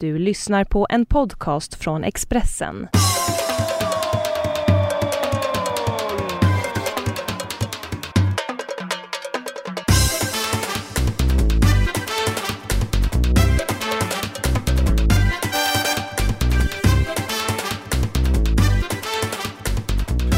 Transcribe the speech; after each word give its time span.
Du 0.00 0.18
lyssnar 0.18 0.64
på 0.64 0.86
en 0.90 1.06
podcast 1.06 1.74
från 1.74 2.04
Expressen. 2.04 2.88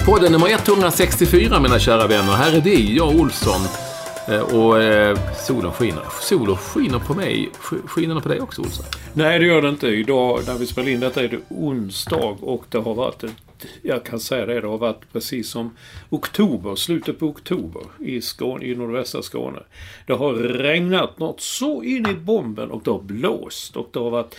Podden 0.06 0.32
nummer 0.32 0.48
164 0.50 1.60
mina 1.60 1.78
kära 1.78 2.06
vänner. 2.06 2.32
Här 2.32 2.56
är 2.56 2.60
vi, 2.60 2.96
jag 2.96 3.08
Olsson. 3.08 3.87
Eh, 4.28 4.40
och 4.40 4.82
eh, 4.82 5.18
solen 5.34 5.72
skiner. 5.72 6.04
Solen 6.20 6.56
skiner 6.56 6.98
på 6.98 7.14
mig. 7.14 7.50
Skiner 7.86 8.14
den 8.14 8.22
på 8.22 8.28
dig 8.28 8.40
också 8.40 8.62
Olsson? 8.62 8.84
Nej, 9.14 9.38
det 9.38 9.46
gör 9.46 9.62
det 9.62 9.68
inte. 9.68 9.86
Idag 9.86 10.40
när 10.46 10.54
vi 10.54 10.66
spelar 10.66 10.88
in 10.88 11.00
detta 11.00 11.22
är 11.22 11.28
det 11.28 11.38
onsdag 11.48 12.36
och 12.40 12.64
det 12.68 12.78
har 12.78 12.94
varit 12.94 13.24
ett, 13.24 13.32
jag 13.82 14.04
kan 14.04 14.20
säga 14.20 14.46
det, 14.46 14.60
det 14.60 14.66
har 14.66 14.78
varit 14.78 15.12
precis 15.12 15.50
som 15.50 15.76
oktober, 16.08 16.74
slutet 16.74 17.18
på 17.18 17.26
oktober 17.26 17.82
i, 17.98 18.20
Skåne, 18.20 18.64
i 18.64 18.74
nordvästra 18.74 19.22
Skåne. 19.22 19.58
Det 20.06 20.12
har 20.12 20.34
regnat 20.34 21.18
något 21.18 21.40
så 21.40 21.82
in 21.82 22.06
i 22.06 22.14
bomben 22.14 22.70
och 22.70 22.82
det 22.84 22.90
har 22.90 23.02
blåst 23.02 23.76
och 23.76 23.88
det 23.92 23.98
har 23.98 24.10
varit 24.10 24.34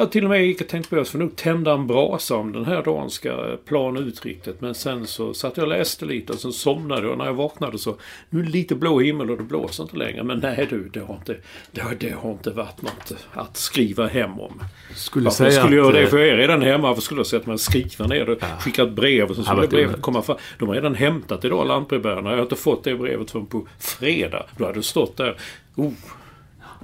jag 0.00 0.12
till 0.12 0.24
och 0.24 0.30
med 0.30 0.44
gick 0.46 0.60
och 0.60 0.68
tänkte 0.68 0.90
på 0.90 0.96
att 0.96 0.98
jag 0.98 1.08
får 1.08 1.18
nog 1.18 1.36
tända 1.36 1.72
en 1.72 1.86
brasa 1.86 2.36
om 2.36 2.52
den 2.52 2.64
här 2.64 2.82
dagen 2.82 3.10
ska 3.10 3.56
plana 3.64 4.00
ut 4.00 4.24
riktigt. 4.24 4.60
Men 4.60 4.74
sen 4.74 5.06
så 5.06 5.34
satt 5.34 5.56
jag 5.56 5.64
och 5.64 5.68
läste 5.68 6.04
lite 6.04 6.32
och 6.32 6.38
sen 6.38 6.52
somnade 6.52 7.02
jag 7.02 7.10
och 7.12 7.18
när 7.18 7.24
jag 7.26 7.34
vaknade 7.34 7.78
så 7.78 7.96
nu 8.30 8.40
är 8.40 8.44
det 8.44 8.50
lite 8.50 8.74
blå 8.74 9.00
himmel 9.00 9.30
och 9.30 9.36
det 9.36 9.42
blåser 9.42 9.82
inte 9.82 9.96
längre. 9.96 10.22
Men 10.22 10.38
nej 10.38 10.66
du, 10.70 10.88
det 10.88 11.00
har 11.00 11.14
inte, 11.14 11.36
det 11.72 11.80
har, 11.80 11.94
det 12.00 12.10
har 12.10 12.30
inte 12.30 12.50
varit 12.50 12.82
något 12.82 13.12
att 13.32 13.56
skriva 13.56 14.06
hem 14.06 14.40
om. 14.40 14.62
Skulle 14.94 15.24
Varför 15.24 15.44
jag 15.44 15.52
säga 15.52 15.62
skulle 15.64 15.80
att, 15.80 15.86
göra 15.86 15.96
det? 15.96 16.02
eh, 16.02 16.08
För 16.08 16.18
jag 16.18 16.28
är 16.28 16.36
redan 16.36 16.62
hemma. 16.62 16.88
Varför 16.88 17.02
skulle 17.02 17.18
jag 17.20 17.26
sätta 17.26 17.46
mig 17.46 17.54
och 17.54 17.60
skriva 17.60 18.06
ner 18.06 18.26
det? 18.26 18.36
Skicka 18.60 18.82
ett 18.82 18.92
brev 18.92 19.30
och 19.30 19.36
så 19.36 19.42
skulle 19.42 19.56
Ja, 19.58 19.62
det 19.62 19.68
brevet 19.68 20.02
komma 20.02 20.22
fram. 20.22 20.36
De 20.58 20.68
har 20.68 20.74
redan 20.74 20.94
hämtat 20.94 21.44
idag, 21.44 21.66
lantbrevbärarna. 21.66 22.30
Jag 22.30 22.36
har 22.36 22.42
inte 22.42 22.56
fått 22.56 22.84
det 22.84 22.94
brevet 22.94 23.30
förrän 23.30 23.46
på 23.46 23.66
fredag. 23.78 24.46
Då 24.56 24.64
hade 24.64 24.78
det 24.78 24.82
stått 24.82 25.16
där. 25.16 25.36
Oh, 25.76 25.92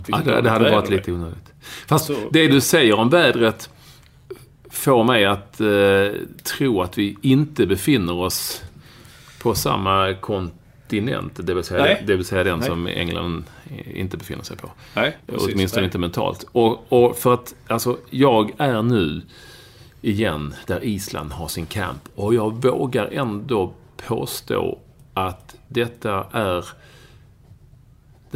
Ja, 0.06 0.20
det, 0.24 0.40
det 0.40 0.50
hade 0.50 0.70
varit 0.70 0.90
lite 0.90 1.12
onödigt. 1.12 1.52
Fast 1.88 2.06
Så- 2.06 2.28
det 2.30 2.48
du 2.48 2.60
säger 2.60 2.94
om 2.94 3.10
vädret 3.10 3.70
får 4.70 5.04
mig 5.04 5.24
att 5.24 5.60
eh, 5.60 6.20
tro 6.42 6.82
att 6.82 6.98
vi 6.98 7.16
inte 7.22 7.66
befinner 7.66 8.12
oss 8.14 8.62
på 9.42 9.54
samma 9.54 10.14
kontinent. 10.14 11.32
Det 11.46 11.54
vill 11.54 11.64
säga, 11.64 11.82
Nej. 11.82 12.02
det 12.06 12.16
vill 12.16 12.24
säga 12.24 12.44
den 12.44 12.58
Nej. 12.58 12.68
som 12.68 12.86
England 12.86 13.44
inte 13.94 14.16
befinner 14.16 14.42
sig 14.44 14.56
på. 14.56 14.70
Nej, 14.94 15.16
precis. 15.26 15.54
Åtminstone 15.54 15.80
Nej. 15.80 15.86
inte 15.86 15.98
mentalt. 15.98 16.44
Och, 16.52 16.92
och 16.92 17.16
för 17.18 17.34
att, 17.34 17.54
alltså, 17.68 17.98
jag 18.10 18.52
är 18.58 18.82
nu 18.82 19.22
igen 20.02 20.54
där 20.66 20.84
Island 20.84 21.32
har 21.32 21.48
sin 21.48 21.66
camp. 21.66 22.08
Och 22.14 22.34
jag 22.34 22.62
vågar 22.62 23.08
ändå 23.12 23.72
påstå 24.08 24.78
att 25.14 25.56
detta 25.68 26.26
är 26.32 26.64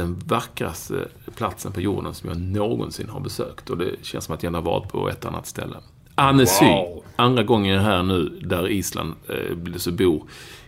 den 0.01 0.23
vackraste 0.27 1.09
platsen 1.37 1.73
på 1.73 1.81
jorden 1.81 2.15
som 2.15 2.29
jag 2.29 2.41
någonsin 2.41 3.09
har 3.09 3.21
besökt. 3.21 3.71
Och 3.71 3.79
det 3.79 3.91
känns 4.03 4.25
som 4.25 4.35
att 4.35 4.43
jag 4.43 4.51
har 4.53 4.63
varit 4.63 4.89
på 4.89 5.09
ett 5.09 5.25
annat 5.25 5.47
ställe. 5.47 5.77
Annecy, 6.15 6.65
Wow. 6.65 7.05
andra 7.17 7.43
gången 7.43 7.81
här 7.81 8.03
nu 8.03 8.41
där 8.45 8.69
Island 8.69 9.15
eh, 9.29 9.55
blir 9.57 9.79
så 9.79 9.93
bor. 9.93 10.23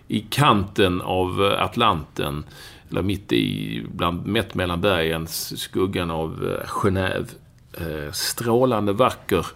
I 0.09 0.21
kanten 0.21 1.00
av 1.00 1.44
eh, 1.44 1.62
Atlanten, 1.62 2.44
eller 2.91 3.03
mitt 3.03 3.32
i, 3.32 3.82
bland, 3.94 4.26
mätt 4.26 4.54
mellan 4.54 4.81
bergen, 4.81 5.26
skuggan 5.28 6.10
av 6.10 6.31
eh, 6.60 6.66
Genève. 6.69 7.26
Eh, 7.72 8.12
strålande 8.12 8.92
vacker, 8.92 9.47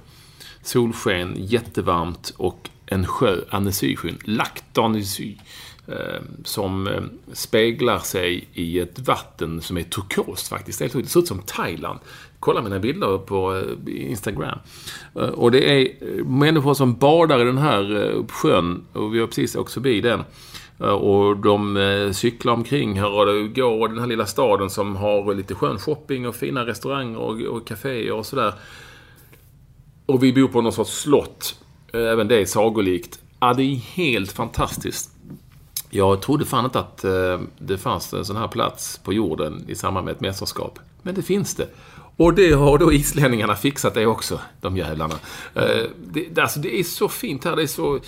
solsken, 0.62 1.34
jättevarmt 1.38 2.32
och 2.36 2.70
en 2.86 3.06
sjö, 3.06 3.36
Annesysjön, 3.50 4.18
Lac 4.24 4.48
d'Annecy, 4.74 5.38
Eh, 5.88 6.20
som 6.44 6.86
eh, 6.86 7.02
speglar 7.32 7.98
sig 7.98 8.48
i 8.54 8.80
ett 8.80 8.98
vatten 8.98 9.60
som 9.60 9.78
är 9.78 9.82
turkost 9.82 10.48
faktiskt. 10.48 10.78
Det 10.78 10.88
ser 10.88 11.18
ut 11.20 11.28
som 11.28 11.42
Thailand. 11.42 11.98
Kolla 12.40 12.62
mina 12.62 12.78
bilder 12.78 13.18
på 13.18 13.56
eh, 13.56 14.10
Instagram. 14.10 14.58
Och 15.12 15.50
det 15.50 15.70
är 15.70 15.88
människor 16.24 16.74
som 16.74 16.94
badar 16.94 17.40
i 17.40 17.44
den 17.44 17.58
här 17.58 18.12
sjön 18.28 18.84
och 18.92 19.14
vi 19.14 19.20
har 19.20 19.26
precis 19.26 19.56
åkt 19.56 19.72
förbi 19.72 20.00
den. 20.00 20.24
Och 20.78 21.36
de 21.36 22.10
cyklar 22.14 22.52
omkring 22.52 23.00
här 23.00 23.10
och 23.10 23.26
det 23.26 23.48
går 23.48 23.88
den 23.88 23.98
här 23.98 24.06
lilla 24.06 24.26
staden 24.26 24.70
som 24.70 24.96
har 24.96 25.34
lite 25.34 25.54
skön 25.54 25.78
shopping 25.78 26.28
och 26.28 26.36
fina 26.36 26.66
restauranger 26.66 27.18
och, 27.18 27.40
och 27.40 27.68
kaféer 27.68 28.12
och 28.12 28.26
sådär. 28.26 28.54
Och 30.06 30.22
vi 30.22 30.32
bor 30.32 30.48
på 30.48 30.60
någon 30.60 30.72
sorts 30.72 31.00
slott. 31.00 31.60
Även 31.92 32.28
det 32.28 32.40
är 32.40 32.44
sagolikt. 32.44 33.18
Ja, 33.40 33.54
det 33.54 33.62
är 33.62 33.76
helt 33.76 34.32
fantastiskt. 34.32 35.15
Jag 35.90 36.22
trodde 36.22 36.44
fan 36.44 36.64
inte 36.64 36.78
att 36.78 37.04
eh, 37.04 37.40
det 37.58 37.78
fanns 37.78 38.12
en 38.12 38.24
sån 38.24 38.36
här 38.36 38.48
plats 38.48 39.00
på 39.04 39.12
jorden 39.12 39.64
i 39.68 39.74
samband 39.74 40.04
med 40.04 40.12
ett 40.12 40.20
mästerskap. 40.20 40.78
Men 41.02 41.14
det 41.14 41.22
finns 41.22 41.54
det. 41.54 41.68
Och 42.16 42.34
det 42.34 42.52
har 42.52 42.78
då 42.78 42.92
islänningarna 42.92 43.54
fixat 43.54 43.94
det 43.94 44.06
också, 44.06 44.40
de 44.60 44.76
jävlarna. 44.76 45.14
Eh, 45.54 45.82
det, 46.12 46.38
alltså, 46.38 46.60
det 46.60 46.80
är 46.80 46.82
så 46.82 47.08
fint 47.08 47.44
här. 47.44 47.56
Det 47.56 47.62
är 47.62 47.66
så... 47.66 48.00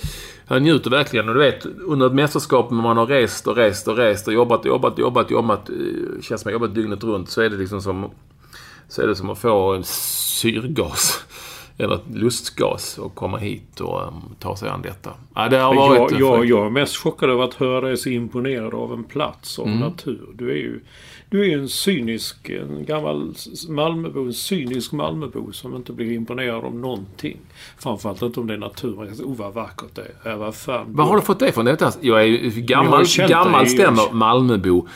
Jag 0.48 0.62
njuter 0.62 0.90
verkligen. 0.90 1.28
Och 1.28 1.34
du 1.34 1.40
vet, 1.40 1.66
under 1.66 2.06
ett 2.06 2.14
mästerskap 2.14 2.70
när 2.70 2.82
man 2.82 2.96
har 2.96 3.06
rest 3.06 3.46
och 3.46 3.56
rest 3.56 3.88
och 3.88 3.96
rest 3.96 4.28
och 4.28 4.34
jobbat 4.34 4.60
och 4.60 4.66
jobbat 4.66 4.92
och 4.92 4.98
jobbat, 4.98 5.30
jobbat. 5.30 5.68
Eh, 5.68 5.74
känns 6.22 6.40
som 6.40 6.50
jag 6.50 6.58
har 6.58 6.64
jobbat 6.64 6.74
dygnet 6.74 7.04
runt. 7.04 7.30
Så 7.30 7.40
är 7.40 7.50
det 7.50 7.56
liksom 7.56 7.82
som... 7.82 8.10
Så 8.88 9.02
är 9.02 9.06
det 9.06 9.16
som 9.16 9.30
att 9.30 9.38
få 9.38 9.74
en 9.74 9.84
syrgas. 9.84 11.24
Eller 11.78 11.98
lustgas 12.12 12.98
och 12.98 13.14
komma 13.14 13.38
hit 13.38 13.80
och 13.80 14.02
um, 14.08 14.22
ta 14.38 14.56
sig 14.56 14.68
an 14.68 14.82
detta. 14.82 15.10
Ja, 15.34 15.48
det 15.48 15.56
har 15.58 15.74
varit... 15.74 16.10
Jag, 16.10 16.20
jag, 16.20 16.44
jag 16.44 16.66
är 16.66 16.70
mest 16.70 16.96
chockad 16.96 17.30
över 17.30 17.44
att 17.44 17.54
höra 17.54 17.80
dig 17.80 17.96
så 17.96 18.08
imponerad 18.08 18.74
av 18.74 18.92
en 18.92 19.04
plats, 19.04 19.58
av 19.58 19.66
Mm. 19.66 19.78
natur. 19.78 20.28
Du 20.34 20.50
är 20.50 20.56
ju 20.56 20.80
du 21.30 21.40
är 21.40 21.44
ju 21.44 21.52
en 21.60 21.68
cynisk, 21.68 22.48
en 22.48 22.84
gammal 22.84 23.34
Malmöbo, 23.68 24.26
en 24.26 24.32
cynisk 24.32 24.92
Malmöbo 24.92 25.52
som 25.52 25.76
inte 25.76 25.92
blir 25.92 26.12
imponerad 26.12 26.64
av 26.64 26.74
någonting. 26.74 27.36
Framförallt 27.78 28.22
inte 28.22 28.40
om 28.40 28.46
det 28.46 28.54
är 28.54 28.58
natur. 28.58 28.96
Man 28.96 29.06
kan 29.06 29.16
säga, 29.16 29.28
oh 29.28 29.36
vad 29.36 29.54
vackert 29.54 29.94
det 29.94 30.30
är. 30.30 30.36
Vad 30.36 30.54
fan. 30.54 30.86
Vad 30.88 31.06
har 31.06 31.16
du 31.16 31.22
fått 31.22 31.38
det 31.38 31.48
ifrån? 31.48 31.64
Det 31.64 31.98
Jag 32.00 32.22
är 32.22 32.26
Jag 32.26 32.52
gammal, 32.52 33.04
gammal 33.28 33.66
stämmer. 33.66 34.12
Malmöbo. 34.12 34.86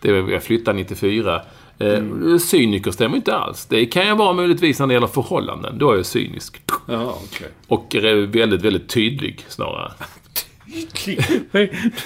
Det 0.00 0.22
var, 0.22 0.30
jag 0.30 0.42
flyttade 0.42 0.76
94. 0.78 1.40
Mm. 1.80 2.38
Cyniker 2.38 2.90
stämmer 2.90 3.16
inte 3.16 3.36
alls. 3.36 3.66
Det 3.66 3.86
kan 3.86 4.06
jag 4.06 4.16
vara 4.16 4.32
möjligtvis 4.32 4.78
när 4.80 4.86
det 4.86 4.94
gäller 4.94 5.06
förhållanden. 5.06 5.78
Då 5.78 5.90
är 5.92 5.96
jag 5.96 6.06
cynisk. 6.06 6.60
Ja, 6.86 7.18
okej. 7.24 7.48
Och 7.68 7.94
är 7.94 8.26
väldigt, 8.26 8.62
väldigt 8.62 8.88
tydlig 8.88 9.44
snarare. 9.48 9.92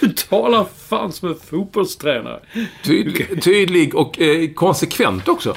Du 0.01 0.09
talar 0.29 0.65
fan 0.89 1.13
som 1.13 1.29
en 1.29 1.35
fotbollstränare. 1.35 2.41
Tydlig, 2.85 3.43
tydlig 3.43 3.95
och 3.95 4.21
eh, 4.21 4.51
konsekvent 4.51 5.29
också. 5.29 5.55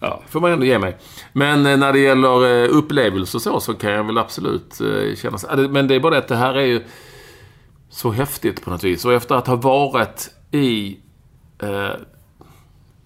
Ja. 0.00 0.22
Får 0.28 0.40
man 0.40 0.52
ändå 0.52 0.66
ge 0.66 0.78
mig. 0.78 0.96
Men 1.32 1.66
eh, 1.66 1.76
när 1.76 1.92
det 1.92 1.98
gäller 1.98 2.64
eh, 2.64 2.68
upplevelser 2.76 3.38
så, 3.38 3.60
så 3.60 3.74
kan 3.74 3.90
jag 3.90 4.04
väl 4.04 4.18
absolut 4.18 4.80
eh, 4.80 5.16
känna 5.16 5.38
så. 5.38 5.56
Det- 5.56 5.68
Men 5.68 5.88
det 5.88 5.94
är 5.94 6.00
bara 6.00 6.10
det 6.12 6.18
att 6.18 6.28
det 6.28 6.36
här 6.36 6.54
är 6.54 6.64
ju 6.66 6.82
så 7.90 8.10
häftigt 8.10 8.64
på 8.64 8.70
något 8.70 8.84
vis. 8.84 9.04
Och 9.04 9.12
efter 9.12 9.34
att 9.34 9.46
ha 9.46 9.56
varit 9.56 10.30
i 10.50 10.96
eh, 11.62 11.88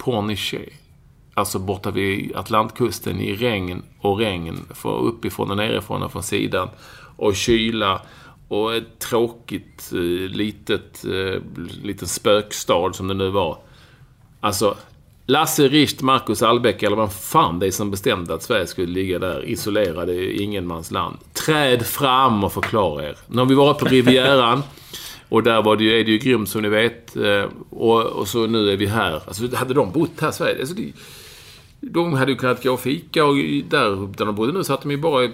Pornichet. 0.01 0.69
alltså 1.35 1.59
borta 1.59 1.91
vid 1.91 2.37
Atlantkusten 2.37 3.21
i 3.21 3.37
regn 3.37 3.83
och 4.01 4.19
regn. 4.19 4.65
För 4.75 4.99
uppifrån 4.99 5.51
och 5.51 5.57
nerifrån 5.57 6.03
och 6.03 6.13
från 6.13 6.23
sidan. 6.23 6.69
Och 7.17 7.37
kyla. 7.37 8.03
Och 8.49 8.75
ett 8.75 8.99
tråkigt 8.99 9.93
eh, 9.93 10.31
litet, 10.31 11.05
eh, 11.05 11.43
liten 11.83 12.09
spökstad 12.09 12.93
som 12.93 13.09
det 13.09 13.15
nu 13.15 13.31
var. 13.31 13.59
Alltså, 14.41 14.77
Lasse 15.27 15.69
Richt, 15.69 16.03
Marcus 16.03 16.43
Albeck 16.43 16.83
eller 16.83 16.97
vad 16.97 17.13
fan 17.13 17.59
det 17.59 17.67
är 17.67 17.71
som 17.71 17.91
bestämde 17.91 18.35
att 18.35 18.43
Sverige 18.43 18.67
skulle 18.67 18.87
ligga 18.87 19.19
där 19.19 19.45
isolerade 19.45 20.13
i 20.13 20.43
ingenmansland. 20.43 21.17
Träd 21.33 21.87
fram 21.87 22.45
och 22.45 22.53
förklara 22.53 23.05
er. 23.09 23.17
Nu 23.27 23.39
har 23.39 23.47
vi 23.47 23.55
varit 23.55 23.79
på 23.79 23.85
Rivieran. 23.85 24.63
Och 25.31 25.43
där 25.43 25.63
var 25.63 25.77
det 25.77 25.85
ju, 25.85 26.01
är 26.01 26.05
det 26.05 26.11
ju 26.11 26.19
grymt 26.19 26.49
som 26.49 26.63
ni 26.63 26.69
vet. 26.69 27.17
Eh, 27.17 27.45
och, 27.71 28.03
och 28.03 28.29
så 28.29 28.47
nu 28.47 28.71
är 28.71 28.77
vi 28.77 28.87
här. 28.87 29.23
Alltså 29.27 29.57
hade 29.57 29.75
de 29.75 29.93
bott 29.93 30.21
här 30.21 30.29
i 30.29 30.33
Sverige, 30.33 30.61
alltså, 30.61 30.75
det, 30.75 30.93
de 31.81 32.13
hade 32.13 32.33
ju 32.33 32.39
kunnat 32.39 32.63
gå 32.63 32.73
och 32.73 32.81
fika 32.81 33.25
och 33.25 33.37
där, 33.69 34.17
där 34.17 34.27
de 34.27 34.35
bodde 34.35 34.53
nu 34.53 34.65
satt 34.65 34.83
de 34.83 34.91
ju 34.91 34.97
bara 34.97 35.29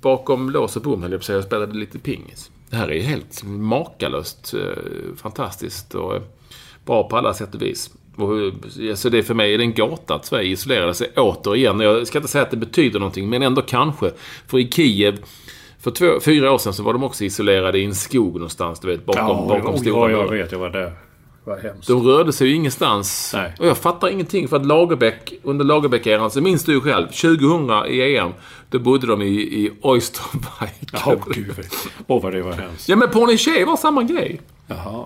bakom 0.00 0.50
lås 0.50 0.76
och 0.76 0.82
bom 0.82 1.02
höll 1.02 1.12
jag 1.12 1.20
på 1.20 1.22
att 1.22 1.26
säga, 1.26 1.38
och 1.38 1.44
spelade 1.44 1.78
lite 1.78 1.98
pingis. 1.98 2.50
Det 2.70 2.76
här 2.76 2.88
är 2.88 2.94
ju 2.94 3.00
helt 3.00 3.42
makalöst 3.44 4.54
eh, 4.54 5.16
fantastiskt 5.16 5.94
och 5.94 6.14
eh, 6.14 6.22
bra 6.84 7.08
på 7.08 7.16
alla 7.16 7.34
sätt 7.34 7.54
och 7.54 7.62
vis. 7.62 7.90
Och, 8.16 8.98
så 8.98 9.08
det 9.08 9.22
för 9.22 9.34
mig 9.34 9.54
är 9.54 9.58
det 9.58 9.64
en 9.64 9.74
gåta 9.74 10.14
att 10.14 10.26
Sverige 10.26 10.50
isolerade 10.50 10.94
sig 10.94 11.10
återigen. 11.16 11.80
Jag 11.80 12.06
ska 12.06 12.18
inte 12.18 12.28
säga 12.28 12.44
att 12.44 12.50
det 12.50 12.56
betyder 12.56 12.98
någonting, 12.98 13.28
men 13.28 13.42
ändå 13.42 13.62
kanske. 13.62 14.12
För 14.46 14.58
i 14.58 14.70
Kiev, 14.70 15.18
för 15.88 15.96
två, 15.96 16.20
fyra 16.20 16.52
år 16.52 16.58
sedan 16.58 16.72
så 16.74 16.82
var 16.82 16.92
de 16.92 17.02
också 17.04 17.24
isolerade 17.24 17.78
i 17.78 17.84
en 17.84 17.94
skog 17.94 18.34
någonstans, 18.34 18.80
du 18.80 18.88
vet, 18.88 19.06
bakom, 19.06 19.48
bakom 19.48 19.74
ja, 19.74 19.80
stora 19.80 20.10
jag 20.10 20.24
murar. 20.24 20.38
vet. 20.42 20.52
Jag 20.52 20.58
var 20.58 20.70
där. 20.70 20.92
De 21.86 22.02
rörde 22.02 22.32
sig 22.32 22.48
ju 22.48 22.54
ingenstans. 22.54 23.32
Nej. 23.34 23.52
Och 23.58 23.66
jag 23.66 23.78
fattar 23.78 24.08
ingenting. 24.08 24.48
För 24.48 24.56
att 24.56 24.66
Lagerbäck, 24.66 25.32
under 25.42 25.64
Lagerbäck-eran, 25.64 26.30
så 26.30 26.40
minns 26.40 26.64
du 26.64 26.72
ju 26.72 26.80
själv. 26.80 27.06
2000 27.06 27.70
i 27.86 28.16
EM, 28.16 28.32
då 28.70 28.78
bodde 28.78 29.06
de 29.06 29.22
i, 29.22 29.26
i 29.26 29.70
Oysterbike. 29.82 30.96
Åh, 31.06 31.14
gud. 31.34 31.54
Åh, 32.06 32.22
vad 32.22 32.32
det 32.32 32.42
var 32.42 32.52
hemskt. 32.52 32.88
Ja, 32.88 32.96
men 32.96 33.10
Pornichet 33.10 33.66
var 33.66 33.76
samma 33.76 34.02
grej. 34.02 34.40
Jaha. 34.66 35.04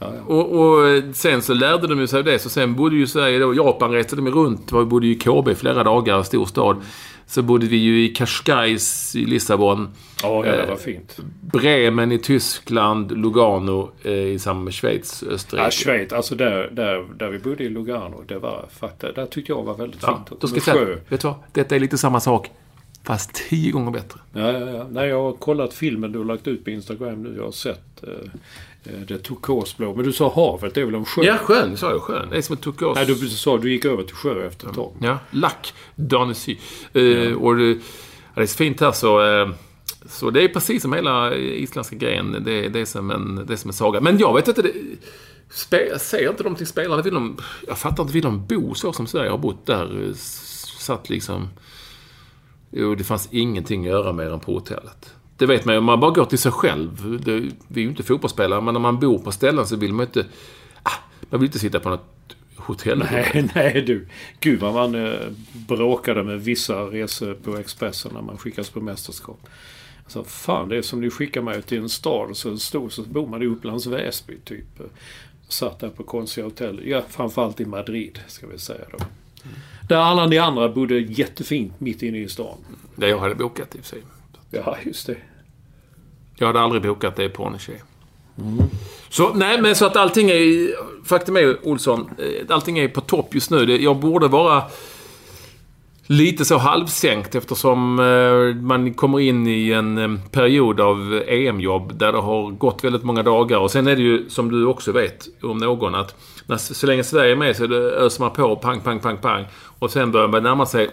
Ja, 0.00 0.12
ja. 0.16 0.34
Och, 0.34 0.60
och 0.60 1.02
sen 1.14 1.42
så 1.42 1.54
lärde 1.54 1.86
de 1.94 2.06
sig 2.08 2.18
av 2.18 2.24
det. 2.24 2.38
Så 2.38 2.48
sen 2.48 2.74
bodde 2.76 2.96
ju 2.96 3.06
Sverige 3.06 3.38
då, 3.38 3.54
Japan 3.54 3.90
reste 3.92 4.16
de 4.16 4.28
runt. 4.30 4.72
Vi 4.72 4.84
bodde 4.84 5.06
ju 5.06 5.12
i 5.12 5.18
KB 5.18 5.48
i 5.48 5.54
flera 5.54 5.84
dagar, 5.84 6.22
stor 6.22 6.46
stad. 6.46 6.76
Så 7.26 7.42
bodde 7.42 7.66
vi 7.66 7.76
ju 7.76 8.04
i 8.04 8.08
Cascais 8.08 9.16
i 9.16 9.24
Lissabon. 9.26 9.88
Ja, 10.22 10.46
ja, 10.46 10.52
det 10.52 10.62
Eh, 10.62 10.68
var 10.68 10.76
fint. 10.76 11.18
Bremen 11.52 12.12
i 12.12 12.18
Tyskland, 12.18 13.18
Lugano 13.18 13.90
eh, 14.02 14.12
i 14.12 14.38
samband 14.38 14.64
med 14.64 14.74
Schweiz, 14.74 15.22
Österrike. 15.30 15.64
Ja, 15.64 15.70
Schweiz, 15.70 16.12
alltså 16.12 16.34
där, 16.34 16.70
där, 16.72 17.06
där 17.16 17.28
vi 17.30 17.38
bodde 17.38 17.64
i 17.64 17.68
Lugano, 17.68 18.24
det 18.28 18.38
var 18.38 18.66
faktiskt, 18.80 19.14
där 19.14 19.26
tyckte 19.26 19.52
jag 19.52 19.62
var 19.62 19.74
väldigt 19.74 20.02
Ja, 20.02 20.24
fint. 20.28 20.40
då 20.40 20.46
ska 20.46 20.60
säga, 20.60 20.76
sjö. 20.76 20.96
vet 21.08 21.20
du 21.20 21.28
vad? 21.28 21.36
Detta 21.52 21.76
är 21.76 21.80
lite 21.80 21.98
samma 21.98 22.20
sak. 22.20 22.50
Fast 23.04 23.34
tio 23.48 23.72
gånger 23.72 23.90
bättre. 23.90 24.20
Ja, 24.32 24.52
ja, 24.52 24.70
ja. 24.70 24.86
Nej, 24.90 25.08
jag 25.08 25.22
har 25.22 25.32
kollat 25.32 25.74
filmen 25.74 26.12
du 26.12 26.18
har 26.18 26.24
lagt 26.26 26.48
ut 26.48 26.64
på 26.64 26.70
Instagram 26.70 27.22
nu. 27.22 27.34
Jag 27.36 27.44
har 27.44 27.52
sett 27.52 28.02
eh, 28.02 28.10
eh, 28.10 28.30
det 28.82 29.18
turkosblå. 29.18 29.94
Men 29.94 30.04
du 30.04 30.12
sa 30.12 30.32
havet, 30.34 30.74
det 30.74 30.80
är 30.80 30.84
väl 30.84 30.94
en 30.94 31.04
sjö? 31.04 31.22
Ja, 31.22 31.36
sjön 31.38 31.76
sa 31.76 31.90
jag. 31.90 32.02
Sjön. 32.02 32.30
Det 32.30 32.36
är 32.36 32.42
som 32.42 32.56
en 32.56 32.62
turkos. 32.62 32.96
Nej, 32.96 33.06
du 33.06 33.14
sa 33.14 33.58
du 33.58 33.72
gick 33.72 33.84
över 33.84 34.02
till 34.02 34.16
sjö 34.16 34.46
efter 34.46 34.68
ett 34.68 34.74
tag. 34.74 34.92
Ja, 35.00 35.18
lack 35.30 35.74
d'Annecy. 35.96 36.56
Uh, 36.96 37.34
och 37.36 37.56
det, 37.56 37.68
ja, 37.68 37.76
det 38.34 38.42
är 38.42 38.46
så 38.46 38.56
fint 38.56 38.80
här 38.80 38.92
så... 38.92 39.40
eh, 39.42 39.50
så 40.08 40.30
det 40.30 40.42
är 40.42 40.48
precis 40.48 40.82
som 40.82 40.92
hela 40.92 41.34
isländska 41.34 41.96
grejen. 41.96 42.32
Det, 42.44 42.68
det, 42.68 42.80
är, 42.80 42.84
som 42.84 43.10
en, 43.10 43.46
det 43.46 43.52
är 43.52 43.56
som 43.56 43.70
en 43.70 43.74
saga. 43.74 44.00
Men 44.00 44.18
jag 44.18 44.34
vet 44.34 44.48
inte... 44.48 44.62
Det, 44.62 44.72
spe, 45.50 45.98
säger 45.98 46.30
inte 46.30 46.42
de 46.42 46.54
till 46.54 46.66
spelarna? 46.66 47.02
Vill 47.02 47.14
de, 47.14 47.36
jag 47.66 47.78
fattar 47.78 48.02
inte. 48.02 48.14
Vill 48.14 48.22
de 48.22 48.46
bo 48.46 48.74
så 48.74 48.92
som 48.92 49.06
Sverige 49.06 49.30
har 49.30 49.38
bott 49.38 49.66
där? 49.66 50.06
eh, 50.08 50.14
Satt 50.78 51.10
liksom... 51.10 51.48
Jo, 52.70 52.94
det 52.94 53.04
fanns 53.04 53.28
ingenting 53.30 53.80
att 53.86 53.90
göra 53.90 54.12
mer 54.12 54.32
än 54.32 54.40
på 54.40 54.52
hotellet. 54.52 55.14
Det 55.40 55.46
vet 55.46 55.64
man 55.64 55.74
ju 55.74 55.78
om 55.78 55.84
man 55.84 56.00
bara 56.00 56.10
går 56.10 56.24
till 56.24 56.38
sig 56.38 56.52
själv. 56.52 57.20
Det, 57.24 57.32
vi 57.68 57.80
är 57.80 57.84
ju 57.84 57.88
inte 57.88 58.02
fotbollsspelare, 58.02 58.60
men 58.60 58.74
när 58.74 58.80
man 58.80 58.98
bor 58.98 59.18
på 59.18 59.32
ställen 59.32 59.66
så 59.66 59.76
vill 59.76 59.92
man 59.92 60.06
inte... 60.06 60.26
Ah, 60.82 60.92
man 61.30 61.40
vill 61.40 61.48
inte 61.48 61.58
sitta 61.58 61.80
på 61.80 61.88
något 61.88 62.36
hotell. 62.56 62.98
Nej, 63.10 63.50
nej 63.54 63.82
du. 63.82 64.08
Gud 64.40 64.60
vad 64.60 64.74
man 64.74 64.94
eh, 64.94 65.20
bråkade 65.68 66.22
med 66.22 66.40
vissa 66.40 66.74
resor 66.82 67.34
på 67.34 67.56
Expressen 67.56 68.10
när 68.14 68.22
man 68.22 68.38
skickas 68.38 68.70
på 68.70 68.80
mästerskap. 68.80 69.46
Alltså, 70.04 70.24
fan, 70.24 70.68
det 70.68 70.76
är 70.76 70.82
som 70.82 71.00
ni 71.00 71.10
skickar 71.10 71.42
mig 71.42 71.62
till 71.62 71.78
en 71.78 71.88
stad 71.88 72.30
och 72.30 72.36
så 72.36 72.56
stod 72.56 72.92
så 72.92 73.02
bor 73.02 73.26
man 73.26 73.42
i 73.42 73.46
Upplands 73.46 73.86
Väsby 73.86 74.36
typ. 74.44 74.80
Satt 75.48 75.80
där 75.80 75.88
på 75.88 76.02
konstiga 76.02 76.46
hotell. 76.46 76.80
Ja, 76.84 77.02
framförallt 77.08 77.60
i 77.60 77.64
Madrid 77.64 78.20
ska 78.26 78.46
vi 78.46 78.58
säga 78.58 78.84
då. 78.92 78.98
Där 79.88 79.96
alla 79.96 80.26
ni 80.26 80.38
andra 80.38 80.68
bodde 80.68 80.98
jättefint 80.98 81.80
mitt 81.80 82.02
inne 82.02 82.18
i 82.18 82.28
stan. 82.28 82.58
Det 82.96 83.08
jag 83.08 83.18
hade 83.18 83.34
bokat 83.34 83.74
i 83.74 83.78
och 83.78 83.84
för 83.84 83.88
sig. 83.88 84.02
Ja, 84.50 84.76
just 84.84 85.06
det. 85.06 85.16
Jag 86.40 86.46
hade 86.46 86.60
aldrig 86.60 86.82
bokat 86.82 87.16
det 87.16 87.28
på 87.28 87.42
Pornichet. 87.42 87.82
Så, 89.08 89.34
nej, 89.34 89.60
men 89.60 89.74
så 89.74 89.86
att 89.86 89.96
allting 89.96 90.30
är... 90.30 90.70
Faktum 91.04 91.36
är, 91.36 91.68
Olsson, 91.68 92.10
eh, 92.18 92.54
allting 92.54 92.78
är 92.78 92.88
på 92.88 93.00
topp 93.00 93.34
just 93.34 93.50
nu. 93.50 93.82
Jag 93.82 93.96
borde 93.96 94.28
vara 94.28 94.62
lite 96.06 96.44
så 96.44 96.58
halvsänkt 96.58 97.34
eftersom 97.34 97.98
eh, 97.98 98.62
man 98.62 98.94
kommer 98.94 99.20
in 99.20 99.46
i 99.46 99.70
en 99.70 99.98
eh, 99.98 100.30
period 100.30 100.80
av 100.80 101.22
EM-jobb 101.26 101.98
där 101.98 102.12
det 102.12 102.18
har 102.18 102.50
gått 102.50 102.84
väldigt 102.84 103.04
många 103.04 103.22
dagar. 103.22 103.58
Och 103.58 103.70
sen 103.70 103.86
är 103.86 103.96
det 103.96 104.02
ju, 104.02 104.28
som 104.28 104.50
du 104.50 104.66
också 104.66 104.92
vet 104.92 105.28
om 105.42 105.58
någon, 105.58 105.94
att 105.94 106.14
när, 106.46 106.56
så 106.56 106.86
länge 106.86 107.04
Sverige 107.04 107.32
är 107.32 107.36
med 107.36 107.56
så 107.56 107.74
öser 107.74 108.22
man 108.22 108.32
på 108.32 108.56
pang, 108.56 108.80
pang, 108.80 109.00
pang, 109.00 109.16
pang. 109.16 109.46
Och 109.78 109.90
sen 109.90 110.12
börjar 110.12 110.28
man 110.28 110.42
närma 110.42 110.66
sig 110.66 110.90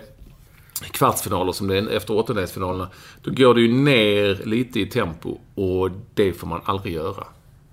kvartsfinaler 0.85 1.51
som 1.51 1.67
det 1.67 1.77
är 1.77 1.89
efter 1.89 2.17
åttondelsfinalerna. 2.17 2.89
Då 3.21 3.31
går 3.31 3.53
det 3.53 3.61
ju 3.61 3.71
ner 3.71 4.41
lite 4.45 4.79
i 4.79 4.85
tempo 4.85 5.37
och 5.55 5.89
det 6.13 6.33
får 6.33 6.47
man 6.47 6.61
aldrig 6.65 6.93
göra. 6.93 7.23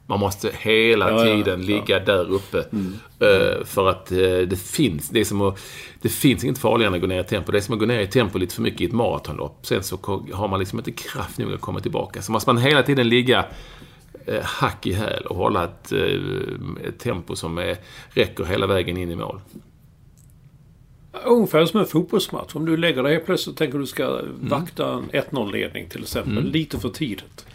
Man 0.07 0.21
måste 0.21 0.51
hela 0.59 1.11
Ja, 1.11 1.27
ja, 1.27 1.37
tiden 1.37 1.67
ligga 1.67 1.99
där 1.99 2.31
uppe. 2.33 2.59
Eh, 2.59 3.65
för 3.65 3.89
att 3.89 4.13
eh, 4.13 4.19
det 4.19 4.61
finns, 4.61 5.09
det 5.09 5.21
är 5.21 5.25
som 5.25 5.41
att, 5.41 5.59
det 6.03 6.09
finns 6.09 6.45
inget 6.45 6.59
farligare 6.59 6.89
än 6.89 6.95
att 6.95 7.01
gå 7.01 7.07
ner 7.07 7.21
i 7.21 7.25
tempo. 7.25 7.53
Det 7.53 7.59
är 7.59 7.63
som 7.63 7.75
att 7.75 7.81
gå 7.81 7.87
ner 7.87 8.01
i 8.01 8.07
tempo 8.07 8.39
lite 8.39 8.55
för 8.55 8.63
mycket 8.63 8.81
i 8.81 8.85
ett 8.85 8.93
maratonlopp. 8.93 9.67
Sen 9.67 9.83
så 9.83 10.23
har 10.33 10.49
man 10.49 10.61
liksom 10.61 10.79
inte 10.79 10.93
kraft 10.93 11.39
nog 11.39 11.53
att 11.53 11.61
komma 11.61 11.81
tillbaka. 11.81 12.23
Så 12.23 12.33
måste 12.33 12.53
man 12.53 12.63
hela 12.63 12.83
tiden 12.83 13.09
ligga 13.09 13.47
eh, 14.27 14.43
hack 14.43 14.87
i 14.87 14.93
häl 14.93 15.23
och 15.23 15.37
hålla 15.37 15.65
ett, 15.65 15.93
ett 16.85 16.99
tempo 16.99 17.37
som 17.37 17.59
eh, 17.59 17.77
räcker 18.09 18.45
hela 18.45 18.67
vägen 18.67 18.97
in 18.97 19.11
i 19.11 19.17
mål. 19.17 19.41
Ungefär 21.25 21.67
som 21.67 21.81
en 21.81 21.87
fotbollsmatch. 21.87 22.55
Om 22.55 22.65
du 22.67 22.77
lägger 22.77 23.03
dig 23.03 23.13
helt 23.13 23.27
plötsligt 23.27 23.53
och 23.53 23.59
tänker 23.59 23.79
du 23.79 23.87
ska 23.87 24.21
vakta 24.41 24.93
en 24.93 25.11
1-0-ledning 25.23 25.89
till 25.89 26.03
exempel. 26.03 26.45
Lite 26.51 26.79
för 26.79 26.89
tidigt. 26.89 27.47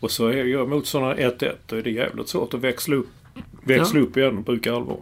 Och 0.00 0.10
så 0.10 0.32
gör 0.32 0.66
motståndaren 0.66 1.18
1-1. 1.18 1.52
Då 1.66 1.76
är 1.76 1.82
det 1.82 1.90
jävligt 1.90 2.28
svårt 2.28 2.54
att 2.54 2.60
växla 2.60 2.96
upp, 2.96 3.08
växla 3.62 4.00
upp 4.00 4.16
igen 4.16 4.42
bruka 4.42 4.74
allvar. 4.74 4.96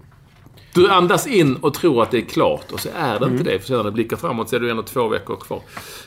Du 0.75 0.89
andas 0.91 1.27
in 1.27 1.57
och 1.57 1.75
tror 1.75 2.03
att 2.03 2.11
det 2.11 2.19
är 2.19 2.23
klart 2.23 2.73
och 2.73 2.81
så 2.81 2.89
är 2.97 3.19
det 3.19 3.27
inte 3.27 3.45
det. 3.45 3.59
För 3.59 3.67
sen 3.67 3.77
när 3.77 3.85
du 3.85 3.91
blickar 3.91 4.17
framåt 4.17 4.49
så 4.49 4.57
är 4.57 4.61
det 4.61 4.71
ändå 4.71 4.83
två 4.83 5.09
veckor 5.09 5.37
kvar. 5.37 5.63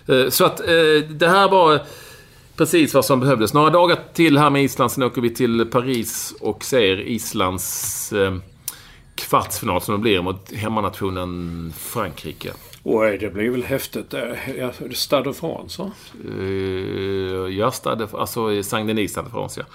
Eh, 0.08 0.30
Så 0.30 0.46
att 0.46 0.60
eh, 0.60 1.10
det 1.10 1.28
här 1.28 1.50
var 1.50 1.82
precis 2.56 2.94
vad 2.94 3.06
som 3.06 3.20
behövdes. 3.20 3.54
Några 3.54 3.70
dagar 3.70 4.00
till 4.14 4.38
här 4.38 4.50
med 4.50 4.64
Island, 4.64 4.92
sen 4.92 5.04
åker 5.04 5.22
vi 5.22 5.30
till 5.30 5.66
Paris 5.66 6.34
och 6.42 6.64
ser 6.64 7.00
Islands 7.02 8.14
eh, 8.14 8.36
kvartsfinal 9.16 9.82
som 9.82 9.94
det 9.96 10.00
blir 10.02 10.22
mot 10.22 10.52
hemmanationen 10.54 11.74
Frankrike. 11.78 12.52
Oj, 12.84 13.18
det 13.18 13.30
blir 13.34 13.50
väl 13.50 13.64
häftigt. 13.64 14.10
där. 14.10 14.40
Ja, 14.58 14.72
Stade 14.94 15.24
de 15.24 15.34
France, 15.34 15.82
va? 15.82 15.92
Uh, 16.40 17.50
ja, 17.58 17.72
Stade, 17.72 18.08
alltså 18.14 18.64
Saint-Denis 18.64 19.12
Stade 19.12 19.30
France, 19.30 19.60
ja. 19.60 19.66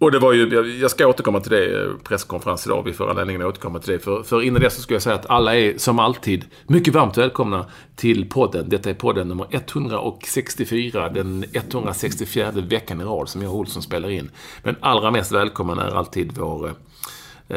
Och 0.00 0.12
det 0.12 0.18
var 0.18 0.32
ju, 0.32 0.48
jag- 0.80 0.90
ska 0.90 1.06
återkomma 1.06 1.40
till 1.40 1.50
det, 1.50 1.82
eh, 1.84 1.90
presskonferens 2.04 2.66
idag. 2.66 2.82
Vi 2.84 2.92
får 2.92 3.10
anledningen 3.10 3.42
att 3.42 3.48
återkomma 3.48 3.78
till 3.78 3.92
det. 3.92 3.98
För, 3.98 4.22
för 4.22 4.42
innan 4.42 4.62
det 4.62 4.70
så 4.70 4.80
ska 4.82 4.94
jag 4.94 5.02
säga 5.02 5.14
att 5.14 5.30
alla 5.30 5.56
är 5.56 5.78
som 5.78 5.98
alltid 5.98 6.44
mycket 6.66 6.94
varmt 6.94 7.18
välkomna 7.18 7.66
till 7.96 8.28
podden. 8.28 8.68
Detta 8.68 8.90
är 8.90 8.94
podden 8.94 9.28
nummer 9.28 9.46
164, 9.50 11.08
den 11.08 11.44
164 11.52 12.50
veckan 12.50 13.00
i 13.00 13.04
rad 13.04 13.28
som 13.28 13.42
jag 13.42 13.52
och 13.52 13.58
Olsson 13.58 13.82
spelar 13.82 14.10
in. 14.10 14.30
Men 14.62 14.76
allra 14.80 15.10
mest 15.10 15.32
välkommen 15.32 15.78
är 15.78 15.96
alltid 15.96 16.32
vår 16.38 16.66
eh, 16.66 16.72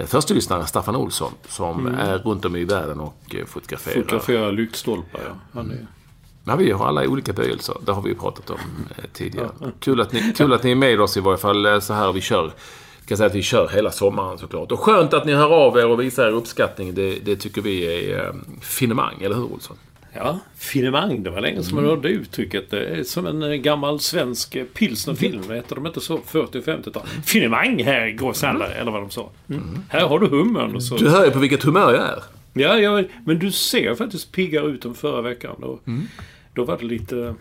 första 0.05 0.33
lyssnare 0.33 0.65
Staffan 0.65 0.95
Olsson 0.95 1.31
som 1.47 1.87
är 1.87 2.17
runt 2.17 2.45
om 2.45 2.55
i 2.55 2.63
världen 2.65 2.99
och 2.99 3.35
eh, 3.35 3.45
fotograferar. 3.45 3.95
Fotografera 3.95 4.51
lyktstolpar, 4.51 5.21
ja. 5.27 5.33
Han 5.53 5.71
är... 5.71 5.87
Ja, 6.43 6.55
vi 6.55 6.71
har 6.71 6.87
alla 6.87 7.07
olika 7.07 7.33
böjelser. 7.33 7.75
Det 7.85 7.91
har 7.91 8.01
vi 8.01 8.09
ju 8.09 8.15
pratat 8.15 8.49
om 8.49 8.57
eh, 8.97 9.03
tidigare. 9.13 9.49
Kul 9.79 10.01
att, 10.01 10.11
ni, 10.11 10.33
kul 10.37 10.53
att 10.53 10.63
ni 10.63 10.71
är 10.71 10.75
med 10.75 11.01
oss 11.01 11.17
i 11.17 11.19
varje 11.19 11.37
fall 11.37 11.65
eh, 11.65 11.79
så 11.79 11.93
här 11.93 12.11
vi 12.11 12.21
kör. 12.21 12.43
Jag 12.99 13.07
kan 13.07 13.17
säga 13.17 13.27
att 13.27 13.35
vi 13.35 13.41
kör 13.41 13.67
hela 13.67 13.91
sommaren 13.91 14.37
såklart. 14.37 14.71
Och 14.71 14.79
skönt 14.79 15.13
att 15.13 15.25
ni 15.25 15.33
hör 15.33 15.49
av 15.49 15.77
er 15.77 15.87
och 15.87 16.01
visar 16.01 16.27
er 16.27 16.31
uppskattning. 16.31 16.93
Det, 16.93 17.19
det 17.19 17.35
tycker 17.35 17.61
vi 17.61 17.85
är 17.85 18.25
eh, 18.25 18.33
finemang, 18.61 19.21
eller 19.21 19.35
hur 19.35 19.53
Olsson? 19.53 19.77
Ja, 20.13 20.39
finemang. 20.55 21.23
Det 21.23 21.29
var 21.29 21.41
länge 21.41 21.63
som 21.63 21.75
man 21.75 21.85
hörde 21.85 22.09
uttrycket. 22.09 22.69
Det 22.69 22.85
är 22.85 23.03
som 23.03 23.25
en 23.25 23.43
eh, 23.43 23.49
gammal 23.49 23.99
svensk 23.99 24.55
eh, 24.55 24.65
pilsnerfilm. 24.65 25.49
Hette 25.49 25.75
de 25.75 25.87
inte 25.87 26.01
så 26.01 26.19
40 26.25 26.57
och 26.57 26.63
50-tal? 26.63 27.03
Finemang 27.25 27.83
här, 27.83 28.11
gåsalla, 28.11 28.67
eller 28.67 28.91
vad 28.91 29.01
de 29.01 29.09
sa. 29.09 29.29
Mm. 29.49 29.63
Här 29.89 30.07
har 30.07 30.19
du 30.19 30.27
hummern. 30.27 30.75
Och 30.75 30.83
så. 30.83 30.97
Du 30.97 31.09
hör 31.09 31.25
ju 31.25 31.31
på 31.31 31.39
vilket 31.39 31.63
humör 31.63 31.93
jag 31.93 32.03
är. 32.03 32.23
Ja, 32.53 32.79
ja, 32.79 33.03
men 33.25 33.39
du 33.39 33.51
ser 33.51 33.95
faktiskt 33.95 34.31
piggare 34.31 34.67
ut 34.67 34.85
än 34.85 34.93
förra 34.93 35.21
veckan. 35.21 35.55
Då, 35.59 35.79
då 36.53 36.63
var 36.63 36.77
det 36.77 36.85
lite 36.85 37.35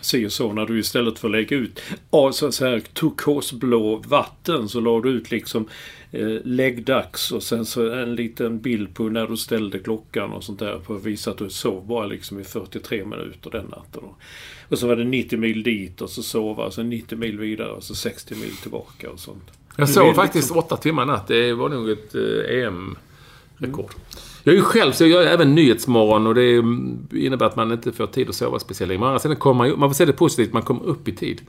si 0.00 0.26
och 0.26 0.32
så 0.32 0.52
när 0.52 0.66
du 0.66 0.78
istället 0.78 1.18
för 1.18 1.28
att 1.28 1.32
lägga 1.32 1.56
ut 1.56 1.80
ja, 2.10 2.32
så 2.32 2.52
så 2.52 2.66
här 2.66 2.80
turkosblå 2.80 3.96
vatten 3.96 4.68
så 4.68 4.80
la 4.80 5.00
du 5.00 5.10
ut 5.10 5.30
liksom 5.30 5.68
eh, 6.20 6.40
läggdags 6.44 7.32
och 7.32 7.42
sen 7.42 7.66
så 7.66 7.92
en 7.92 8.14
liten 8.14 8.60
bild 8.60 8.94
på 8.94 9.02
när 9.02 9.26
du 9.26 9.36
ställde 9.36 9.78
klockan 9.78 10.32
och 10.32 10.44
sånt 10.44 10.58
där 10.58 10.80
för 10.86 10.96
att 10.96 11.04
visa 11.04 11.30
att 11.30 11.38
du 11.38 11.50
sov 11.50 11.86
bara 11.86 12.06
liksom 12.06 12.40
i 12.40 12.44
43 12.44 13.04
minuter 13.04 13.50
den 13.50 13.64
natten. 13.64 14.02
Och, 14.68 14.78
så 14.78 14.86
var 14.86 14.96
det 14.96 15.04
90 15.04 15.38
mil 15.38 15.62
dit 15.62 16.00
och 16.00 16.10
så 16.10 16.22
sova 16.22 16.64
och 16.64 16.72
så 16.72 16.82
90 16.82 17.18
mil 17.18 17.38
vidare 17.38 17.70
och 17.70 17.82
så 17.82 17.94
60 17.94 18.34
mil 18.34 18.56
tillbaka 18.56 19.10
och 19.10 19.20
sånt. 19.20 19.50
Jag 19.76 19.88
sov 19.88 20.06
vill 20.06 20.14
faktiskt 20.14 20.50
åtta 20.50 20.76
timmar 20.76 21.06
natt. 21.06 21.28
Det 21.28 21.52
var 21.52 21.68
nog 21.68 21.90
ett 21.90 22.14
eh, 22.14 22.64
EM-rekord. 22.64 23.90
Jag 24.42 24.52
är 24.52 24.56
ju 24.56 24.62
själv, 24.64 24.92
så 24.92 25.04
jag 25.04 25.10
gör 25.10 25.32
även 25.32 25.54
Nyhetsmorgon 25.54 26.26
och 26.26 26.34
det 26.34 26.56
mm, 26.56 27.08
innebär 27.12 27.46
att 27.46 27.56
man 27.56 27.72
inte 27.72 27.92
får 27.92 28.06
tid 28.06 28.28
att 28.28 28.34
sova 28.34 28.58
speciellt 28.58 28.88
länge. 28.88 29.18
Men 29.24 29.36
kommer 29.36 29.68
man 29.68 29.80
man 29.80 29.90
får 29.90 29.94
se 29.94 30.04
det 30.04 30.12
positivt, 30.12 30.52
man 30.52 30.62
kommer 30.62 30.84
upp 30.84 31.08
i 31.08 31.12
tid. 31.12 31.40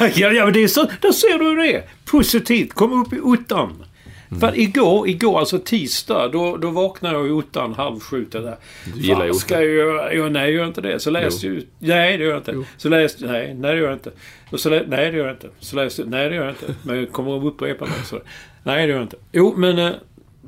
Ja, 0.00 0.32
ja, 0.32 0.44
men 0.44 0.52
det 0.52 0.62
är 0.62 0.68
så. 0.68 0.90
Där 1.00 1.12
ser 1.12 1.38
du 1.38 1.44
hur 1.44 1.56
det 1.56 1.72
är. 1.72 1.82
Positivt. 2.04 2.72
Kom 2.72 3.02
upp 3.02 3.12
i 3.12 3.20
ottan. 3.20 3.84
Mm. 4.30 4.40
För 4.40 4.58
igår, 4.58 5.08
igår 5.08 5.38
alltså 5.38 5.58
tisdag, 5.58 6.28
då, 6.28 6.56
då 6.56 6.70
vaknade 6.70 7.14
jag 7.14 7.26
i 7.26 7.30
ottan 7.30 7.74
halv 7.74 8.00
sju. 8.00 8.26
Där. 8.30 8.56
Du 8.94 9.00
gillar 9.00 9.26
Fan, 9.26 9.34
ska 9.34 9.54
jag 9.54 9.74
göra? 9.74 10.14
Ja, 10.14 10.28
nej, 10.28 10.42
jag 10.42 10.52
gör 10.52 10.66
inte 10.66 10.80
det. 10.80 11.00
Så 11.00 11.10
läste 11.10 11.46
jag 11.46 11.56
ut. 11.56 11.68
Nej, 11.78 12.18
det 12.18 12.24
gör 12.24 12.30
jag 12.30 12.38
inte. 12.38 12.64
Så 12.76 12.88
läste 12.88 13.26
Nej, 13.26 13.54
nej, 13.54 13.72
det 13.72 13.78
gör 13.78 13.86
jag 13.86 13.96
inte. 13.96 14.10
Och 14.50 14.60
så 14.60 14.70
lä, 14.70 14.84
nej, 14.88 15.10
det 15.10 15.16
gör 15.16 15.26
jag 15.26 15.34
inte. 15.34 15.48
Så 15.60 15.76
läste 15.76 16.04
Nej, 16.04 16.28
det 16.28 16.34
gör 16.34 16.44
jag 16.44 16.52
inte. 16.52 16.74
Men 16.82 16.96
jag 16.96 17.12
kommer 17.12 17.38
att 17.38 17.44
upprepa 17.44 17.84
mig. 17.84 17.94
Så, 18.04 18.20
nej, 18.62 18.86
det 18.86 18.90
gör 18.90 18.98
jag 18.98 19.04
inte. 19.04 19.16
Jo, 19.32 19.54
men 19.56 19.78
eh, 19.78 19.92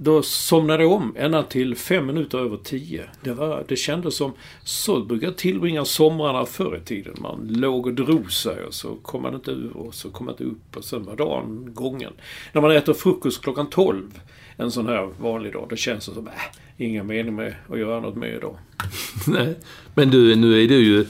då 0.02 0.22
somnade 0.22 0.82
jag 0.82 0.92
om 0.92 1.14
ända 1.18 1.42
till 1.42 1.76
fem 1.76 2.06
minuter 2.06 2.38
över 2.38 2.56
tio. 2.56 3.04
Det, 3.22 3.32
var, 3.32 3.64
det 3.68 3.76
kändes 3.76 4.16
som... 4.16 4.32
Så 4.64 5.00
brukar 5.04 5.26
jag 5.26 5.36
tillbringa 5.36 5.84
somrarna 5.84 6.46
förr 6.46 6.76
i 6.82 6.86
tiden. 6.86 7.14
Man 7.18 7.46
låg 7.50 7.86
och 7.86 7.94
drog 7.94 8.32
sig 8.32 8.64
och 8.64 8.74
så 8.74 8.94
kom 8.94 9.22
man 9.22 9.34
inte 9.34 9.50
ur 9.50 9.76
och 9.76 9.94
så 9.94 10.10
kom 10.10 10.26
man 10.26 10.34
inte 10.34 10.44
upp 10.44 10.76
och 10.76 10.84
sen 10.84 11.04
var 11.04 11.16
dagen 11.16 11.70
gången. 11.74 12.12
När 12.52 12.60
man 12.62 12.70
äter 12.70 12.92
frukost 12.94 13.42
klockan 13.42 13.70
tolv 13.70 14.20
en 14.56 14.70
sån 14.70 14.86
här 14.86 15.10
vanlig 15.20 15.52
dag, 15.52 15.66
då 15.70 15.76
känns 15.76 16.06
det 16.06 16.14
som 16.14 16.26
äh, 16.26 16.32
ingen 16.76 17.06
mening 17.06 17.34
med 17.34 17.54
att 17.68 17.78
göra 17.78 18.00
något 18.00 18.16
mer 18.16 18.36
idag. 18.36 18.56
Nej. 19.26 19.54
Men 19.94 20.10
du, 20.10 20.36
nu 20.36 20.64
är 20.64 20.68
du 20.68 20.78
ju... 20.78 21.00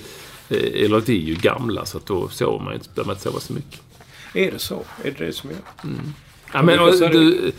eh, 0.49 0.85
Eller 0.85 1.01
vi 1.01 1.23
är 1.23 1.27
ju 1.27 1.35
gamla, 1.35 1.85
så 1.85 1.97
att 1.99 2.07
då 2.07 2.29
sover 2.29 2.65
man 2.65 2.75
inte, 2.75 2.89
behöver 2.95 3.07
man 3.07 3.15
inte 3.17 3.23
sova 3.25 3.41
så 3.41 3.53
mycket. 3.53 3.81
Är 4.35 4.51
det 4.51 4.59
så? 4.59 4.83
Är 5.05 5.15
det 5.19 5.27
det 5.27 5.33
som 5.33 5.51
gör? 5.51 5.59
Ja, 6.53 6.63
men, 6.63 6.81
och, 6.81 6.93
du, 7.11 7.53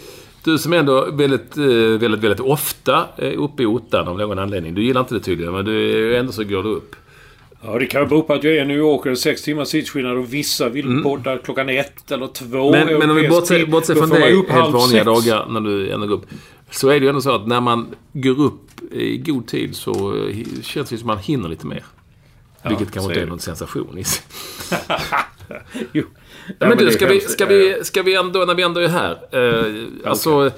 du 0.44 0.58
som 0.58 0.74
ändå 0.74 1.12
väldigt, 1.12 1.58
eh, 1.58 1.64
väldigt, 1.66 2.20
väldigt 2.20 2.40
ofta 2.40 3.08
är 3.16 3.32
uppe 3.32 3.64
i 3.64 3.66
ottan 3.66 4.08
av 4.08 4.18
någon 4.18 4.40
anledning. 4.40 4.76
Du 4.76 4.84
gillar 4.84 5.02
inte 5.02 5.14
det 5.14 5.20
tydligen, 5.20 5.54
men 5.54 5.66
du, 5.66 6.18
ändå 6.18 6.32
så 6.32 6.44
går 6.44 6.64
du 6.64 6.70
upp. 6.70 6.96
Ja, 7.64 7.80
det 7.80 7.86
kan 7.86 8.08
bero 8.08 8.24
på 8.24 8.34
att 8.34 8.44
jag 8.44 8.54
är 8.54 8.62
i 8.62 8.66
New 8.66 8.78
York 8.78 9.00
och 9.00 9.06
det 9.06 9.12
är 9.12 9.16
sex 9.16 9.42
timmars 9.44 9.70
tidsskillnad 9.70 10.18
och 10.18 10.34
vissa 10.34 10.70
vill 10.70 11.04
podda 11.04 11.38
klockan 11.38 11.70
ett 11.70 12.12
eller 12.12 12.28
två. 12.28 12.72
Men, 12.72 13.00
men 13.00 13.10
om 13.10 13.16
vi 13.16 13.28
bortser, 13.28 13.96
från 13.96 14.10
det, 14.10 14.20
helt 14.20 14.74
vanliga 14.74 14.88
sex. 14.88 15.06
dagar 15.06 15.46
när 15.50 15.60
du 15.60 15.92
ändå 15.92 16.08
går 16.08 16.16
upp. 16.16 16.26
Så 16.72 16.90
är 16.90 17.00
det 17.00 17.04
ju 17.04 17.10
ändå 17.10 17.22
så 17.22 17.36
att 17.36 17.48
när 17.48 17.62
man 17.62 17.88
går 18.14 18.40
upp 18.40 18.92
i 18.92 19.18
god 19.18 19.48
tid 19.48 19.76
så 19.76 20.18
eh, 20.28 20.36
känns 20.62 20.90
det 20.90 20.98
som 20.98 21.08
man 21.08 21.18
hinner 21.18 21.50
lite 21.50 21.68
mer. 21.68 21.84
Vilket 22.70 22.88
så 22.88 22.94
kanske 22.94 23.12
är 23.12 23.14
inte 23.14 23.22
är 23.22 23.26
någon 23.28 23.40
sensation 23.40 23.98
i. 23.98 24.04
Jo. 25.92 26.04
Ja, 26.60 26.68
men 26.70 26.78
du, 26.78 26.92
ska 26.92 27.08
vi, 27.08 27.22
ska, 27.22 27.46
vi, 27.46 27.84
ska 27.84 28.02
vi 28.04 28.16
ändå, 28.16 28.40
när 28.40 28.56
vi 28.56 28.64
ändå 28.64 28.80
är 28.80 28.88
här. 28.88 29.20
Eh, 29.32 30.10
alltså... 30.10 30.46
eh, 30.46 30.54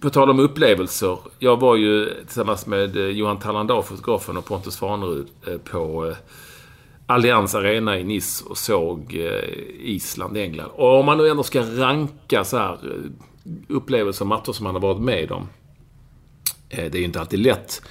På 0.00 0.10
tal 0.10 0.30
om 0.30 0.38
upplevelser. 0.40 1.18
Jag 1.38 1.60
var 1.60 1.76
ju 1.76 2.10
tillsammans 2.26 2.66
med 2.66 2.96
eh, 2.96 3.06
Johan 3.06 3.38
Tallandar, 3.38 3.82
fotografen, 3.82 4.36
och 4.36 4.44
Pontus 4.44 4.76
Farnerud 4.76 5.26
eh, 5.46 5.58
på 5.58 6.06
eh, 6.08 6.16
Allians 7.06 7.54
Arena 7.54 7.98
i 7.98 8.04
Nice 8.04 8.44
och 8.44 8.58
såg 8.58 9.14
eh, 9.14 9.48
Island, 9.80 10.36
England. 10.36 10.70
Och 10.74 10.98
om 10.98 11.06
man 11.06 11.18
nu 11.18 11.28
ändå 11.28 11.42
ska 11.42 11.60
ranka 11.62 12.44
så 12.44 12.56
här 12.56 12.72
eh, 12.72 13.10
upplevelser 13.68 14.22
och 14.22 14.28
matcher 14.28 14.52
som 14.52 14.64
man 14.64 14.74
har 14.74 14.82
varit 14.82 15.00
med 15.02 15.32
om. 15.32 15.48
Eh, 16.68 16.90
det 16.90 16.98
är 16.98 17.00
ju 17.00 17.04
inte 17.04 17.20
alltid 17.20 17.38
lätt. 17.40 17.82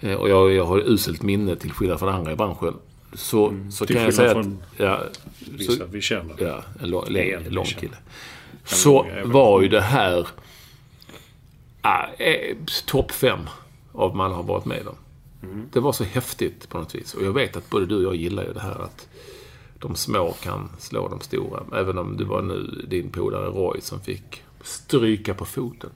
Eh, 0.00 0.14
och 0.14 0.28
jag, 0.28 0.52
jag 0.52 0.64
har 0.64 0.78
uselt 0.78 1.22
minne 1.22 1.56
till 1.56 1.72
skillnad 1.72 1.98
från 1.98 2.08
andra 2.08 2.32
i 2.32 2.36
branschen. 2.36 2.74
Så, 3.16 3.54
så 3.70 3.86
till 3.86 3.96
kan 3.96 4.04
jag 4.04 4.14
säga 4.14 4.38
att... 4.38 4.46
Ja, 4.76 5.02
Vissa 5.38 5.72
så, 5.72 5.84
vi 5.84 6.00
känner. 6.00 6.34
Ja, 6.38 6.62
en 6.82 6.90
lång, 6.90 7.04
lång, 7.08 7.48
lång 7.48 7.64
kille. 7.64 7.96
Så 8.64 9.06
var 9.24 9.62
ju 9.62 9.68
det 9.68 9.80
här 9.80 10.26
eh, 12.18 12.56
topp 12.86 13.12
fem 13.12 13.40
av 13.92 14.16
man 14.16 14.32
har 14.32 14.42
varit 14.42 14.64
med 14.64 14.86
om. 14.88 14.96
Mm. 15.42 15.68
Det 15.72 15.80
var 15.80 15.92
så 15.92 16.04
häftigt 16.04 16.68
på 16.68 16.78
något 16.78 16.94
vis. 16.94 17.14
Och 17.14 17.24
jag 17.24 17.32
vet 17.32 17.56
att 17.56 17.70
både 17.70 17.86
du 17.86 17.96
och 17.96 18.02
jag 18.02 18.16
gillar 18.16 18.44
ju 18.44 18.52
det 18.52 18.60
här 18.60 18.82
att 18.82 19.08
de 19.78 19.94
små 19.94 20.32
kan 20.32 20.68
slå 20.78 21.08
de 21.08 21.20
stora. 21.20 21.62
Även 21.80 21.98
om 21.98 22.16
det 22.16 22.24
var 22.24 22.42
nu 22.42 22.84
din 22.88 23.10
polare 23.10 23.46
Roy 23.46 23.80
som 23.80 24.00
fick 24.00 24.42
stryka 24.62 25.34
på 25.34 25.44
foten. 25.44 25.90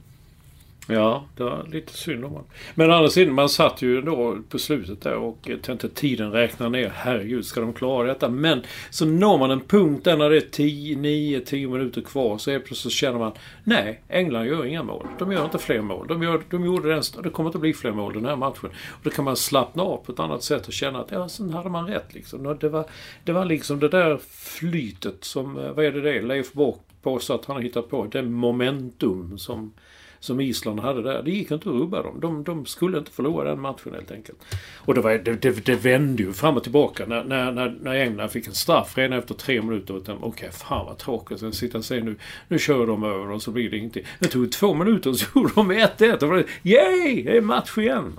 Ja, 0.92 1.24
det 1.36 1.42
var 1.42 1.66
lite 1.70 1.92
synd 1.92 2.24
om 2.24 2.30
honom. 2.30 2.46
Men 2.74 2.90
å 2.90 2.94
andra 2.94 3.10
sidan, 3.10 3.34
man 3.34 3.48
satt 3.48 3.82
ju 3.82 4.02
då 4.02 4.38
på 4.48 4.58
slutet 4.58 5.00
där 5.00 5.14
och 5.14 5.50
tänkte 5.62 5.88
tiden 5.88 6.32
räknar 6.32 6.68
ner. 6.68 6.92
Herregud, 6.94 7.44
ska 7.44 7.60
de 7.60 7.72
klara 7.72 8.06
detta? 8.06 8.28
Men 8.28 8.62
så 8.90 9.04
når 9.04 9.38
man 9.38 9.50
en 9.50 9.60
punkt 9.60 10.04
där 10.04 10.16
när 10.16 10.30
det 10.30 10.36
är 10.36 10.40
10, 10.40 10.96
9, 10.96 11.40
10 11.40 11.68
minuter 11.68 12.00
kvar. 12.00 12.38
Så 12.38 12.50
helt 12.50 12.64
plötsligt 12.64 12.94
känner 12.94 13.18
man, 13.18 13.32
nej, 13.64 14.00
England 14.08 14.46
gör 14.46 14.66
inga 14.66 14.82
mål. 14.82 15.06
De 15.18 15.32
gör 15.32 15.44
inte 15.44 15.58
fler 15.58 15.80
mål. 15.80 16.06
De, 16.06 16.22
gör, 16.22 16.42
de 16.50 16.64
gjorde 16.64 16.88
den, 16.88 17.02
det 17.22 17.30
kommer 17.30 17.48
inte 17.48 17.58
bli 17.58 17.72
fler 17.72 17.92
mål 17.92 18.12
den 18.12 18.24
här 18.24 18.36
matchen. 18.36 18.70
Och 18.88 19.00
då 19.02 19.10
kan 19.10 19.24
man 19.24 19.36
slappna 19.36 19.82
av 19.82 19.96
på 19.96 20.12
ett 20.12 20.20
annat 20.20 20.42
sätt 20.42 20.66
och 20.66 20.72
känna 20.72 21.00
att, 21.00 21.10
ja, 21.10 21.28
sen 21.28 21.50
hade 21.50 21.70
man 21.70 21.86
rätt 21.86 22.14
liksom. 22.14 22.58
Det 22.60 22.68
var, 22.68 22.84
det 23.24 23.32
var 23.32 23.44
liksom 23.44 23.80
det 23.80 23.88
där 23.88 24.18
flytet 24.30 25.24
som, 25.24 25.58
eh, 25.58 25.72
vad 25.72 25.84
är 25.84 25.92
det 25.92 26.00
det? 26.00 26.22
Leif 26.22 26.52
Bock 26.52 26.80
påstår 27.02 27.34
att 27.34 27.44
han 27.44 27.56
har 27.56 27.62
hittat 27.62 27.90
på. 27.90 28.04
Det 28.04 28.22
momentum 28.22 29.38
som 29.38 29.72
som 30.20 30.40
Island 30.40 30.80
hade 30.80 31.02
där. 31.02 31.22
Det 31.22 31.30
gick 31.30 31.50
inte 31.50 31.68
att 31.68 31.74
rubba 31.74 32.02
dem. 32.02 32.20
De, 32.20 32.44
de 32.44 32.66
skulle 32.66 32.98
inte 32.98 33.10
förlora 33.10 33.48
den 33.48 33.60
matchen 33.60 33.94
helt 33.94 34.10
enkelt. 34.10 34.38
Och 34.76 34.94
det, 34.94 35.00
var, 35.00 35.10
det, 35.10 35.42
det, 35.42 35.66
det 35.66 35.74
vände 35.74 36.22
ju 36.22 36.32
fram 36.32 36.56
och 36.56 36.62
tillbaka 36.62 37.06
när, 37.06 37.24
när, 37.24 37.52
när, 37.52 37.78
när 37.82 37.94
England 37.94 38.28
fick 38.28 38.46
en 38.46 38.54
straff 38.54 38.98
redan 38.98 39.18
efter 39.18 39.34
tre 39.34 39.62
minuter. 39.62 39.94
Okej, 39.94 40.14
okay, 40.14 40.28
Okej, 40.28 40.50
fan 40.52 40.86
vad 40.86 40.98
tråkigt. 40.98 41.40
Sen 41.40 41.52
sitta 41.52 41.78
och 41.78 41.84
säga 41.84 42.04
nu, 42.04 42.16
nu 42.48 42.58
kör 42.58 42.86
de 42.86 43.04
över 43.04 43.30
och 43.30 43.42
så 43.42 43.50
blir 43.50 43.70
det 43.70 43.76
ingenting. 43.76 44.04
Det 44.18 44.28
tog 44.28 44.52
två 44.52 44.74
minuter 44.74 45.10
och 45.10 45.16
så 45.16 45.26
gjorde 45.38 45.52
de 45.54 45.72
1-1. 45.72 46.22
Och 46.22 46.28
var 46.28 46.36
det, 46.36 46.70
yay! 46.70 47.22
Det 47.22 47.36
är 47.36 47.40
match 47.40 47.78
igen. 47.78 48.18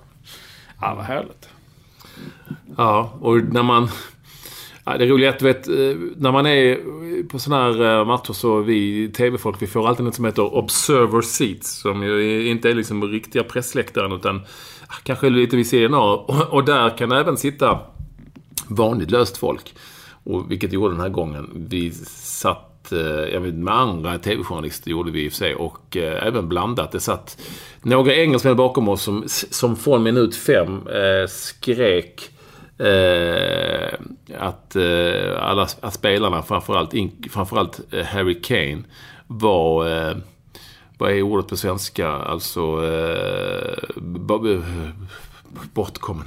Ja, 0.81 0.95
vad 0.95 1.05
härligt. 1.05 1.49
Ja, 2.77 3.17
och 3.21 3.37
när 3.37 3.63
man... 3.63 3.89
Ja, 4.91 4.97
det 4.97 5.05
är 5.05 5.29
att 5.29 5.39
du 5.39 5.45
vet, 5.45 5.67
eh, 5.67 5.97
när 6.17 6.31
man 6.31 6.45
är 6.45 6.79
på 7.23 7.39
sådana 7.39 7.63
här 7.63 7.99
eh, 7.99 8.05
matcher 8.05 8.33
så 8.33 8.59
vi 8.59 9.11
TV-folk, 9.11 9.61
vi 9.61 9.67
får 9.67 9.87
alltid 9.87 10.05
något 10.05 10.15
som 10.15 10.25
heter 10.25 10.55
observer 10.55 11.21
seats. 11.21 11.81
Som 11.81 12.03
ju 12.03 12.47
inte 12.49 12.69
är 12.69 12.73
liksom 12.73 13.03
riktiga 13.03 13.43
pressläktaren 13.43 14.11
utan 14.11 14.41
ah, 14.87 14.95
kanske 15.03 15.29
lite 15.29 15.55
vid 15.55 15.67
sidan 15.67 15.93
av. 15.93 16.19
Och, 16.19 16.53
och 16.53 16.65
där 16.65 16.97
kan 16.97 17.11
även 17.11 17.37
sitta 17.37 17.79
vanligt 18.67 19.11
löst 19.11 19.37
folk. 19.37 19.73
Och 20.23 20.51
vilket 20.51 20.73
gjorde 20.73 20.93
den 20.93 21.01
här 21.01 21.09
gången. 21.09 21.49
Vi 21.69 21.91
satt, 22.15 22.91
eh, 22.91 22.99
jag 23.33 23.41
vet, 23.41 23.53
med 23.53 23.73
andra 23.73 24.17
TV-journalister 24.17 24.91
gjorde 24.91 25.11
vi 25.11 25.25
i 25.25 25.27
och 25.27 25.31
för 25.31 25.37
sig. 25.37 25.55
Och 25.55 25.97
eh, 25.97 26.27
även 26.27 26.49
blandat. 26.49 26.91
Det 26.91 26.99
satt 26.99 27.41
några 27.81 28.15
engelsmän 28.15 28.55
bakom 28.55 28.89
oss 28.89 29.01
som, 29.01 29.23
som 29.27 29.75
från 29.75 30.03
minut 30.03 30.35
fem 30.35 30.87
eh, 30.87 31.27
skrek 31.27 32.30
eh, 32.81 33.93
att 34.37 34.75
eh, 34.75 35.43
alla 35.43 35.67
att 35.81 35.93
spelarna, 35.93 36.41
framförallt, 36.41 36.93
in, 36.93 37.11
framförallt 37.31 37.79
eh, 37.93 38.05
Harry 38.05 38.41
Kane, 38.41 38.83
var... 39.27 39.87
Eh, 39.87 40.15
vad 40.97 41.11
är 41.11 41.21
ordet 41.21 41.47
på 41.47 41.57
svenska? 41.57 42.09
Alltså... 42.09 42.61
Eh, 42.85 43.73
eh 44.51 44.61
bortkommen. 45.73 46.25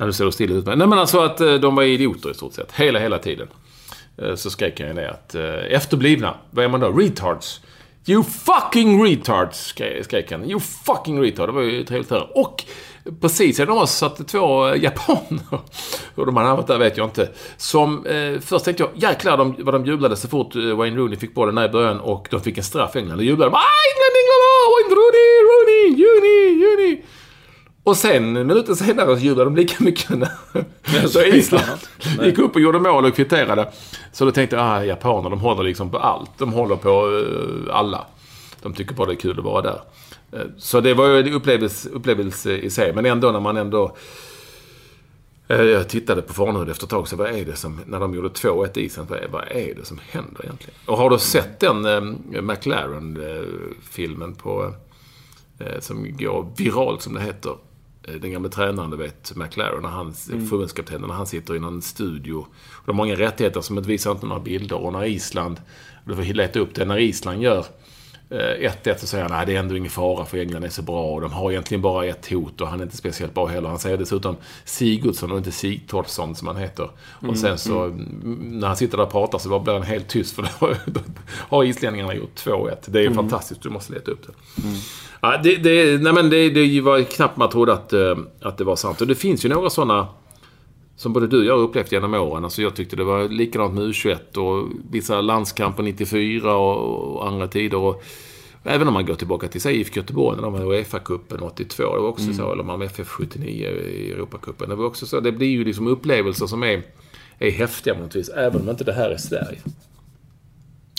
Nu 0.00 0.12
ser 0.12 0.24
det 0.24 0.32
still 0.32 0.52
ut. 0.52 0.66
Nej 0.66 0.76
men 0.76 0.92
alltså 0.92 1.20
att 1.20 1.40
eh, 1.40 1.54
de 1.54 1.74
var 1.74 1.82
idioter 1.82 2.30
i 2.30 2.34
stort 2.34 2.54
sett. 2.54 2.72
Hela, 2.72 2.98
hela 2.98 3.18
tiden. 3.18 3.48
Så 4.34 4.50
skrek 4.50 4.80
han 4.80 4.88
ju 4.88 4.94
det 4.94 5.10
att 5.10 5.34
efterblivna, 5.70 6.34
vad 6.50 6.64
är 6.64 6.68
man 6.68 6.80
då? 6.80 6.92
Retards. 6.92 7.60
You 8.06 8.24
fucking 8.24 9.04
retards! 9.04 9.74
skrek- 9.74 10.02
Skrek 10.02 10.32
han. 10.32 10.50
You 10.50 10.60
fucking 10.60 11.22
retard. 11.22 11.48
Det 11.48 11.52
var 11.52 11.62
ju 11.62 11.84
trevligt 11.84 12.12
att 12.12 12.18
höra. 12.18 12.28
Och 12.34 12.64
precis 13.20 13.56
sedan 13.56 13.76
de 13.76 13.86
satt 13.86 14.28
två 14.28 14.74
japaner. 14.76 15.60
Hur 16.16 16.26
de 16.26 16.36
hade 16.36 16.48
hamnat 16.48 16.66
där 16.66 16.78
vet 16.78 16.96
jag 16.96 17.06
inte. 17.06 17.28
Som 17.56 18.06
eh, 18.06 18.40
först 18.40 18.64
tänkte 18.64 18.82
jag, 18.82 18.90
jäklar 18.94 19.36
de, 19.36 19.54
vad 19.58 19.74
de 19.74 19.86
jublade 19.86 20.16
så 20.16 20.28
fort 20.28 20.56
eh, 20.56 20.62
Wayne 20.62 20.96
Rooney 20.96 21.16
fick 21.18 21.34
bollen 21.34 21.54
där 21.54 21.64
i 21.64 21.68
början 21.68 22.00
och 22.00 22.28
de 22.30 22.40
fick 22.40 22.58
en 22.58 22.64
straff 22.64 22.96
England. 22.96 23.18
Då 23.18 23.24
jublade 23.24 23.50
de. 23.50 23.54
Ah, 23.54 23.80
England, 23.90 24.14
England! 24.20 24.42
Ah, 24.50 24.66
Wayne 24.74 24.94
Rooney, 25.00 25.28
Rooney, 25.50 26.00
Juni, 26.00 26.64
Juni! 26.64 27.02
Och 27.84 27.96
sen 27.96 28.32
minuten 28.32 28.76
senare 28.76 29.16
så 29.16 29.24
jublade 29.24 29.50
de 29.50 29.56
lika 29.56 29.84
mycket 29.84 30.10
när 30.10 31.06
så 31.08 31.22
Island 31.22 31.80
gick 32.22 32.38
upp 32.38 32.54
och 32.54 32.60
gjorde 32.60 32.78
mål 32.78 33.04
och 33.04 33.16
kvitterade. 33.16 33.72
Så 34.12 34.24
då 34.24 34.30
tänkte 34.30 34.56
jag, 34.56 34.64
ah, 34.64 34.84
japaner, 34.84 35.30
de 35.30 35.40
håller 35.40 35.62
liksom 35.62 35.90
på 35.90 35.98
allt. 35.98 36.30
De 36.38 36.52
håller 36.52 36.76
på 36.76 36.90
eh, 36.90 37.76
alla. 37.76 38.06
de 38.62 38.74
tycker 38.74 38.94
bara 38.94 39.06
det 39.06 39.12
är 39.12 39.16
kul 39.16 39.38
att 39.38 39.44
vara 39.44 39.62
där. 39.62 39.80
Eh, 40.32 40.40
så 40.56 40.80
det 40.80 40.94
var 40.94 41.08
ju 41.08 41.20
en 41.20 41.32
upplevelse, 41.34 41.88
upplevelse 41.88 42.52
i 42.56 42.70
sig. 42.70 42.92
Men 42.92 43.06
ändå 43.06 43.30
när 43.32 43.40
man 43.40 43.56
ändå... 43.56 43.96
eh, 45.48 45.60
Jag 45.62 45.88
tittade 45.88 46.22
på 46.22 46.34
Farnerud 46.34 46.68
efter 46.68 46.84
ett 46.86 46.90
tag, 46.90 47.08
så 47.08 47.16
vad 47.16 47.30
är 47.30 47.44
det 47.44 47.56
som... 47.56 47.80
När 47.86 48.00
de 48.00 48.14
gjorde 48.14 48.28
2-1 48.28 48.78
i 48.78 48.84
isen, 48.84 49.06
vad 49.08 49.18
är, 49.18 49.28
vad 49.28 49.44
är 49.50 49.74
det 49.74 49.84
som 49.84 50.00
händer 50.10 50.44
egentligen? 50.44 50.74
Och 50.86 50.96
har 50.98 51.10
du 51.10 51.18
sett 51.18 51.60
den 51.60 51.84
eh, 51.84 52.00
McLaren-filmen 52.42 54.34
på... 54.34 54.74
Eh, 55.58 55.80
som 55.80 56.16
går 56.16 56.52
viralt, 56.56 57.02
som 57.02 57.14
det 57.14 57.20
heter. 57.20 57.56
Eh, 58.02 58.14
Den 58.14 58.30
gamla 58.32 58.48
tränaren, 58.48 58.90
du 58.90 58.96
vet, 58.96 59.36
McLaren, 59.36 59.82
när 59.82 59.88
han, 59.88 60.12
förbundskaptenen, 60.14 61.08
när 61.08 61.14
han 61.14 61.26
sitter 61.26 61.56
i 61.56 61.58
någon 61.58 61.82
studio. 61.82 62.34
Och 62.72 62.82
de 62.86 62.90
har 62.90 63.04
många 63.04 63.14
rättigheter 63.16 63.60
som 63.60 63.78
inte 63.78 63.88
visar 63.90 64.10
inte 64.12 64.26
några 64.26 64.40
bilder. 64.40 64.76
Och 64.76 64.92
när 64.92 65.04
Island, 65.04 65.60
du 66.04 66.16
får 66.16 66.22
leta 66.22 66.58
upp 66.60 66.74
det, 66.74 66.84
när 66.84 66.98
Island 66.98 67.42
gör 67.42 67.66
1-1 68.30 68.96
så 68.96 69.06
säger 69.06 69.24
han 69.24 69.40
att 69.40 69.46
det 69.46 69.54
är 69.54 69.58
ändå 69.58 69.76
ingen 69.76 69.90
fara 69.90 70.24
för 70.24 70.38
England 70.38 70.64
är 70.64 70.68
så 70.68 70.82
bra 70.82 71.04
och 71.04 71.20
de 71.20 71.32
har 71.32 71.50
egentligen 71.50 71.82
bara 71.82 72.06
ett 72.06 72.30
hot 72.30 72.60
och 72.60 72.68
han 72.68 72.80
är 72.80 72.84
inte 72.84 72.96
speciellt 72.96 73.34
bra 73.34 73.46
heller. 73.46 73.68
Han 73.68 73.78
säger 73.78 73.96
dessutom 73.96 74.36
Sigurdsson 74.64 75.32
och 75.32 75.38
inte 75.38 75.52
Sigthorsson 75.52 76.34
som 76.34 76.48
han 76.48 76.56
heter. 76.56 76.90
Och 77.28 77.38
sen 77.38 77.58
så 77.58 77.84
mm, 77.84 78.60
när 78.60 78.66
han 78.66 78.76
sitter 78.76 78.96
där 78.96 79.04
och 79.04 79.12
pratar 79.12 79.38
så 79.38 79.58
blir 79.58 79.72
han 79.72 79.82
helt 79.82 80.08
tyst 80.08 80.34
för 80.34 80.76
då 80.90 81.00
har 81.26 81.64
islänningarna 81.64 82.14
gjort 82.14 82.36
2-1. 82.36 82.76
Det 82.86 83.04
är 83.04 83.10
fantastiskt, 83.10 83.62
du 83.62 83.70
måste 83.70 83.92
leta 83.92 84.10
upp 84.10 84.26
det. 84.26 84.32
Ja, 85.20 85.40
det, 85.42 85.56
det, 85.56 86.02
nej 86.02 86.12
men 86.12 86.30
det, 86.30 86.50
det 86.50 86.80
var 86.80 87.02
knappt 87.02 87.36
man 87.36 87.50
trodde 87.50 87.72
att, 87.72 87.92
eh, 87.92 88.16
att 88.42 88.58
det 88.58 88.64
var 88.64 88.76
sant. 88.76 89.00
Och 89.00 89.06
det 89.06 89.14
finns 89.14 89.44
ju 89.44 89.48
några 89.48 89.70
sådana 89.70 90.08
som 91.00 91.12
både 91.12 91.26
du 91.26 91.38
och 91.38 91.44
jag 91.44 91.56
har 91.56 91.62
upplevt 91.62 91.92
genom 91.92 92.14
åren. 92.14 92.44
Alltså 92.44 92.62
jag 92.62 92.74
tyckte 92.74 92.96
det 92.96 93.04
var 93.04 93.28
likadant 93.28 93.74
med 93.74 93.82
U21 93.82 94.36
och 94.36 94.68
vissa 94.90 95.20
landskamper 95.20 95.82
94 95.82 96.56
och, 96.56 97.16
och 97.16 97.26
andra 97.26 97.48
tider. 97.48 97.78
Och, 97.78 98.02
även 98.64 98.88
om 98.88 98.94
man 98.94 99.06
går 99.06 99.14
tillbaka 99.14 99.48
till 99.48 99.60
sig 99.60 99.80
IFK 99.80 99.96
Göteborg 99.96 100.36
när 100.36 100.42
de 100.42 100.52
var 100.52 100.74
i 100.74 100.82
Uefa-cupen 100.82 101.40
82. 101.40 101.96
Det 101.96 102.02
var 102.02 102.08
också 102.08 102.32
så. 102.32 102.52
Eller 102.52 102.62
var 102.62 102.84
FF 102.84 103.08
79 103.08 103.68
i 103.68 104.12
Europacupen. 104.12 104.68
Det 104.68 104.74
var 104.74 104.84
också 104.84 105.06
så. 105.06 105.20
Det 105.20 105.32
blir 105.32 105.48
ju 105.48 105.64
liksom 105.64 105.86
upplevelser 105.86 106.46
som 106.46 106.62
är, 106.62 106.82
är 107.38 107.50
häftiga 107.50 107.94
på 107.94 108.00
något 108.00 108.16
vis. 108.16 108.28
Även 108.28 108.62
om 108.62 108.68
inte 108.68 108.84
det 108.84 108.92
här 108.92 109.10
är 109.10 109.16
Sverige. 109.16 109.58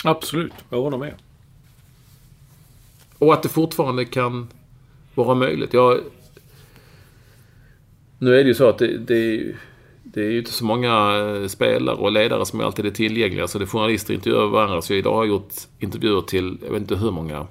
Absolut, 0.04 0.52
jag 0.70 0.82
håller 0.82 0.98
med. 0.98 1.14
Och 3.18 3.34
att 3.34 3.42
det 3.42 3.48
fortfarande 3.48 4.04
kan 4.04 4.48
vara 5.14 5.34
möjligt. 5.34 5.72
Jag, 5.72 6.00
nu 8.18 8.38
är 8.38 8.44
det 8.44 8.48
ju 8.48 8.54
så 8.54 8.68
att 8.68 8.78
det, 8.78 8.98
det, 8.98 9.54
det 10.14 10.20
är 10.20 10.30
ju 10.30 10.38
inte 10.38 10.52
så 10.52 10.64
många 10.64 11.16
eh, 11.18 11.46
spelare 11.48 11.96
och 11.96 12.12
ledare 12.12 12.46
som 12.46 12.60
alltid 12.60 12.86
är 12.86 12.90
tillgängliga. 12.90 13.48
Så 13.48 13.58
det 13.58 13.64
är 13.64 13.66
journalister 13.66 14.14
intervjuar 14.14 14.46
varandra. 14.46 14.82
Så 14.82 14.94
idag 14.94 15.14
har 15.14 15.24
jag 15.24 15.28
gjort 15.28 15.52
intervjuer 15.78 16.20
till, 16.20 16.58
jag 16.64 16.70
vet 16.72 16.80
inte 16.80 16.96
hur 16.96 17.10
många 17.10 17.46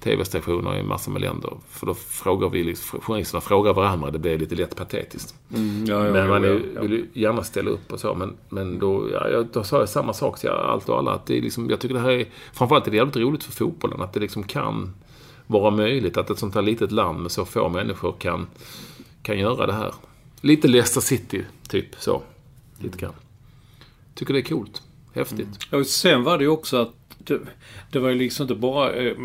TV-stationer 0.00 0.76
i 0.78 0.82
massor 0.82 1.12
med 1.12 1.22
länder. 1.22 1.52
För 1.70 1.86
då 1.86 1.94
frågar 1.94 2.48
vi, 2.48 2.64
liksom- 2.64 3.00
journalisterna 3.00 3.40
frågar 3.40 3.74
varandra. 3.74 4.10
Det 4.10 4.18
blir 4.18 4.38
lite 4.38 4.54
lätt 4.54 4.76
patetiskt. 4.76 5.34
Mm, 5.54 5.84
ja, 5.86 6.06
ja, 6.06 6.12
Men 6.12 6.22
ja, 6.22 6.28
man 6.28 6.44
är, 6.44 6.80
vill 6.80 6.92
ju 6.92 7.06
gärna 7.12 7.42
ställa 7.44 7.70
upp 7.70 7.92
och 7.92 8.00
så. 8.00 8.14
Men, 8.14 8.36
men 8.48 8.78
då, 8.78 9.08
ja, 9.12 9.28
jag- 9.28 9.46
då 9.52 9.64
sa 9.64 9.78
jag 9.78 9.88
samma 9.88 10.12
sak 10.12 10.38
till 10.40 10.48
allt 10.50 10.88
och 10.88 10.98
alla. 10.98 11.10
Att 11.12 11.26
det 11.26 11.38
är 11.38 11.42
liksom, 11.42 11.70
jag 11.70 11.80
tycker 11.80 11.94
det 11.94 12.00
här 12.00 12.10
är... 12.10 12.26
Framförallt 12.52 12.86
är 12.86 12.90
det 12.90 12.96
jävligt 12.96 13.16
roligt 13.16 13.44
för 13.44 13.52
fotbollen. 13.52 14.00
Att 14.02 14.12
det 14.12 14.20
liksom 14.20 14.42
kan 14.42 14.94
vara 15.46 15.70
möjligt. 15.70 16.16
Att 16.16 16.30
ett 16.30 16.38
sånt 16.38 16.54
här 16.54 16.62
litet 16.62 16.92
land 16.92 17.20
med 17.22 17.30
så 17.30 17.44
få 17.44 17.68
människor 17.68 18.14
kan, 18.18 18.46
kan 19.22 19.38
göra 19.38 19.66
det 19.66 19.72
här. 19.72 19.92
Lite 20.40 20.68
Leicester 20.68 21.00
City, 21.00 21.44
typ 21.68 21.86
så. 21.98 22.22
Lite 22.78 22.98
grann. 22.98 23.14
Tycker 24.14 24.34
det 24.34 24.40
är 24.40 24.42
coolt. 24.42 24.82
Häftigt. 25.14 25.66
Mm. 25.70 25.80
Och 25.80 25.86
sen 25.86 26.22
var 26.22 26.38
det 26.38 26.44
ju 26.44 26.50
också 26.50 26.76
att 26.76 26.94
det, 27.18 27.40
det 27.92 27.98
var 27.98 28.08
ju 28.08 28.14
liksom 28.14 28.44
inte 28.44 28.54
bara, 28.54 28.92
eh, 28.92 29.16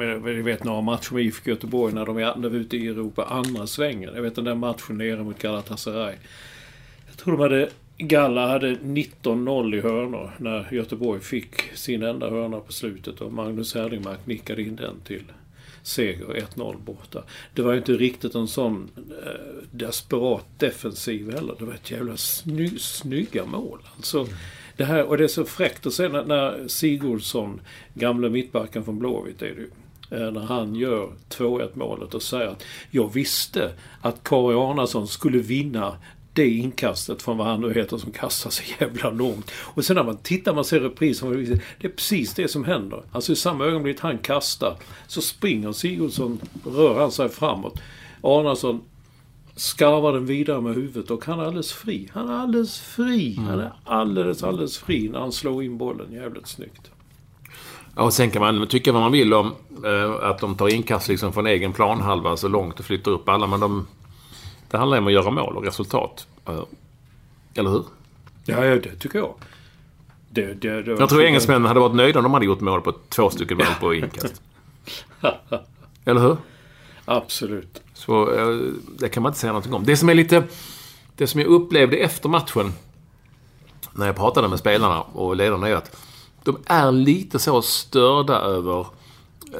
vet 0.43 0.63
några 0.63 0.81
matcher 0.81 1.13
med 1.13 1.23
IFK 1.23 1.49
Göteborg 1.49 1.93
när 1.93 2.05
de 2.05 2.17
är 2.17 2.35
när 2.35 2.49
är 2.49 2.55
ute 2.55 2.77
i 2.77 2.87
Europa 2.87 3.23
andra 3.23 3.67
svängen. 3.67 4.15
Jag 4.15 4.21
vet 4.21 4.35
den 4.35 4.45
där 4.45 4.55
matchen 4.55 4.97
nere 4.97 5.23
mot 5.23 5.41
Galatasaray. 5.41 6.15
Jag 7.07 7.17
tror 7.17 7.37
de 7.37 7.41
hade, 7.41 7.69
Galla 7.97 8.47
hade 8.47 8.75
19-0 8.75 9.75
i 9.75 9.81
hörnor 9.81 10.31
när 10.37 10.73
Göteborg 10.73 11.21
fick 11.21 11.61
sin 11.73 12.03
enda 12.03 12.29
hörna 12.29 12.59
på 12.59 12.73
slutet 12.73 13.21
och 13.21 13.33
Magnus 13.33 13.75
Herdingmark 13.75 14.25
nickade 14.25 14.61
in 14.61 14.75
den 14.75 14.99
till 15.05 15.23
seger 15.83 16.47
1-0 16.55 16.77
borta. 16.77 17.23
Det 17.53 17.61
var 17.61 17.71
ju 17.71 17.77
inte 17.77 17.93
riktigt 17.93 18.35
en 18.35 18.47
sån 18.47 18.89
eh, 18.97 19.67
desperat 19.71 20.45
defensiv 20.57 21.33
heller. 21.33 21.55
Det 21.59 21.65
var 21.65 21.73
ett 21.73 21.91
jävla 21.91 22.17
sny, 22.17 22.79
snygga 22.79 23.45
mål. 23.45 23.79
Alltså, 23.95 24.27
det 24.77 24.85
här, 24.85 25.03
och 25.03 25.17
det 25.17 25.23
är 25.23 25.27
så 25.27 25.45
fräckt 25.45 25.85
att 25.85 25.93
se 25.93 26.09
när, 26.09 26.25
när 26.25 26.67
Sigurdsson, 26.67 27.61
gamla 27.93 28.29
mittbacken 28.29 28.83
från 28.83 28.99
Blåvitt 28.99 29.41
är 29.41 29.45
det 29.45 29.61
ju, 29.61 29.69
eh, 30.11 30.31
när 30.31 30.41
han 30.41 30.75
gör 30.75 31.09
2-1 31.29 31.69
målet 31.73 32.13
och 32.13 32.23
säger 32.23 32.47
att 32.47 32.63
jag 32.91 33.13
visste 33.13 33.71
att 34.01 34.23
Kari 34.23 34.55
Arnason 34.55 35.07
skulle 35.07 35.37
vinna 35.37 35.97
det 36.33 36.49
inkastet 36.49 37.21
från 37.21 37.37
vad 37.37 37.47
han 37.47 37.61
nu 37.61 37.73
heter 37.73 37.97
som 37.97 38.11
kastar 38.11 38.49
så 38.49 38.63
jävla 38.79 39.09
långt. 39.09 39.51
Och 39.55 39.85
sen 39.85 39.95
när 39.95 40.03
man 40.03 40.17
tittar, 40.17 40.53
man 40.53 40.65
ser 40.65 40.79
reprisen, 40.79 41.61
det 41.79 41.87
är 41.87 41.91
precis 41.91 42.33
det 42.33 42.47
som 42.47 42.63
händer. 42.63 43.03
Alltså 43.11 43.31
i 43.31 43.35
samma 43.35 43.65
ögonblick 43.65 43.99
han 43.99 44.17
kastar 44.17 44.77
så 45.07 45.21
springer 45.21 45.71
Sigurdsson, 45.71 46.39
rör 46.65 46.99
han 46.99 47.11
sig 47.11 47.29
framåt. 47.29 47.79
Arnason 48.21 48.81
skarvar 49.55 50.13
den 50.13 50.25
vidare 50.25 50.61
med 50.61 50.75
huvudet 50.75 51.11
och 51.11 51.25
han 51.25 51.39
är 51.39 51.43
alldeles 51.43 51.73
fri. 51.73 52.09
Han 52.13 52.29
är 52.29 52.33
alldeles 52.33 52.79
fri. 52.79 53.35
Han 53.47 53.59
är 53.59 53.73
alldeles, 53.83 54.43
alldeles 54.43 54.77
fri 54.77 55.09
när 55.09 55.19
han 55.19 55.31
slår 55.31 55.63
in 55.63 55.77
bollen 55.77 56.11
jävligt 56.11 56.47
snyggt. 56.47 56.91
Ja, 57.95 58.03
och 58.03 58.13
sen 58.13 58.31
kan 58.31 58.41
man 58.41 58.67
tycka 58.67 58.91
vad 58.91 59.01
man 59.01 59.11
vill 59.11 59.33
om 59.33 59.51
eh, 59.85 60.29
att 60.29 60.39
de 60.39 60.55
tar 60.55 60.67
inkast 60.67 61.07
liksom 61.07 61.33
från 61.33 61.47
egen 61.47 61.73
planhalva 61.73 62.37
så 62.37 62.47
långt 62.47 62.79
och 62.79 62.85
flyttar 62.85 63.11
upp 63.11 63.29
alla. 63.29 63.47
Men 63.47 63.59
de, 63.59 63.87
det 64.73 64.79
handlar 64.79 64.97
om 64.97 65.07
att 65.07 65.13
göra 65.13 65.31
mål 65.31 65.57
och 65.57 65.65
resultat. 65.65 66.27
Eh, 66.45 66.63
Eller 67.55 67.69
hur? 67.69 67.83
Ja, 68.45 68.65
ja 68.65 68.75
det 68.75 68.95
tycker 68.95 69.19
jag. 69.19 69.33
Det, 70.29 70.53
det, 70.53 70.81
det 70.81 70.91
Jag 70.91 71.09
tror 71.09 71.23
engelsmännen 71.23 71.65
hade 71.65 71.79
varit 71.79 71.95
nöjda 71.95 72.19
om 72.19 72.23
de 72.23 72.33
hade 72.33 72.45
gjort 72.45 72.59
mål 72.59 72.81
på 72.81 72.93
två 73.09 73.29
stycken 73.29 73.57
mål 73.57 73.67
på 73.79 73.93
inkast. 73.93 74.41
Eller 76.05 76.21
hur? 76.21 76.37
Absolut. 77.05 77.81
Så 77.93 78.33
eh, 78.33 78.73
det 78.99 79.09
kan 79.09 79.23
man 79.23 79.29
inte 79.29 79.39
säga 79.39 79.51
någonting 79.51 79.73
om. 79.73 79.83
Det 79.85 79.97
som 79.97 80.09
är 80.09 80.13
lite... 80.13 80.43
Det 81.15 81.27
som 81.27 81.39
jag 81.41 81.49
upplevde 81.49 81.97
efter 81.97 82.29
matchen 82.29 82.73
när 83.93 84.05
jag 84.05 84.15
pratade 84.15 84.47
med 84.47 84.59
spelarna 84.59 85.01
och 85.01 85.35
ledarna 85.35 85.67
är 85.67 85.75
att 85.75 85.97
de 86.43 86.57
är 86.65 86.91
lite 86.91 87.39
så 87.39 87.61
störda 87.61 88.39
över 88.39 88.85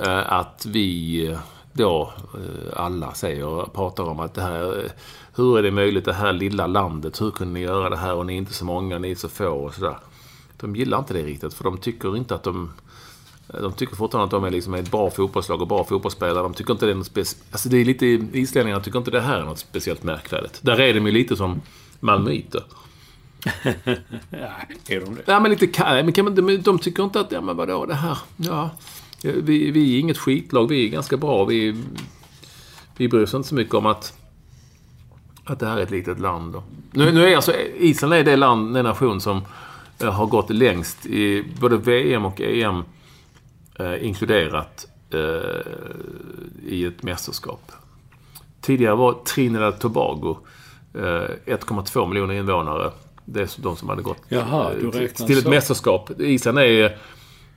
eh, 0.04 0.34
att 0.34 0.66
vi 0.66 1.38
då 1.74 2.14
eh, 2.34 2.84
alla 2.84 3.14
säger, 3.14 3.66
pratar 3.74 4.04
om 4.04 4.20
att 4.20 4.34
det 4.34 4.42
här... 4.42 4.84
eh, 4.86 4.92
Hur 5.36 5.58
är 5.58 5.64
det 5.64 5.72
möjligt 5.72 6.06
det 6.06 6.14
här 6.14 6.34
lilla 6.34 6.68
landet? 6.68 7.22
Hur 7.22 7.32
kunde 7.32 7.54
ni 7.54 7.60
göra 7.60 7.90
det 7.90 7.98
här 7.98 8.14
och 8.14 8.26
ni 8.26 8.34
är 8.34 8.38
inte 8.38 8.54
så 8.54 8.66
många, 8.66 9.00
ni 9.00 9.12
är 9.12 9.16
så 9.16 9.30
få 9.30 9.48
och 9.50 9.74
sådär. 9.74 9.98
De 10.60 10.76
gillar 10.76 11.00
inte 11.00 11.14
det 11.14 11.24
riktigt 11.24 11.54
för 11.54 11.64
de 11.64 11.78
tycker 11.78 12.18
inte 12.18 12.36
att 12.36 12.44
de... 12.44 12.74
De 13.62 13.74
tycker 13.74 13.96
fortfarande 13.96 14.26
att 14.26 14.32
de 14.42 14.44
är 14.44 14.52
liksom 14.52 14.74
ett 14.74 14.92
bra 14.92 15.10
fotbollslag 15.12 15.62
och 15.62 15.68
bra 15.68 15.84
fotbollsspelare. 15.84 16.44
De 16.44 16.54
tycker 16.54 16.74
inte 16.74 16.86
det 16.86 16.92
är 16.92 16.96
något 16.96 17.06
speciellt... 17.06 17.44
Alltså 17.52 17.70
det 17.70 17.78
är 17.78 17.86
lite... 17.86 18.06
Islänningarna 18.38 18.84
tycker 18.84 19.00
inte 19.00 19.12
det 19.12 19.22
här 19.22 19.40
är 19.40 19.44
något 19.46 19.60
speciellt 19.60 20.04
märkvärdigt. 20.04 20.60
Där 20.62 20.80
är 20.82 20.94
de 20.94 21.06
ju 21.06 21.12
lite 21.12 21.36
som 21.36 21.62
malmöiter. 22.00 22.64
Ja, 24.30 24.50
är 24.88 25.00
de 25.02 25.16
det? 25.16 25.22
Ja, 25.26 25.40
men 25.40 25.52
lite 25.52 25.84
men 26.04 26.14
kan 26.14 26.26
man, 26.26 26.36
de, 26.36 26.58
de 26.58 26.80
tycker 26.80 27.04
inte 27.04 27.20
att, 27.20 27.32
ja 27.32 27.42
men 27.42 27.58
vadå 27.58 27.86
det 27.86 27.94
här, 27.94 28.18
ja. 28.38 28.70
Vi, 29.24 29.72
vi 29.72 29.96
är 29.96 30.00
inget 30.00 30.18
skitlag, 30.18 30.68
vi 30.70 30.86
är 30.86 30.90
ganska 30.90 31.18
bra. 31.18 31.46
Vi, 31.46 31.84
vi 32.98 33.08
bryr 33.08 33.24
oss 33.24 33.34
inte 33.34 33.50
så 33.50 33.56
mycket 33.56 33.74
om 33.74 33.86
att, 33.86 34.14
att 35.44 35.60
det 35.60 35.68
här 35.68 35.78
är 35.78 35.82
ett 35.84 35.92
litet 35.92 36.20
land. 36.20 36.54
Då. 36.54 36.64
Nu, 36.92 37.12
nu 37.12 37.26
är 37.32 37.36
alltså, 37.36 37.54
Island 37.78 38.14
är 38.14 38.24
det 38.24 38.36
land, 38.36 38.74
den 38.74 38.86
nation 38.86 39.22
som 39.22 39.42
eh, 40.00 40.12
har 40.12 40.26
gått 40.26 40.50
längst 40.50 41.06
i 41.06 41.44
både 41.60 41.78
VM 41.78 42.26
och 42.26 42.42
EM 42.42 42.84
eh, 43.80 44.06
inkluderat 44.06 44.88
eh, 45.14 45.62
i 46.68 46.86
ett 46.86 47.04
mästerskap. 47.04 47.72
Tidigare 48.62 48.96
var 48.96 49.14
Trinidad 49.14 49.80
Tobago 49.80 50.38
eh, 50.94 51.00
1,2 51.02 52.08
miljoner 52.10 52.34
invånare. 52.34 52.92
Det 53.26 53.42
är 53.42 53.62
de 53.62 53.76
som 53.76 53.90
hade 53.90 54.02
gått 54.02 54.18
Jaha, 54.30 54.72
eh, 54.74 54.80
till- 54.80 54.92
räknar 54.92 55.28
till 55.28 55.38
ett 55.38 55.48
mästerskap. 55.50 56.12
Island 56.20 56.58
är 56.60 56.98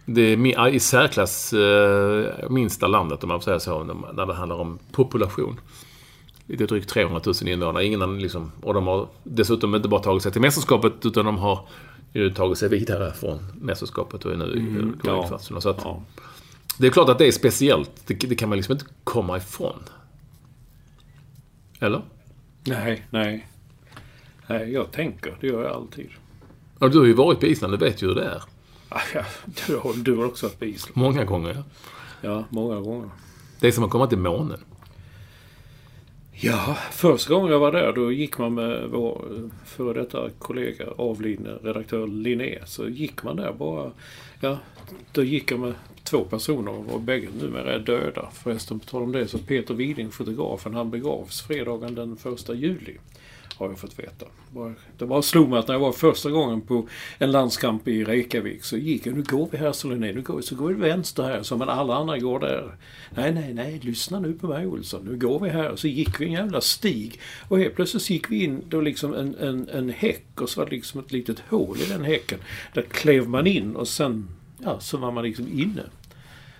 det 0.06 0.20
är 0.22 0.68
i 0.68 0.80
särklass 0.80 1.52
eh, 1.52 2.50
minsta 2.50 2.86
landet, 2.86 3.22
om 3.22 3.28
man 3.28 3.40
får 3.40 3.44
säga 3.44 3.60
så, 3.60 3.84
när- 3.84 4.26
det 4.26 4.34
handlar 4.34 4.56
om 4.56 4.78
population. 4.92 5.60
Lite 6.46 6.66
drygt 6.66 6.88
300 6.90 7.20
000 7.26 7.34
invånare. 7.48 7.84
Ingen 7.86 8.18
liksom, 8.18 8.52
och 8.62 8.74
de 8.74 8.86
har 8.86 9.08
dessutom 9.24 9.74
inte 9.74 9.88
bara 9.88 10.02
tagit 10.02 10.22
sig 10.22 10.32
till 10.32 10.40
mästerskapet, 10.40 10.92
utan 11.06 11.24
de 11.24 11.38
har 11.38 11.68
ju 12.12 12.30
tagit 12.34 12.58
sig 12.58 12.68
vidare 12.68 13.12
från 13.12 13.38
mästerskapet 13.60 14.24
och 14.24 14.32
är 14.32 14.36
nu 14.36 14.44
i 14.44 14.58
mm, 14.58 14.98
ja. 15.04 15.38
Så 15.38 15.68
att, 15.68 15.80
Ja. 15.84 16.02
Det 16.78 16.86
är 16.86 16.90
klart 16.90 17.08
att 17.08 17.18
det 17.18 17.26
är 17.26 17.32
speciellt. 17.32 17.90
Det, 18.06 18.14
det 18.14 18.34
kan 18.34 18.48
man 18.48 18.56
liksom 18.58 18.72
inte 18.72 18.84
komma 19.04 19.36
ifrån. 19.36 19.78
Eller? 21.80 22.02
Nej, 22.64 23.06
nej. 23.10 23.46
Nej, 24.46 24.72
jag 24.72 24.92
tänker. 24.92 25.36
Det 25.40 25.46
gör 25.46 25.62
jag 25.62 25.72
alltid. 25.72 26.08
Ja, 26.78 26.88
du 26.88 26.98
har 26.98 27.06
ju 27.06 27.12
varit 27.12 27.40
på 27.40 27.46
Island, 27.46 27.72
du 27.72 27.76
vet 27.76 28.02
ju 28.02 28.06
hur 28.06 28.14
det 28.14 28.24
är. 28.24 28.42
Du 29.66 29.76
har, 29.76 30.04
du 30.04 30.16
har 30.16 30.24
också 30.24 30.46
varit 30.46 30.58
på 30.58 30.64
Island. 30.64 30.96
Många 30.96 31.24
gånger, 31.24 31.54
ja. 31.54 31.62
Ja, 32.20 32.44
många 32.50 32.80
gånger. 32.80 33.10
Det 33.60 33.68
är 33.68 33.72
som 33.72 33.84
att 33.84 33.90
komma 33.90 34.06
till 34.06 34.18
månen. 34.18 34.60
Ja, 36.32 36.76
första 36.92 37.34
gången 37.34 37.52
jag 37.52 37.58
var 37.58 37.72
där 37.72 37.92
då 37.92 38.12
gick 38.12 38.38
man 38.38 38.54
med 38.54 38.88
vår 38.90 39.24
före 39.64 40.00
detta 40.00 40.30
kollega, 40.38 40.84
avlidne 40.96 41.50
redaktör 41.50 42.06
Linné. 42.06 42.58
Så 42.66 42.88
gick 42.88 43.22
man 43.22 43.36
där 43.36 43.52
bara... 43.52 43.90
Ja, 44.40 44.58
då 45.12 45.24
gick 45.24 45.50
jag 45.50 45.60
med 45.60 45.74
två 46.02 46.24
personer 46.24 46.92
och 46.92 47.00
bägge 47.00 47.28
numera 47.40 47.72
är 47.72 47.78
döda. 47.78 48.28
Förresten, 48.32 48.80
på 48.80 48.86
tal 48.86 49.02
om 49.02 49.12
det 49.12 49.28
så 49.28 49.38
Peter 49.38 49.74
Widing, 49.74 50.10
fotografen, 50.10 50.74
han 50.74 50.90
begravs 50.90 51.42
fredagen 51.42 51.94
den 51.94 52.16
första 52.16 52.54
juli. 52.54 52.96
Har 53.58 53.68
jag 53.68 53.78
fått 53.78 53.98
veta. 53.98 54.26
Det 54.98 55.06
bara 55.06 55.22
slog 55.22 55.48
mig 55.48 55.58
att 55.58 55.68
när 55.68 55.74
jag 55.74 55.80
var 55.80 55.92
första 55.92 56.30
gången 56.30 56.60
på 56.60 56.88
en 57.18 57.30
landskamp 57.30 57.88
i 57.88 58.04
Reykjavik 58.04 58.64
så 58.64 58.76
gick 58.76 59.06
jag, 59.06 59.14
nu 59.14 59.22
går 59.22 59.48
vi 59.52 59.58
här 59.58 59.72
så 59.72 59.88
Linné, 59.88 60.12
nu 60.12 60.22
går 60.22 60.36
vi, 60.36 60.42
så 60.42 60.54
går 60.54 60.68
vi 60.68 60.74
vänster 60.74 61.22
här, 61.22 61.42
så 61.42 61.56
men 61.56 61.68
alla 61.68 61.94
andra 61.94 62.18
går 62.18 62.40
där. 62.40 62.76
Nej, 63.10 63.34
nej, 63.34 63.54
nej, 63.54 63.80
lyssna 63.82 64.20
nu 64.20 64.32
på 64.32 64.46
mig 64.46 64.66
Olsson, 64.66 65.04
nu 65.04 65.16
går 65.16 65.40
vi 65.40 65.48
här. 65.48 65.76
Så 65.76 65.88
gick 65.88 66.20
vi 66.20 66.26
en 66.26 66.32
jävla 66.32 66.60
stig 66.60 67.20
och 67.48 67.58
helt 67.58 67.74
plötsligt 67.74 68.02
så 68.02 68.12
gick 68.12 68.30
vi 68.30 68.44
in 68.44 68.62
då 68.68 68.80
liksom 68.80 69.14
en, 69.14 69.34
en, 69.34 69.68
en 69.68 69.88
häck 69.88 70.40
och 70.40 70.50
så 70.50 70.60
var 70.60 70.66
det 70.66 70.76
liksom 70.76 71.00
ett 71.00 71.12
litet 71.12 71.40
hål 71.48 71.76
i 71.80 71.88
den 71.88 72.04
häcken. 72.04 72.38
Där 72.74 72.82
klev 72.82 73.28
man 73.28 73.46
in 73.46 73.76
och 73.76 73.88
sen, 73.88 74.28
ja, 74.58 74.80
så 74.80 74.96
var 74.96 75.12
man 75.12 75.24
liksom 75.24 75.48
inne. 75.52 75.82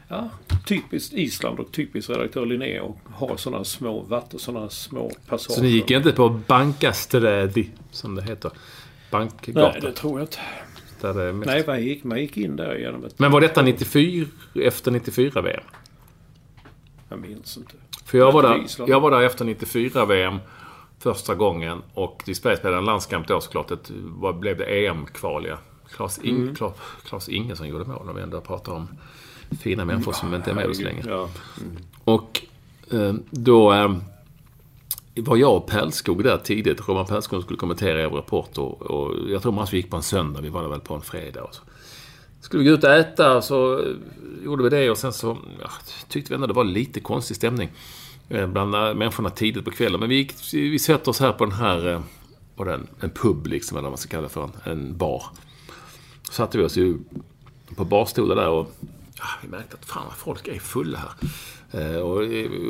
Ja, 0.08 0.28
typiskt 0.66 1.14
Island 1.14 1.60
och 1.60 1.72
typiskt 1.72 2.10
redaktör 2.10 2.46
Linné 2.46 2.80
och 2.80 2.98
ha 3.04 3.36
sådana 3.36 3.64
små 3.64 4.00
vatten, 4.00 4.38
sådana 4.38 4.68
små 4.68 5.10
passager. 5.28 5.54
Så 5.54 5.62
ni 5.62 5.68
gick 5.68 5.90
inte 5.90 6.12
på 6.12 6.28
Bankasträdi, 6.28 7.70
som 7.90 8.14
det 8.14 8.22
heter? 8.22 8.50
Bankgatan? 9.10 9.62
Nej, 9.72 9.80
det 9.80 9.92
tror 9.92 10.20
jag 10.20 10.26
inte. 10.26 10.38
Det 11.00 11.32
mest... 11.32 11.46
Nej, 11.46 11.64
man 11.66 11.82
gick, 11.82 12.04
man 12.04 12.20
gick 12.20 12.36
in 12.36 12.56
där 12.56 12.74
genom 12.74 13.04
ett... 13.04 13.18
Men 13.18 13.30
var 13.30 13.40
detta 13.40 13.62
94, 13.62 14.26
efter 14.54 14.90
94 14.90 15.40
VM? 15.42 15.62
Jag 17.08 17.18
minns 17.18 17.56
inte. 17.56 17.74
För 18.04 18.18
jag 18.18 18.32
var, 18.32 18.42
där, 18.42 18.64
jag 18.86 19.00
var 19.00 19.10
där 19.10 19.22
efter 19.22 19.44
94 19.44 20.04
VM 20.04 20.38
första 20.98 21.34
gången 21.34 21.82
och 21.94 22.22
vi 22.26 22.34
spelade 22.34 22.76
en 22.76 22.84
landskamp 22.84 23.28
då 23.28 23.40
såklart. 23.40 23.70
Ett, 23.70 23.90
vad 24.04 24.38
blev 24.38 24.56
det? 24.56 24.86
EM-kval 24.86 25.46
ja. 25.46 25.58
Klas, 25.90 26.18
In, 26.18 26.36
Mm. 26.36 26.54
Klas, 26.54 26.74
Klas 27.04 27.28
Ingesson 27.28 27.68
gjorde 27.68 27.84
mål 27.84 28.08
om 28.08 28.16
vi 28.16 28.22
ändå 28.22 28.40
pratar 28.40 28.72
om 28.72 28.88
fina 29.60 29.84
människor 29.84 30.12
som 30.12 30.34
inte 30.34 30.50
är 30.50 30.54
med 30.54 30.66
oss 30.66 30.80
längre. 30.80 31.10
Ja. 31.10 31.28
Och 32.04 32.42
eh, 32.90 33.14
då 33.30 33.72
eh, 33.72 33.96
var 35.14 35.36
jag 35.36 35.56
och 35.56 35.66
Pärlskog 35.66 36.24
där 36.24 36.38
tidigt. 36.38 36.88
Roman 36.88 37.06
Pärlskog 37.06 37.42
skulle 37.42 37.58
kommentera 37.58 38.02
er 38.02 38.08
rapport. 38.08 38.58
Och, 38.58 38.82
och 38.82 39.30
jag 39.30 39.42
tror 39.42 39.52
man 39.52 39.66
gick 39.70 39.90
på 39.90 39.96
en 39.96 40.02
söndag. 40.02 40.40
Vi 40.40 40.48
var 40.48 40.62
där 40.62 40.68
väl 40.68 40.80
på 40.80 40.94
en 40.94 41.02
fredag. 41.02 41.42
Och 41.42 41.54
så. 41.54 41.62
Skulle 42.40 42.62
vi 42.62 42.68
gå 42.68 42.74
ut 42.74 42.84
och 42.84 42.90
äta 42.90 43.42
så 43.42 43.84
gjorde 44.44 44.62
vi 44.62 44.68
det 44.68 44.90
och 44.90 44.98
sen 44.98 45.12
så 45.12 45.36
ja, 45.62 45.70
tyckte 46.08 46.32
vi 46.32 46.34
ändå 46.34 46.46
det 46.46 46.52
var 46.52 46.64
lite 46.64 47.00
konstig 47.00 47.36
stämning. 47.36 47.70
eh, 48.28 48.46
Bland 48.46 48.70
människorna 48.70 49.30
tidigt 49.30 49.64
på 49.64 49.70
kvällen. 49.70 50.00
Men 50.00 50.08
vi, 50.08 50.14
gick, 50.14 50.34
vi 50.52 50.78
sätter 50.78 51.10
oss 51.10 51.20
här 51.20 51.32
på 51.32 51.44
den 51.44 51.54
här, 51.54 52.02
är 52.58 52.64
det, 52.64 52.80
en, 53.00 53.10
pub 53.10 53.46
liksom, 53.46 53.76
eller 53.76 53.82
vad 53.82 53.92
man 53.92 53.98
ska 53.98 54.10
kalla 54.10 54.22
det 54.22 54.28
för, 54.28 54.44
en, 54.44 54.72
en 54.72 54.96
bar. 54.96 55.22
Satte 56.30 56.58
vi 56.58 56.64
oss 56.64 56.76
ju 56.76 56.98
på 57.76 57.84
barstolar 57.84 58.36
där 58.36 58.48
och 58.48 58.72
ja, 59.18 59.24
vi 59.42 59.48
märkte 59.48 59.76
att 59.80 59.84
fan 59.84 60.04
vad 60.06 60.16
folk 60.16 60.48
är 60.48 60.58
fulla 60.58 60.98
här. 60.98 61.12
Eh, 61.70 62.00
och, 62.00 62.22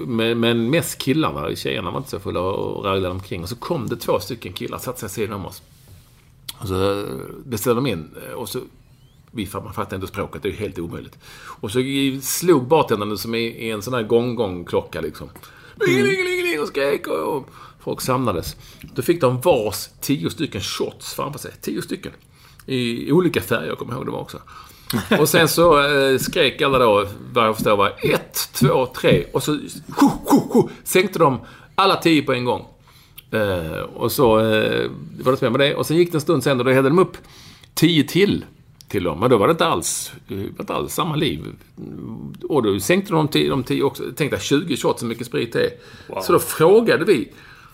men, 0.09 0.41
men 0.41 0.71
mest 0.71 0.99
killarna, 0.99 1.57
tjejerna 1.57 1.91
var 1.91 1.99
inte 1.99 2.11
så 2.11 2.21
fulla 2.21 2.41
och 2.41 2.85
raglade 2.85 3.15
omkring. 3.15 3.43
Och 3.43 3.49
så 3.49 3.57
kom 3.57 3.89
det 3.89 3.97
två 3.97 4.21
stycken 4.21 4.53
killar, 4.53 4.79
satte 4.79 5.01
sig 5.01 5.09
sidan 5.09 5.33
om 5.33 5.47
oss. 5.47 5.63
Och 6.59 6.69
så 6.69 7.01
eh, 7.01 7.07
beställde 7.45 7.81
de 7.81 7.87
in 7.87 8.11
eh, 8.27 8.33
och 8.33 8.49
så 8.49 8.61
vi 9.31 9.49
man 9.53 9.73
fattar 9.73 9.97
inte 9.97 10.09
språket, 10.09 10.43
det 10.43 10.49
är 10.49 10.51
ju 10.51 10.59
helt 10.59 10.79
omöjligt. 10.79 11.19
Och 11.37 11.71
så 11.71 11.79
slog 12.23 12.69
bartendern 12.69 13.17
som 13.17 13.35
i, 13.35 13.39
i 13.39 13.71
en 13.71 13.83
sån 13.83 13.95
här 13.95 14.03
gong-gong-klocka 14.03 15.01
liksom. 15.01 15.29
Mm. 15.89 16.61
och 16.63 16.69
skrek 16.69 17.07
och, 17.07 17.37
och 17.37 17.51
folk 17.81 18.01
samlades. 18.01 18.57
Då 18.95 19.03
fick 19.03 19.21
de 19.21 19.41
vars 19.41 19.89
tio 20.01 20.31
stycken 20.31 20.61
shots 20.61 21.15
framför 21.15 21.39
sig. 21.39 21.53
Tio 21.61 21.83
stycken. 21.83 22.13
I 22.67 23.13
olika 23.13 23.41
färger, 23.41 23.67
jag 23.67 23.79
kommer 23.79 23.95
ihåg 23.95 24.07
det 24.07 24.11
var 24.11 24.21
också. 24.21 24.39
Och 25.21 25.29
sen 25.29 25.49
så 25.49 25.87
eh, 25.87 26.19
skrek 26.19 26.63
alla 26.63 26.79
då, 26.79 27.07
vad 27.33 27.47
jag 27.47 27.55
förstår 27.55 27.77
var 27.77 27.93
ett, 28.03 28.49
två, 28.53 28.87
tre 28.87 29.25
och 29.33 29.43
så 29.43 29.53
hu, 29.53 30.09
hu, 30.31 30.41
hu, 30.53 30.69
sänkte 30.85 31.19
de 31.19 31.41
alla 31.75 31.97
tio 31.97 32.23
på 32.23 32.33
en 32.33 32.45
gång. 32.45 32.67
Eh, 33.31 33.81
och 33.81 34.13
så 34.13 34.39
eh, 34.39 34.91
var 35.23 35.33
det 35.33 35.39
så 35.39 35.51
med 35.51 35.61
det. 35.61 35.75
Och 35.75 35.87
sen 35.87 35.97
gick 35.97 36.13
det 36.13 36.17
en 36.17 36.21
stund 36.21 36.43
sen 36.43 36.59
och 36.59 36.65
då 36.65 36.71
hällde 36.71 36.91
de 36.91 36.99
upp 36.99 37.17
tio 37.75 38.05
till 38.05 38.45
till 38.89 39.05
dem. 39.05 39.21
Men 39.21 39.31
då 39.31 39.39
var 39.39 39.47
det 39.47 39.51
inte 39.51 39.67
alls, 39.67 40.13
var 40.29 40.61
inte 40.61 40.75
alls 40.75 40.95
samma 40.95 41.17
liv. 41.17 41.45
Och 42.49 42.63
då 42.63 42.81
sänkte 42.81 43.13
de 43.13 43.29
tio, 43.29 43.51
de 43.51 43.63
tio 43.63 43.83
också. 43.83 44.03
Tänkte 44.17 44.39
20 44.41 44.77
shots, 44.77 45.01
så 45.01 45.07
mycket 45.07 45.27
sprit 45.27 45.53
det 45.53 45.61
är. 45.61 45.71
Så 46.23 46.33
då 46.33 46.39
frågade 46.39 47.05
vi. 47.05 47.33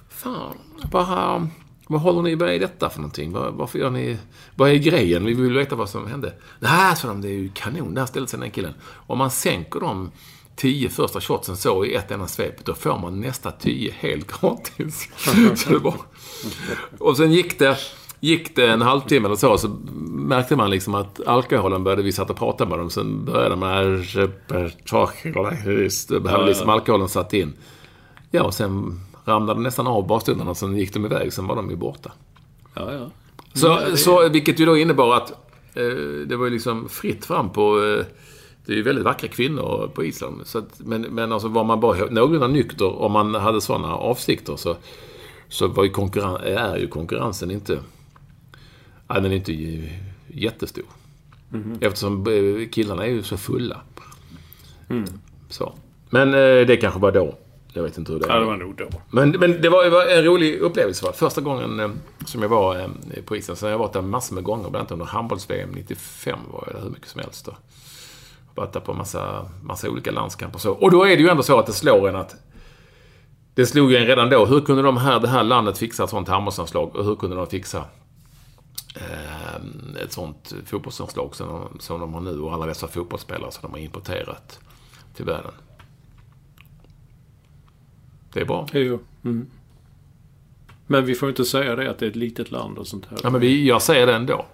Fan, 0.09 0.57
bara, 0.90 1.48
vad 1.92 2.00
håller 2.00 2.22
ni 2.22 2.37
med 2.37 2.57
i 2.57 2.59
detta 2.59 2.90
för 2.90 2.98
någonting? 2.98 3.33
Var, 3.33 3.50
varför 3.50 3.78
gör 3.78 3.90
ni... 3.90 4.16
Vad 4.55 4.70
är 4.70 4.74
grejen? 4.74 5.24
Vi 5.24 5.35
vill 5.35 5.52
veta 5.52 5.76
vad 5.76 5.88
som 5.88 6.07
hände. 6.07 6.33
Nej, 6.59 6.96
sa 6.96 7.09
de, 7.09 7.20
det 7.20 7.28
är 7.28 7.33
ju 7.33 7.50
kanon. 7.55 7.94
Där 7.94 8.07
ställde 8.07 8.28
sig 8.28 8.40
den 8.40 8.50
killen. 8.50 8.74
Om 9.07 9.18
man 9.18 9.31
sänker 9.31 9.81
de 9.81 10.11
tio 10.57 10.88
första 10.88 11.20
shotsen 11.20 11.57
så 11.57 11.85
i 11.85 11.94
ett 11.94 12.11
enda 12.11 12.26
svep, 12.26 12.64
då 12.64 12.74
får 12.74 12.98
man 12.98 13.20
nästa 13.20 13.50
tio 13.50 13.92
helt 13.98 14.40
gratis. 14.40 15.09
så 15.55 15.70
det 15.70 15.78
var... 15.78 15.94
Och 16.98 17.16
sen 17.16 17.33
gick 17.33 17.59
det, 17.59 17.78
gick 18.20 18.57
det 18.57 18.66
en 18.66 18.83
halvtimme 18.83 19.26
eller 19.26 19.37
så, 19.37 19.59
så 19.59 19.68
märkte 20.09 20.57
man 20.57 20.70
liksom 20.70 20.94
att 20.94 21.26
alkoholen 21.26 21.85
började, 21.85 22.02
vi 22.02 22.12
satt 22.12 22.31
och 22.31 22.37
pratade 22.37 22.70
med 22.70 22.78
dem, 22.78 22.90
sen 22.90 23.24
började 23.24 23.57
man... 23.57 24.05
Då 26.09 26.44
liksom 26.46 26.68
alkoholen 26.68 27.09
satt 27.09 27.33
in. 27.33 27.52
Ja, 28.31 28.42
och 28.42 28.55
sen 28.55 29.00
ramlade 29.24 29.61
nästan 29.61 29.87
av 29.87 30.06
barstundarna 30.06 30.50
och 30.50 30.56
sen 30.56 30.76
gick 30.76 30.94
de 30.94 31.04
iväg, 31.04 31.32
sen 31.32 31.46
var 31.46 31.56
de 31.56 31.70
ju 31.70 31.76
borta. 31.76 32.12
Ja, 32.74 32.92
ja. 32.92 33.11
Så, 33.54 33.96
så, 33.96 34.28
vilket 34.28 34.61
ju 34.61 34.66
då 34.66 34.76
innebar 34.76 35.16
att 35.16 35.30
eh, 35.74 36.26
det 36.26 36.37
var 36.37 36.44
ju 36.44 36.50
liksom 36.50 36.88
fritt 36.88 37.24
fram 37.24 37.50
på... 37.50 37.85
Eh, 37.85 38.04
det 38.66 38.72
är 38.72 38.76
ju 38.76 38.82
väldigt 38.82 39.04
vackra 39.04 39.28
kvinnor 39.28 39.90
på 39.94 40.04
Island. 40.04 40.40
Så 40.44 40.58
att, 40.58 40.78
men, 40.78 41.02
men 41.02 41.32
alltså 41.32 41.48
var 41.48 41.64
man 41.64 41.80
bara 41.80 41.96
någorlunda 42.11 42.46
nykter, 42.46 43.02
om 43.02 43.12
man 43.12 43.35
hade 43.35 43.61
sådana 43.61 43.94
avsikter 43.94 44.56
så, 44.56 44.76
så 45.48 45.68
var 45.68 45.85
ju 45.85 45.90
konkurren, 45.90 46.37
är 46.37 46.76
ju 46.76 46.88
konkurrensen 46.88 47.50
inte... 47.50 47.78
Ja, 49.08 49.14
den 49.14 49.32
är 49.32 49.37
inte 49.37 49.82
jättestor. 50.28 50.85
Eftersom 51.80 52.26
eh, 52.26 52.68
killarna 52.68 53.06
är 53.06 53.11
ju 53.11 53.22
så 53.22 53.37
fulla. 53.37 53.80
Så. 55.48 55.72
Men 56.11 56.28
eh, 56.28 56.66
det 56.66 56.76
kanske 56.80 57.00
var 57.00 57.12
då. 57.12 57.35
Jag 57.74 57.82
vet 57.82 57.98
inte 57.98 58.12
hur 58.12 58.20
det 58.20 58.26
ja, 58.28 58.38
det 58.38 58.44
var 58.44 58.56
nog 58.56 58.76
då. 58.76 58.88
men, 59.11 59.30
men 59.30 59.62
det 59.62 59.68
var, 59.68 60.06
en 60.06 60.24
rolig 60.24 60.58
upplevelse. 60.61 61.06
Va? 61.06 61.12
Första 61.12 61.40
gången 61.40 61.80
eh, 61.80 61.90
som 62.26 62.42
jag 62.42 62.48
var 62.48 62.78
eh, 62.78 62.88
på 63.24 63.37
isen. 63.37 63.56
Sen 63.56 63.66
har 63.66 63.70
jag 63.70 63.78
varit 63.78 63.92
där 63.92 64.02
massor 64.02 64.35
med 64.35 64.44
gånger. 64.44 64.70
Bland 64.70 64.76
annat 64.76 64.92
under 64.92 65.06
handbolls-VM 65.06 65.70
95 65.74 66.38
var 66.52 66.64
jag 66.66 66.74
där 66.74 66.82
hur 66.82 66.90
mycket 66.90 67.08
som 67.08 67.20
helst. 67.20 67.46
Då. 67.46 67.52
Varit 68.54 68.72
där 68.72 68.80
på 68.80 68.94
massa, 68.94 69.46
massa 69.62 69.90
olika 69.90 70.11
landskamper 70.11 70.56
och 70.56 70.61
så. 70.61 70.72
Och 70.72 70.90
då 70.90 71.04
är 71.04 71.16
det 71.16 71.22
ju 71.22 71.28
ändå 71.28 71.42
så 71.42 71.58
att 71.58 71.66
det 71.66 71.72
slår 71.72 72.08
en 72.08 72.16
att... 72.16 72.35
Det 73.54 73.66
slog 73.66 73.92
ju 73.92 73.96
en 73.96 74.06
redan 74.06 74.30
då. 74.30 74.46
Hur 74.46 74.61
kunde 74.61 74.82
de 74.82 74.96
här, 74.96 75.20
det 75.20 75.28
här 75.28 75.42
landet 75.42 75.78
fixa 75.78 76.04
ett 76.04 76.11
sånt 76.11 76.28
handbollslandslag? 76.28 76.96
Och 76.96 77.04
hur 77.04 77.16
kunde 77.16 77.37
de 77.37 77.46
fixa 77.46 77.85
eh, 78.94 80.02
ett 80.04 80.12
sånt 80.12 80.54
fotbollslandslag 80.66 81.35
som 81.37 81.48
de, 81.48 81.80
som 81.80 82.00
de 82.00 82.14
har 82.14 82.20
nu? 82.20 82.40
Och 82.40 82.52
alla 82.52 82.66
dessa 82.66 82.88
fotbollsspelare 82.88 83.50
som 83.50 83.61
de 83.62 83.72
har 83.72 83.78
importerat 83.78 84.61
till 85.14 85.24
världen. 85.24 85.52
Det 88.33 88.40
är 88.40 88.45
bra. 88.45 88.66
Jo. 88.73 88.99
Mm. 89.25 89.47
Men 90.87 91.05
vi 91.05 91.14
får 91.14 91.29
inte 91.29 91.45
säga 91.45 91.77
det 91.77 91.90
att 91.90 91.99
det 91.99 92.07
är 92.07 92.11
ett 92.11 92.16
litet 92.16 92.51
land 92.51 92.79
och 92.79 92.87
sånt 92.87 93.07
här. 93.11 93.18
Ja, 93.23 93.31
men 93.31 93.40
vi, 93.40 93.68
jag 93.68 93.83
säger 93.83 94.07
det 94.07 94.14
ändå. 94.14 94.47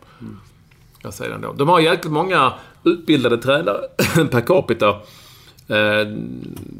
Jag 1.02 1.14
säger 1.14 1.30
det 1.30 1.36
ändå. 1.36 1.52
De 1.52 1.68
har 1.68 1.80
jäkligt 1.80 2.12
många 2.12 2.52
utbildade 2.84 3.38
tränare 3.38 3.80
per 4.30 4.40
capita. 4.40 4.88
Eh, 5.68 6.06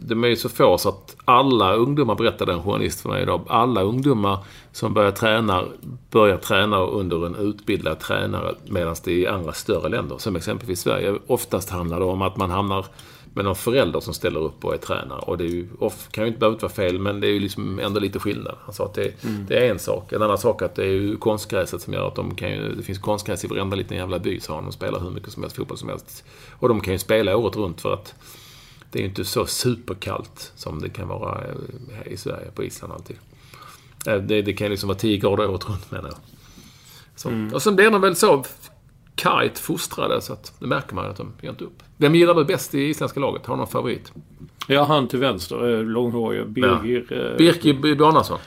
De 0.07 0.25
är 0.25 0.29
ju 0.29 0.37
så 0.37 0.49
få 0.49 0.79
så 0.79 0.89
att 0.89 1.17
alla 1.25 1.73
ungdomar, 1.75 2.15
berättade 2.15 2.53
en 2.53 2.63
journalist 2.63 3.01
för 3.01 3.09
mig 3.09 3.23
idag, 3.23 3.45
alla 3.49 3.83
ungdomar 3.83 4.39
som 4.73 4.95
börjar 4.95 5.11
träna, 5.11 5.65
börjar 6.11 6.37
träna 6.37 6.79
under 6.79 7.27
en 7.27 7.35
utbildad 7.35 7.99
tränare 7.99 8.55
medan 8.67 8.97
det 9.05 9.13
är 9.13 9.17
i 9.17 9.27
andra 9.27 9.53
större 9.53 9.89
länder, 9.89 10.19
som 10.19 10.37
exempelvis 10.37 10.81
Sverige, 10.81 11.19
oftast 11.27 11.71
handlar 11.71 11.99
det 11.99 12.05
om 12.05 12.23
att 12.23 12.37
man 12.37 12.51
hamnar 12.51 12.87
med 13.39 13.45
någon 13.45 13.57
förälder 13.57 14.01
som 14.01 14.15
ställer 14.15 14.41
upp 14.41 14.65
och 14.65 14.75
är 14.75 14.79
tränare. 14.79 15.19
Och 15.21 15.39
det 15.39 15.45
är 15.45 15.49
ju, 15.49 15.69
off, 15.79 16.09
kan 16.11 16.25
ju 16.25 16.29
inte 16.29 16.41
behöva 16.41 16.55
inte 16.55 16.65
vara 16.65 16.73
fel, 16.73 16.99
men 16.99 17.21
det 17.21 17.27
är 17.27 17.31
ju 17.31 17.41
liksom 17.41 17.79
ändå 17.79 18.01
lite 18.01 18.19
skillnad. 18.19 18.57
Han 18.65 18.75
sa 18.75 18.85
att 18.85 18.95
det, 18.95 19.13
det 19.49 19.67
är 19.67 19.71
en 19.71 19.79
sak. 19.79 20.13
En 20.13 20.23
annan 20.23 20.39
sak 20.39 20.63
att 20.63 20.75
det 20.75 20.83
är 20.83 20.91
ju 20.91 21.17
konstgräset 21.17 21.83
som 21.83 21.93
gör 21.93 22.09
att 22.09 22.15
de 22.15 22.35
kan 22.35 22.51
ju, 22.51 22.75
det 22.75 22.83
finns 22.83 22.99
konstgräs 22.99 23.45
i 23.45 23.49
varenda 23.49 23.77
liten 23.77 23.97
jävla 23.97 24.19
by, 24.19 24.41
sa 24.41 24.55
han. 24.55 24.65
De 24.65 24.73
spelar 24.73 25.01
hur 25.01 25.11
mycket 25.11 25.33
som 25.33 25.43
helst 25.43 25.57
fotboll 25.57 25.79
som 25.79 25.89
helst. 25.89 26.25
Och 26.59 26.69
de 26.69 26.81
kan 26.81 26.93
ju 26.93 26.99
spela 26.99 27.37
året 27.37 27.57
runt 27.57 27.81
för 27.81 27.93
att 27.95 28.15
det 28.91 28.99
är 28.99 29.03
ju 29.03 29.09
inte 29.09 29.25
så 29.25 29.47
superkallt 29.47 30.53
som 30.57 30.81
det 30.81 30.89
kan 30.89 31.09
vara 31.09 31.45
eh, 31.45 31.55
här 31.97 32.09
i 32.09 32.17
Sverige, 32.17 32.51
på 32.55 32.65
Island 32.65 32.93
alltid. 32.93 33.17
Eh, 34.07 34.17
Det, 34.17 34.43
det 34.43 34.53
kan 34.53 34.65
ju 34.65 34.71
liksom 34.71 34.89
vara 34.89 34.99
10 34.99 35.17
grader 35.17 35.51
året 35.51 35.69
runt 35.69 35.91
menar 35.91 36.09
jag. 36.09 36.19
Så. 37.17 37.49
Och 37.55 37.63
sen 37.63 37.77
blir 37.77 37.91
det 37.91 37.99
väl 37.99 38.17
så 38.17 38.45
kargt 39.19 39.59
fostrade 39.59 40.21
så 40.21 40.33
att 40.33 40.53
det 40.61 40.67
märker 40.67 40.95
man 40.95 41.07
att 41.11 41.17
de 41.17 41.33
ger 41.41 41.51
inte 41.51 41.65
upp. 41.65 41.83
Vem 41.97 42.15
gillar 42.15 42.35
du 42.35 42.45
bäst 42.45 42.75
i 42.75 42.81
isländska 42.89 43.21
laget? 43.21 43.47
Har 43.47 43.55
du 43.55 43.59
någon 43.59 43.67
favorit? 43.67 44.13
Ja, 44.69 44.85
han 44.85 45.09
till 45.09 45.19
vänster, 45.19 45.75
eh, 45.79 45.85
långhåriga. 45.85 46.45
Birgir. 46.45 47.07
Ja. 47.11 47.37
Birgir 47.39 47.95
Bjarnason. 47.95 48.39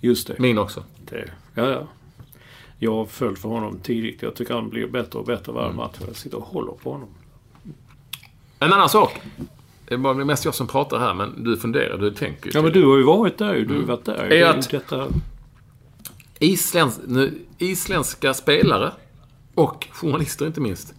Just 0.00 0.26
det. 0.26 0.38
Min 0.38 0.58
också. 0.58 0.84
Det, 1.10 1.30
ja, 1.54 1.68
ja. 1.70 1.86
Jag 2.78 2.92
har 2.94 3.04
följt 3.04 3.38
för 3.38 3.48
honom 3.48 3.78
tidigt. 3.82 4.22
Jag 4.22 4.34
tycker 4.34 4.54
han 4.54 4.68
blir 4.68 4.86
bättre 4.86 5.18
och 5.18 5.24
bättre 5.24 5.52
varje 5.52 5.66
Mm. 5.66 5.76
match. 5.76 5.96
Jag 6.06 6.16
sitter 6.16 6.36
och 6.38 6.44
håller 6.44 6.72
på 6.72 6.92
honom. 6.92 7.08
En 8.58 8.72
annan 8.72 8.88
sak. 8.88 9.20
Det 9.88 9.94
är 9.94 10.24
mest 10.24 10.44
jag 10.44 10.54
som 10.54 10.66
pratar 10.66 10.98
här, 10.98 11.14
men 11.14 11.44
du 11.44 11.56
funderar, 11.56 11.98
du 11.98 12.10
tänker. 12.10 12.50
Ja, 12.54 12.62
men 12.62 12.72
du 12.72 12.86
har 12.86 12.96
ju 12.96 13.02
varit 13.02 13.38
där 13.38 13.54
ju. 13.54 13.64
Du 13.64 13.74
har 13.74 13.82
varit 13.82 14.04
där. 14.04 14.14
Är 14.14 14.28
Det 14.28 14.42
att- 14.42 14.70
Detta... 14.70 15.08
Isländska 17.58 18.34
spelare 18.34 18.92
och 19.54 19.86
journalister 19.92 20.46
inte 20.46 20.60
minst 20.60 20.94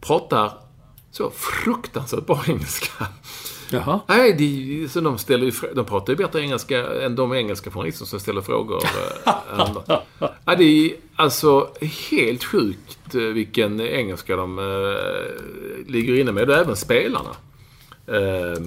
pratar 0.00 0.52
så 1.10 1.30
fruktansvärt 1.30 2.26
bra 2.26 2.44
engelska. 2.48 3.06
Jaha. 3.70 4.00
Nej, 4.06 4.32
de, 4.32 4.88
så 4.88 5.00
de, 5.00 5.18
ställer 5.18 5.44
ju, 5.44 5.52
de 5.74 5.84
pratar 5.84 6.12
ju 6.12 6.16
bättre 6.16 6.40
engelska 6.40 6.92
än 6.92 7.16
de 7.16 7.32
engelska 7.34 7.70
journalister 7.70 8.04
som 8.04 8.20
ställer 8.20 8.40
frågor. 8.40 8.82
eh, 9.26 9.60
andra. 9.60 10.02
ja, 10.44 10.54
det 10.54 10.64
är 10.64 10.92
alltså 11.16 11.70
helt 12.10 12.44
sjukt 12.44 13.14
eh, 13.14 13.20
vilken 13.20 13.80
engelska 13.80 14.36
de 14.36 14.58
eh, 14.58 15.92
ligger 15.92 16.20
inne 16.20 16.32
med. 16.32 16.50
Och 16.50 16.56
även 16.56 16.76
spelarna. 16.76 17.30
Eh, 18.06 18.62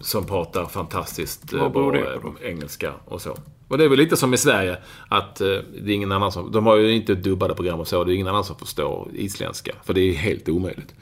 som 0.00 0.26
pratar 0.26 0.66
fantastiskt 0.66 1.44
bra 1.44 2.00
engelska 2.42 2.92
och 3.04 3.22
så. 3.22 3.36
Och 3.70 3.78
det 3.78 3.84
är 3.84 3.88
väl 3.88 3.98
lite 3.98 4.16
som 4.16 4.34
i 4.34 4.36
Sverige, 4.36 4.76
att 5.08 5.40
eh, 5.40 5.46
det 5.82 5.90
är 5.92 5.94
ingen 5.94 6.12
annan 6.12 6.32
som... 6.32 6.52
De 6.52 6.66
har 6.66 6.76
ju 6.76 6.92
inte 6.92 7.14
dubbade 7.14 7.54
program 7.54 7.80
och 7.80 7.88
så, 7.88 8.04
det 8.04 8.12
är 8.12 8.14
ingen 8.14 8.28
annan 8.28 8.44
som 8.44 8.56
förstår 8.56 9.08
isländska. 9.14 9.72
För 9.84 9.94
det 9.94 10.00
är 10.00 10.12
helt 10.12 10.48
omöjligt. 10.48 10.94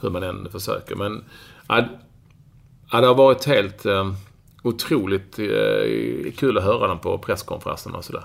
Hur 0.00 0.10
man 0.10 0.22
än 0.22 0.48
försöker. 0.52 0.96
Men 0.96 1.24
ja, 1.68 1.84
det 2.90 3.06
har 3.06 3.14
varit 3.14 3.44
helt 3.44 3.86
eh, 3.86 4.12
otroligt 4.62 5.38
eh, 5.38 6.32
kul 6.36 6.58
att 6.58 6.64
höra 6.64 6.86
dem 6.86 6.98
på 6.98 7.18
presskonferenserna 7.18 7.98
och 7.98 8.04
sådär. 8.04 8.22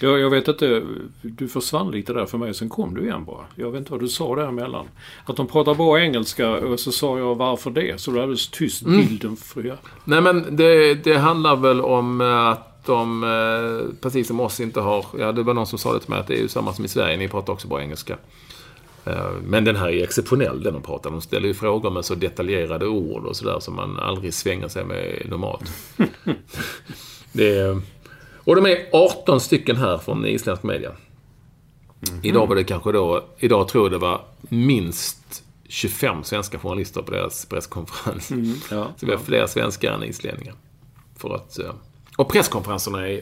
Jag, 0.00 0.20
jag 0.20 0.30
vet 0.30 0.48
inte, 0.48 0.82
du 1.22 1.48
försvann 1.48 1.90
lite 1.90 2.12
där 2.12 2.26
för 2.26 2.38
mig, 2.38 2.54
sen 2.54 2.68
kom 2.68 2.94
du 2.94 3.02
igen 3.02 3.24
bara. 3.24 3.44
Jag 3.54 3.70
vet 3.70 3.78
inte 3.78 3.92
vad 3.92 4.00
du 4.00 4.08
sa 4.08 4.36
däremellan. 4.36 4.86
Att 5.24 5.36
de 5.36 5.46
pratar 5.46 5.74
bra 5.74 6.00
engelska 6.00 6.50
och 6.50 6.80
så 6.80 6.92
sa 6.92 7.18
jag 7.18 7.34
varför 7.34 7.70
det? 7.70 8.00
Så 8.00 8.10
du 8.10 8.20
alldeles 8.20 8.48
tyst 8.48 8.82
Mm. 8.82 9.06
bilden 9.06 9.36
jag. 9.64 9.76
Nej 10.04 10.20
men 10.20 10.56
det, 10.56 10.94
det 10.94 11.16
handlar 11.16 11.56
väl 11.56 11.80
om 11.80 12.20
eh, 12.20 12.46
att 12.46 12.73
de, 12.86 13.24
eh, 13.24 13.94
precis 14.00 14.26
som 14.26 14.40
oss, 14.40 14.60
inte 14.60 14.80
har... 14.80 15.06
Ja, 15.18 15.32
det 15.32 15.42
var 15.42 15.54
någon 15.54 15.66
som 15.66 15.78
sa 15.78 15.92
det 15.92 16.00
till 16.00 16.10
mig 16.10 16.20
att 16.20 16.26
det 16.26 16.34
är 16.34 16.42
ju 16.42 16.48
samma 16.48 16.74
som 16.74 16.84
i 16.84 16.88
Sverige, 16.88 17.16
ni 17.16 17.28
pratar 17.28 17.52
också 17.52 17.68
bra 17.68 17.82
engelska. 17.82 18.16
Eh, 19.04 19.30
Men 19.46 19.64
den 19.64 19.76
här 19.76 19.88
är 19.88 20.04
exceptionell, 20.04 20.62
den 20.62 20.72
de 20.72 20.82
pratar. 20.82 21.10
De 21.10 21.20
ställer 21.20 21.48
ju 21.48 21.54
frågor 21.54 21.90
med 21.90 22.04
så 22.04 22.14
detaljerade 22.14 22.86
ord 22.86 23.24
och 23.26 23.36
sådär 23.36 23.60
som 23.60 23.76
man 23.76 23.98
aldrig 23.98 24.34
svänger 24.34 24.68
sig 24.68 24.84
med 24.84 25.22
normalt. 25.28 25.72
det 27.32 27.58
är, 27.58 27.80
och 28.44 28.56
de 28.56 28.66
är 28.66 28.78
18 28.92 29.40
stycken 29.40 29.76
här 29.76 29.98
från 29.98 30.26
isländsk 30.26 30.62
media. 30.62 30.92
Idag 32.22 32.46
var 32.46 32.56
det 32.56 32.64
kanske 32.64 32.92
då, 32.92 33.24
idag 33.38 33.68
tror 33.68 33.84
jag 33.84 33.92
det 33.92 33.98
var 33.98 34.20
minst 34.40 35.44
25 35.68 36.24
svenska 36.24 36.58
journalister 36.58 37.02
på 37.02 37.10
deras 37.10 37.46
presskonferens. 37.46 38.30
Ja. 38.70 38.86
Så 38.96 39.06
vi 39.06 39.12
har 39.12 39.18
fler 39.18 39.46
svenskar 39.46 39.92
än 39.92 40.04
islänningar. 40.04 40.54
För 41.16 41.34
att, 41.34 41.58
eh, 41.58 41.72
och 42.16 42.28
presskonferenserna 42.28 43.08
är 43.08 43.20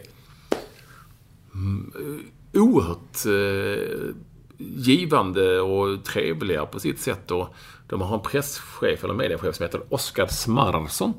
mm, 1.54 1.92
eh, 1.94 2.60
oerhört 2.62 3.26
eh, 3.26 4.14
givande 4.58 5.60
och 5.60 6.04
trevliga 6.04 6.66
på 6.66 6.80
sitt 6.80 7.00
sätt. 7.00 7.30
Och 7.30 7.54
de 7.88 8.00
har 8.00 8.14
en 8.14 8.22
presschef, 8.22 9.04
eller 9.04 9.14
mediechef, 9.14 9.56
som 9.56 9.64
heter 9.64 9.82
Oskar 9.88 10.26
Smararsson. 10.26 11.14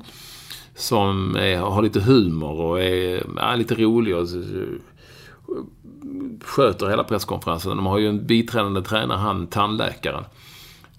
Som 0.76 1.36
är, 1.36 1.58
har 1.58 1.82
lite 1.82 2.00
humor 2.00 2.60
och 2.60 2.82
är 2.82 3.40
är 3.40 3.56
lite 3.56 3.74
rolig 3.74 4.16
och 4.16 4.28
eh, 4.28 5.58
sköter 6.44 6.88
hela 6.88 7.04
presskonferensen. 7.04 7.76
De 7.76 7.86
har 7.86 7.98
ju 7.98 8.08
en 8.08 8.26
biträdande 8.26 8.82
tränare, 8.82 9.18
han 9.18 9.46
tandläkaren. 9.46 10.24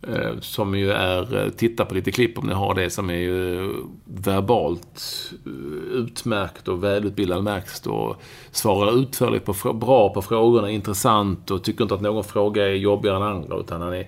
Eh, 0.08 0.40
Som 0.40 0.76
ju 0.76 0.92
är, 0.92 1.38
eh, 1.38 1.50
titta 1.50 1.86
på 1.86 1.94
lite 1.94 2.12
klipp 2.12 2.38
om 2.38 2.48
ni 2.48 2.54
har 2.54 2.74
det, 2.74 2.90
som 2.90 3.10
är 3.10 3.18
ju 3.18 3.74
verbalt 4.06 5.02
eh, 5.46 5.52
utmärkt 5.92 6.68
och 6.68 6.84
välutbildad 6.84 7.44
märks 7.44 7.88
och 7.88 8.22
svarar 8.52 9.00
utförligt 9.00 9.46
på, 9.46 9.74
bra 9.74 10.14
på 10.14 10.22
frågorna, 10.22 10.72
intressant 10.72 11.52
och 11.52 11.64
tycker 11.64 11.84
inte 11.84 11.96
att 11.96 12.02
någon 12.02 12.24
fråga 12.24 12.68
är 12.68 12.74
jobbigare 12.74 13.16
än 13.16 13.24
andra 13.24 13.58
utan 13.58 13.82
han 13.82 13.94
är, 13.94 14.08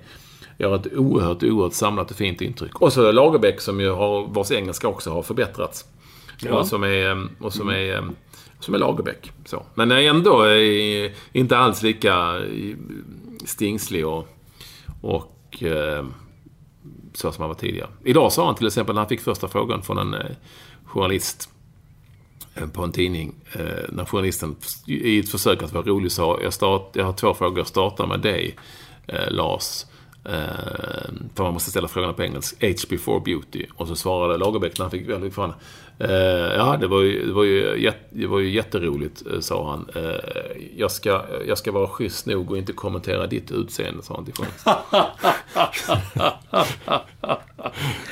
gör 0.57 0.75
ett 0.75 0.93
oerhört, 0.93 1.43
oerhört 1.43 1.73
samlat 1.73 2.11
och 2.11 2.17
fint 2.17 2.41
intryck. 2.41 2.81
Och 2.81 2.93
så 2.93 3.11
Lagerbäck 3.11 3.61
som 3.61 3.79
ju 3.79 3.89
har, 3.89 4.27
vars 4.27 4.51
engelska 4.51 4.87
också 4.87 5.09
har 5.09 5.21
förbättrats. 5.21 5.85
Ja. 6.39 6.59
Och 6.59 6.67
som 6.67 6.83
är, 6.83 7.27
och 7.39 7.53
som 7.53 7.69
är, 7.69 8.03
som 8.59 8.73
är 8.73 8.77
Lagerbäck. 8.77 9.31
Så. 9.45 9.63
Men 9.75 9.91
ändå 9.91 10.41
är 10.41 11.11
inte 11.31 11.57
alls 11.57 11.83
lika 11.83 12.41
stingslig 13.45 14.07
och, 14.07 14.27
och 15.01 15.36
Eh, 15.63 16.05
så 17.13 17.31
som 17.31 17.41
han 17.41 17.49
var 17.49 17.55
tidigare. 17.55 17.89
Idag 18.03 18.31
sa 18.31 18.45
han 18.45 18.55
till 18.55 18.67
exempel, 18.67 18.95
när 18.95 19.01
han 19.01 19.09
fick 19.09 19.21
första 19.21 19.47
frågan 19.47 19.81
från 19.81 19.97
en 19.97 20.13
eh, 20.13 20.35
journalist 20.85 21.49
eh, 22.55 22.67
på 22.67 22.83
en 22.83 22.91
tidning, 22.91 23.35
när 23.89 24.05
journalisten 24.05 24.55
i 24.87 25.19
ett 25.19 25.29
försök 25.29 25.63
att 25.63 25.73
vara 25.73 25.85
rolig 25.85 26.11
sa, 26.11 26.39
jag, 26.43 26.53
start, 26.53 26.91
jag 26.93 27.05
har 27.05 27.13
två 27.13 27.33
frågor, 27.33 27.57
jag 27.57 27.67
startar 27.67 28.07
med 28.07 28.19
dig, 28.19 28.55
Lars. 29.29 29.85
För 31.35 31.43
man 31.43 31.53
måste 31.53 31.69
ställa 31.69 31.87
frågorna 31.87 32.13
på 32.13 32.23
engelska. 32.23 32.67
H 32.67 32.73
before 32.89 33.19
beauty. 33.19 33.65
Och 33.75 33.87
så 33.87 33.95
svarade 33.95 34.37
Lagerbäck 34.37 34.77
när 34.77 34.85
han 34.85 34.91
fick 34.91 35.33
frågan. 35.33 35.53
Eh, 35.99 36.09
ja, 36.55 36.77
det 36.81 36.87
var, 36.87 37.01
ju, 37.01 37.25
det, 37.25 37.33
var 37.33 37.43
ju 37.43 37.91
det 38.09 38.27
var 38.27 38.39
ju 38.39 38.49
jätteroligt, 38.49 39.23
eh, 39.33 39.39
sa 39.39 39.69
han. 39.69 40.03
Eh, 40.03 40.19
jag, 40.75 40.91
ska, 40.91 41.21
jag 41.47 41.57
ska 41.57 41.71
vara 41.71 41.87
schysst 41.87 42.25
nog 42.25 42.51
och 42.51 42.57
inte 42.57 42.73
kommentera 42.73 43.27
ditt 43.27 43.51
utseende, 43.51 44.03
sa 44.03 44.15
han 44.15 44.25
till 44.25 44.33
journalisten. 44.33 44.73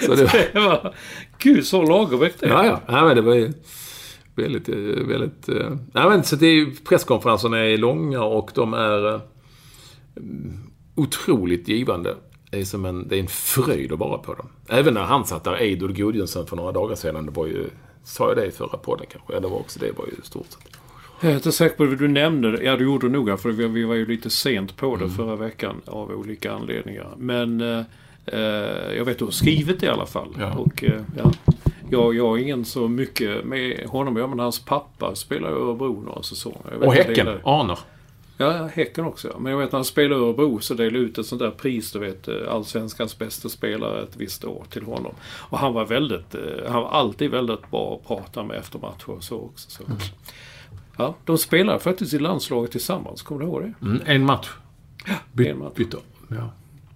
så 0.06 0.16
det 0.16 0.24
var, 0.24 0.54
Det 0.54 0.60
var... 0.60 0.94
Gud, 1.38 1.66
så 1.66 1.82
Lagerbäck 1.82 2.34
det. 2.40 2.48
Ja, 2.48 2.66
ja. 2.66 2.82
ja 2.88 3.06
men 3.06 3.16
det 3.16 3.22
var 3.22 3.34
ju 3.34 3.54
väldigt, 4.36 4.70
väldigt... 5.10 5.50
Ja, 5.94 6.10
men 6.10 6.24
så 6.24 6.36
det 6.36 6.48
är 6.48 6.86
presskonferenserna 6.86 7.58
är 7.58 7.78
långa 7.78 8.24
och 8.24 8.52
de 8.54 8.74
är 8.74 9.22
otroligt 10.96 11.68
givande. 11.68 12.16
Det 12.56 12.62
är, 12.62 12.66
som 12.66 12.86
en, 12.86 13.08
det 13.08 13.16
är 13.16 13.20
en 13.20 13.28
fröjd 13.28 13.92
att 13.92 14.00
vara 14.00 14.18
på 14.18 14.34
dem. 14.34 14.48
Även 14.70 14.94
när 14.94 15.02
han 15.04 15.26
satt 15.26 15.44
där, 15.44 15.54
Eidor 15.56 15.90
Gudjonsson, 15.90 16.48
för 16.48 16.56
några 16.56 16.72
dagar 16.72 16.96
sedan. 16.96 17.26
Det 17.26 17.32
var 17.32 17.46
ju... 17.48 17.66
Sa 18.04 18.28
jag 18.28 18.38
det 18.38 18.46
i 18.46 18.52
förra 18.52 18.78
podden 18.78 19.06
kanske? 19.12 19.34
Ja, 19.34 19.40
det 19.40 19.48
var 19.48 19.58
också 19.60 19.80
det. 19.80 19.98
var 19.98 20.06
ju 20.06 20.12
stort 20.24 20.46
sett. 20.50 20.78
Jag 21.22 21.32
är 21.32 21.36
inte 21.36 21.52
säker 21.52 21.76
på 21.76 21.86
vad 21.86 21.98
du 21.98 22.08
nämnde. 22.08 22.52
det. 22.52 22.64
Ja, 22.64 22.76
du 22.78 22.84
gjorde 22.84 23.10
nog 23.10 23.40
för 23.40 23.50
vi, 23.50 23.68
vi 23.68 23.84
var 23.84 23.96
ju 23.96 24.06
lite 24.06 24.30
sent 24.30 24.78
på 24.78 24.96
det 24.96 25.04
Mm. 25.04 25.16
förra 25.16 25.36
veckan 25.36 25.82
av 25.86 26.12
olika 26.12 26.52
anledningar. 26.54 27.08
Men 27.18 27.62
eh, 27.62 27.82
eh, 28.26 28.40
jag 28.98 29.06
vet 29.06 29.12
att 29.12 29.20
du 29.20 29.26
har 29.26 29.32
skrivit 29.32 29.80
det 29.80 29.86
i 29.86 29.90
alla 29.90 30.06
fall. 30.06 30.36
Ja. 30.40 30.54
Och, 30.58 30.84
eh, 30.84 31.02
ja. 31.18 31.32
jag, 31.90 32.16
jag 32.16 32.28
har 32.28 32.38
ingen 32.38 32.66
så 32.66 32.88
mycket 32.88 33.46
med 33.46 33.86
honom 33.88 34.18
göra, 34.18 34.28
men 34.28 34.40
hans 34.40 34.66
pappa 34.66 35.16
spelar 35.16 35.50
i 35.50 35.54
Örebro 35.54 36.02
några 36.06 36.24
säsonger. 36.24 36.74
Och 36.82 36.94
det 36.94 37.04
Häcken, 37.04 37.28
är- 37.28 37.42
Arner. 37.44 37.80
Ja, 38.38 38.68
Häcken 38.74 39.06
också. 39.06 39.28
ja. 39.28 39.40
Men 39.40 39.52
jag 39.52 39.60
vet 39.60 39.72
när 39.72 39.78
han 39.78 39.86
spelade 39.86 40.22
i 40.22 40.26
Örebro 40.26 40.60
så 40.60 40.74
delade 40.74 40.98
ut 40.98 41.18
ett 41.18 41.26
sånt 41.26 41.40
där 41.42 41.52
pris, 41.52 41.92
du 41.92 42.00
vet, 42.00 42.28
eh, 42.28 42.36
allsvenskans 42.50 43.18
bästa 43.18 43.50
spelare 43.50 44.04
ett 44.04 44.16
visst 44.18 44.44
år 44.46 44.64
till 44.70 44.84
honom. 44.84 45.14
Och 45.24 45.60
han 45.60 45.74
var 45.74 45.86
väldigt, 45.86 46.36
eh, 46.36 46.42
han 46.72 46.82
var 46.82 46.90
alltid 46.90 47.32
väldigt 47.32 47.72
bra 47.72 47.96
att 48.02 48.08
prata 48.08 48.44
med 48.44 48.58
efter 48.58 48.80
matcher 48.80 49.10
och 49.10 49.24
så 49.24 49.38
också. 49.40 49.70
Så. 49.70 49.84
Ja, 50.98 51.16
de 51.26 51.38
spelar 51.38 51.80
faktiskt 51.80 52.14
i 52.14 52.20
landslaget 52.20 52.72
tillsammans, 52.72 53.22
kommer 53.22 53.42
du 53.42 53.48
ihåg 53.48 53.62
det? 53.62 53.74
Mm, 53.86 54.02
en 54.06 54.26
match. 54.26 54.50
By, 55.32 55.48
en 55.48 55.60
match. 55.60 55.74
Bytte, 55.76 55.98
ja. 56.30 56.52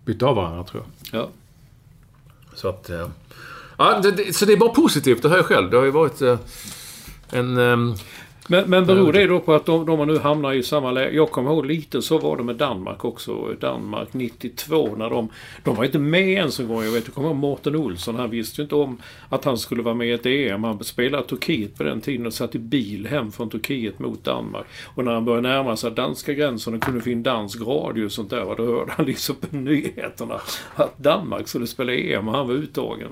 bytte 0.06 0.26
av 0.26 0.36
varandra, 0.36 0.64
tror 0.64 0.84
jag. 1.12 1.22
Ja. 1.22 1.30
Så 2.56 2.68
att... 2.68 2.90
eh, 2.90 3.08
Ja, 3.82 4.00
det, 4.04 4.12
det, 4.12 4.36
så 4.36 4.46
det 4.46 4.54
är 4.54 4.58
bara 4.58 4.70
positivt, 4.74 5.22
det 5.22 5.30
hör 5.30 5.36
jag 5.38 5.46
själv. 5.46 5.70
Det 5.70 5.78
har 5.78 5.84
ju 5.86 5.92
varit 5.92 6.22
en... 7.32 7.58
Men, 8.52 8.70
men 8.70 8.86
beror 8.86 9.14
det 9.14 9.28
då 9.28 9.40
på 9.40 9.54
att 9.54 9.66
de, 9.66 9.86
de 9.86 10.08
nu 10.08 10.18
hamnar 10.18 10.54
i 10.54 10.64
samma 10.64 10.92
läge? 10.92 11.16
Jag 11.16 11.32
kommer 11.32 11.52
ihåg 11.52 11.66
lite 11.66 12.02
så 12.02 12.18
var 12.18 12.38
det 12.38 12.44
med 12.44 12.56
Danmark 12.56 13.06
också. 13.06 13.56
Danmark 13.60 14.08
92 14.12 14.96
när 14.96 15.10
de... 15.10 15.30
De 15.64 15.76
var 15.76 15.86
inte 15.86 16.00
med 16.00 16.30
ens 16.30 16.60
en 16.60 16.68
gång. 16.68 16.84
Jag 16.84 16.92
vet, 16.92 17.06
jag 17.06 17.14
kommer 17.14 17.28
ihåg 17.28 17.38
Mårten 17.38 17.76
Olsson. 17.76 18.16
Han 18.16 18.30
visste 18.30 18.62
ju 18.62 18.64
inte 18.64 18.76
om 18.76 18.98
att 19.30 19.46
han 19.46 19.58
skulle 19.58 19.82
vara 19.82 19.96
med 19.96 20.08
i 20.08 20.12
ett 20.12 20.26
EM. 20.26 20.64
Han 20.64 20.84
spelade 20.84 21.24
Turkiet 21.24 21.78
på 21.78 21.84
den 21.84 22.02
tiden 22.02 22.26
och 22.26 22.34
satt 22.34 22.56
i 22.56 22.60
bil 22.60 23.08
hem 23.08 23.32
från 23.32 23.50
Turkiet 23.50 24.00
mot 24.00 24.24
Danmark. 24.24 24.66
Och 24.96 25.06
när 25.06 25.12
han 25.12 25.26
började 25.26 25.48
närma 25.48 25.76
sig 25.76 25.92
danska 25.92 26.34
gränsen 26.34 26.74
och 26.74 26.82
kunde 26.82 27.02
få 27.02 27.10
in 27.10 27.24
dansk 27.24 27.62
radio 27.62 28.06
och 28.06 28.12
sånt 28.12 28.30
där. 28.30 28.56
Då 28.58 28.66
hörde 28.66 28.92
han 28.92 29.06
liksom 29.06 29.36
på 29.36 29.56
nyheterna 29.56 30.40
att 30.76 30.98
Danmark 30.98 31.48
skulle 31.48 31.68
spela 31.68 31.94
EM 31.94 32.28
och 32.28 32.34
han 32.34 32.48
var 32.48 32.54
uttagen. 32.56 33.10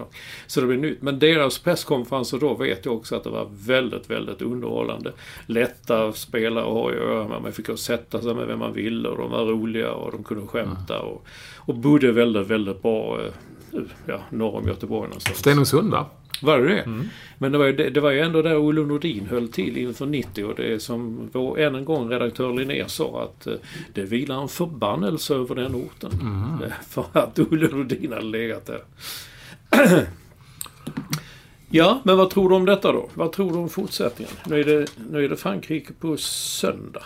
Så 0.48 0.62
det 0.62 0.68
blev 0.68 0.80
nytt. 0.80 1.02
Men 1.02 1.20
deras 1.20 1.60
presskonferenser 1.60 2.38
då 2.38 2.54
vet 2.54 2.86
jag 2.86 2.96
också 2.96 3.16
att 3.16 3.24
det 3.24 3.30
var 3.30 3.48
väldigt, 3.52 4.10
väldigt 4.10 4.42
underhållande. 4.42 5.14
Lätta 5.46 6.14
spelare 6.14 6.66
att 6.66 6.72
ha 6.72 6.90
att 6.90 6.96
göra 6.96 7.28
med. 7.28 7.42
Man 7.42 7.52
fick 7.52 7.80
sätta 7.80 8.22
sig 8.22 8.34
med 8.34 8.48
vem 8.48 8.60
man 8.60 8.74
ville 8.74 9.10
och 9.10 9.18
de 9.18 9.32
var 9.32 9.46
roliga 9.46 9.92
och 9.92 10.12
de 10.12 10.24
kunde 10.24 10.48
skämta. 10.48 11.00
Och, 11.00 11.28
och 11.56 11.76
bodde 11.76 12.12
väldigt, 12.12 12.48
väldigt 12.48 12.82
bra 12.82 13.20
eh, 13.22 13.82
ja, 14.06 14.20
norr 14.30 14.56
om 14.56 14.68
Göteborg 14.68 15.08
någonstans. 15.08 15.38
Stenungsund 15.38 15.92
va? 15.92 16.06
Var 16.42 16.60
det 16.60 16.68
det? 16.68 16.80
Mm. 16.82 17.08
Men 17.38 17.52
det 17.52 17.58
var, 17.58 17.66
ju, 17.66 17.74
det, 17.74 17.90
det 17.90 18.00
var 18.00 18.12
ju 18.12 18.20
ändå 18.20 18.42
där 18.42 18.58
Olle 18.58 18.82
Nordin 18.82 19.28
höll 19.30 19.48
till 19.48 19.78
inför 19.78 20.06
90 20.06 20.46
och 20.46 20.56
det 20.56 20.74
är 20.74 20.80
som 20.80 21.30
vår, 21.32 21.60
än 21.60 21.76
en 21.76 21.86
gång 21.86 22.10
redaktör 22.10 22.54
Linné 22.54 22.88
sa 22.88 23.24
att 23.24 23.48
eh, 23.48 23.54
det 23.94 24.02
vilar 24.02 24.42
en 24.42 24.48
förbannelse 24.48 25.36
över 25.36 25.56
den 25.56 25.76
orten. 25.76 26.12
Mm. 26.12 26.72
För 26.90 27.06
att 27.14 27.40
Olle 27.40 27.68
Nordin 27.68 28.14
hade 28.14 28.26
legat 28.26 28.66
där. 28.66 28.82
ja, 31.70 32.02
men 32.04 32.18
vad 32.18 32.30
tror 32.30 32.50
du 32.50 32.56
om 32.56 32.66
detta 32.66 32.92
då? 32.92 33.10
Vad 33.14 33.32
tror 33.32 33.52
du 33.52 33.58
om 33.58 33.70
fortsättningen? 33.70 34.34
Nu 34.46 34.60
är 34.60 34.64
det, 34.64 34.88
nu 35.10 35.26
är 35.26 35.30
det 35.30 35.38
Frankrike 35.38 35.94
på 35.94 36.18
söndag. 36.18 37.04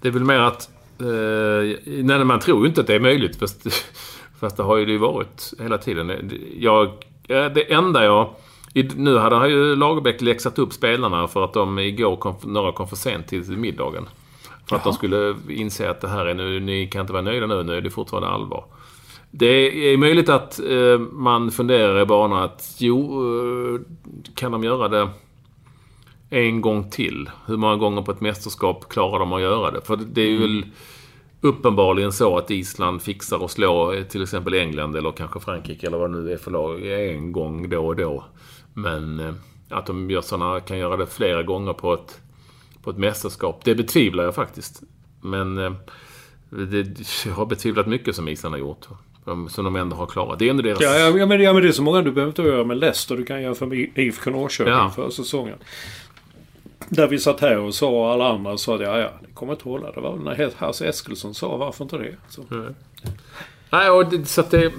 Det 0.00 0.08
är 0.08 0.12
väl 0.12 0.24
mer 0.24 0.40
att... 0.40 0.70
Eh, 1.00 1.78
nej, 1.86 2.24
man 2.24 2.40
tror 2.40 2.60
ju 2.60 2.68
inte 2.68 2.80
att 2.80 2.86
det 2.86 2.94
är 2.94 3.00
möjligt. 3.00 3.36
Fast, 3.36 3.66
fast 4.40 4.56
det 4.56 4.62
har 4.62 4.76
ju 4.76 4.84
det 4.84 4.98
varit 4.98 5.54
hela 5.58 5.78
tiden. 5.78 6.30
Jag, 6.58 6.92
det 7.26 7.72
enda 7.72 8.04
jag 8.04 8.34
nu 8.96 9.18
hade 9.18 9.48
ju 9.48 9.76
Lagerbäck 9.76 10.20
läxat 10.20 10.58
upp 10.58 10.72
spelarna 10.72 11.28
för 11.28 11.44
att 11.44 11.52
de 11.52 11.78
igår 11.78 12.16
kom, 12.16 12.34
några 12.42 12.72
kom 12.72 12.88
för 12.88 12.96
sent 12.96 13.28
till 13.28 13.42
middagen. 13.42 14.08
För 14.66 14.76
att 14.76 14.82
Jaha. 14.84 14.92
de 14.92 14.92
skulle 14.92 15.36
inse 15.48 15.90
att 15.90 16.00
det 16.00 16.08
här 16.08 16.26
är 16.26 16.34
nu, 16.34 16.60
ni 16.60 16.86
kan 16.86 17.00
inte 17.00 17.12
vara 17.12 17.22
nöjda 17.22 17.46
nu, 17.46 17.62
nu 17.62 17.76
är 17.76 17.80
det 17.80 17.90
fortfarande 17.90 18.28
allvar. 18.28 18.64
Det 19.30 19.92
är 19.92 19.96
möjligt 19.96 20.28
att 20.28 20.60
eh, 20.60 20.98
man 20.98 21.50
funderar 21.50 22.02
i 22.02 22.06
banan 22.06 22.42
att 22.42 22.76
jo, 22.78 23.22
eh, 23.74 23.80
kan 24.34 24.52
de 24.52 24.64
göra 24.64 24.88
det 24.88 25.08
en 26.30 26.60
gång 26.60 26.90
till? 26.90 27.30
Hur 27.46 27.56
många 27.56 27.76
gånger 27.76 28.02
på 28.02 28.10
ett 28.10 28.20
mästerskap 28.20 28.88
klarar 28.88 29.18
de 29.18 29.32
att 29.32 29.40
göra 29.40 29.70
det? 29.70 29.80
För 29.80 29.96
det 29.96 30.20
är 30.20 30.30
ju 30.30 30.44
mm. 30.44 30.68
uppenbarligen 31.40 32.12
så 32.12 32.38
att 32.38 32.50
Island 32.50 33.02
fixar 33.02 33.44
att 33.44 33.50
slå 33.50 33.92
eh, 33.92 34.02
till 34.02 34.22
exempel 34.22 34.54
England 34.54 34.96
eller 34.96 35.12
kanske 35.12 35.40
Frankrike 35.40 35.86
eller 35.86 35.98
vad 35.98 36.12
det 36.12 36.18
nu 36.18 36.32
är 36.32 36.36
för 36.36 36.50
lag 36.50 36.86
en 36.86 37.32
gång 37.32 37.68
då 37.68 37.86
och 37.86 37.96
då. 37.96 38.24
Men 38.74 39.20
eh, 39.20 39.34
att 39.68 39.86
de 39.86 40.10
gör 40.10 40.20
såna, 40.20 40.60
kan 40.60 40.78
göra 40.78 40.96
det 40.96 41.06
flera 41.06 41.42
gånger 41.42 41.72
på 41.72 41.94
ett, 41.94 42.20
på 42.82 42.90
ett 42.90 42.98
mästerskap, 42.98 43.64
det 43.64 43.74
betvivlar 43.74 44.24
jag 44.24 44.34
faktiskt. 44.34 44.82
Men 45.20 45.58
eh, 45.58 45.72
det, 46.50 47.00
jag 47.26 47.32
har 47.32 47.46
betvivlat 47.46 47.86
mycket 47.86 48.16
som 48.16 48.28
Island 48.28 48.54
har 48.54 48.60
gjort. 48.60 48.88
Som 49.26 49.64
de 49.64 49.76
ändå 49.76 49.96
har 49.96 50.06
klarat. 50.06 50.38
Det 50.38 50.46
är 50.46 50.50
ändå 50.50 50.62
deras... 50.62 50.80
Ja, 50.80 50.98
ja, 50.98 51.26
men, 51.26 51.40
ja, 51.40 51.52
men 51.52 51.62
det 51.62 51.68
är 51.68 51.72
så 51.72 51.82
många 51.82 52.02
du 52.02 52.12
behöver 52.12 52.30
inte 52.30 52.42
göra 52.42 52.64
med 52.64 52.76
Leicester. 52.76 53.16
Du 53.16 53.24
kan 53.24 53.42
göra 53.42 53.54
för 53.54 53.98
IFK 53.98 54.30
Norrköping 54.30 54.72
ja. 54.72 54.90
för 54.90 55.10
säsongen. 55.10 55.58
Där 56.88 57.08
vi 57.08 57.18
satt 57.18 57.40
här 57.40 57.58
och 57.58 57.74
sa 57.74 57.88
och 57.88 58.12
alla 58.12 58.28
andra 58.28 58.58
sa 58.58 58.74
att 58.74 58.80
ja, 58.80 58.98
ja, 58.98 59.10
det 59.20 59.34
kommer 59.34 59.52
inte 59.52 59.64
hålla. 59.64 59.92
Det 59.92 60.00
var 60.00 60.16
när 60.16 60.52
Hasse 60.56 60.86
Eskilsson 60.86 61.34
sa 61.34 61.56
varför 61.56 61.84
inte 61.84 61.98
det? 61.98 62.14
Så. 62.28 62.42
Mm. 62.50 62.74
Nej, 63.70 63.90
och 63.90 64.10
det, 64.10 64.24
så 64.26 64.40
att 64.40 64.50
det... 64.50 64.72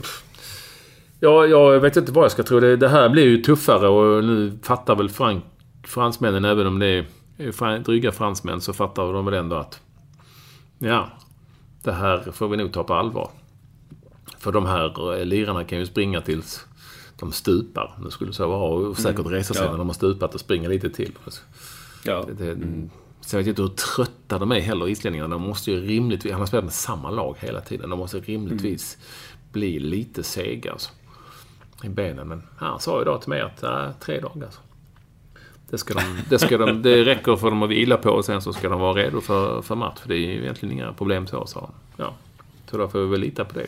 Ja, 1.19 1.45
jag 1.45 1.79
vet 1.79 1.97
inte 1.97 2.11
vad 2.11 2.23
jag 2.23 2.31
ska 2.31 2.43
tro. 2.43 2.59
Det, 2.59 2.75
det 2.75 2.89
här 2.89 3.09
blir 3.09 3.25
ju 3.25 3.37
tuffare 3.37 3.87
och 3.87 4.23
nu 4.23 4.59
fattar 4.63 4.95
väl 4.95 5.09
frank, 5.09 5.43
fransmännen, 5.87 6.45
även 6.45 6.67
om 6.67 6.79
det 6.79 7.05
är 7.37 7.79
dryga 7.79 8.11
fransmän, 8.11 8.61
så 8.61 8.73
fattar 8.73 9.13
de 9.13 9.25
väl 9.25 9.33
ändå 9.33 9.55
att... 9.55 9.79
Ja, 10.79 11.09
det 11.83 11.91
här 11.91 12.31
får 12.31 12.47
vi 12.47 12.57
nog 12.57 12.73
ta 12.73 12.83
på 12.83 12.93
allvar. 12.93 13.29
För 14.37 14.51
de 14.51 14.65
här 14.65 15.15
eh, 15.19 15.25
lirarna 15.25 15.63
kan 15.63 15.79
ju 15.79 15.85
springa 15.85 16.21
tills 16.21 16.65
de 17.19 17.31
stupar. 17.31 17.99
Det 18.03 18.11
skulle 18.11 18.33
så 18.33 18.47
vara. 18.47 18.87
Och 18.89 18.97
säkert 18.97 19.19
mm. 19.19 19.31
resa 19.31 19.53
sig 19.53 19.63
ja. 19.63 19.71
när 19.71 19.77
de 19.77 19.87
har 19.87 19.93
stupat 19.93 20.33
och 20.33 20.39
springa 20.39 20.69
lite 20.69 20.89
till. 20.89 21.11
Ja. 22.03 22.25
Det, 22.27 22.33
det, 22.33 22.51
mm. 22.51 22.89
Vet 23.21 23.33
jag 23.33 23.47
inte 23.47 23.61
hur 23.61 23.69
trötta 23.69 24.39
de 24.39 24.51
är 24.51 24.59
heller, 24.59 24.87
islänningarna. 24.87 25.35
De 25.35 25.41
måste 25.41 25.71
ju 25.71 25.85
rimligtvis... 25.85 26.31
Han 26.31 26.41
har 26.41 26.47
spelat 26.47 26.63
med 26.63 26.73
samma 26.73 27.11
lag 27.11 27.35
hela 27.39 27.61
tiden. 27.61 27.89
De 27.89 27.99
måste 27.99 28.19
rimligtvis 28.19 28.95
mm. 28.95 29.51
bli 29.51 29.79
lite 29.79 30.23
sega. 30.23 30.71
Alltså 30.71 30.91
i 31.83 31.89
benen. 31.89 32.27
Men 32.27 32.43
han 32.57 32.79
sa 32.79 33.01
idag 33.01 33.21
till 33.21 33.29
mig 33.29 33.41
att 33.41 33.63
äh, 33.63 33.89
tre 33.99 34.19
dagar. 34.19 34.45
Alltså. 34.45 34.61
Det, 35.69 35.77
ska 35.77 35.93
de, 35.93 36.01
det, 36.29 36.39
ska 36.39 36.57
de, 36.57 36.81
det 36.81 37.05
räcker 37.05 37.35
för 37.35 37.49
dem 37.49 37.63
att 37.63 37.69
vila 37.69 37.97
på 37.97 38.09
och 38.09 38.25
sen 38.25 38.41
så 38.41 38.53
ska 38.53 38.69
de 38.69 38.79
vara 38.79 38.93
redo 38.93 39.21
för, 39.21 39.61
för 39.61 39.75
match. 39.75 39.99
För 39.99 40.09
det 40.09 40.15
är 40.15 40.19
ju 40.19 40.41
egentligen 40.41 40.73
inga 40.73 40.93
problem 40.93 41.27
så, 41.27 41.45
sa 41.45 41.59
han. 41.59 42.05
Ja, 42.05 42.15
så 42.71 42.77
då 42.77 42.87
får 42.87 42.99
vi 42.99 43.05
väl 43.05 43.19
lita 43.19 43.45
på 43.45 43.59
det. 43.59 43.67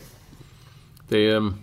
Det 1.10 1.30
är 1.30 1.36
um, 1.36 1.54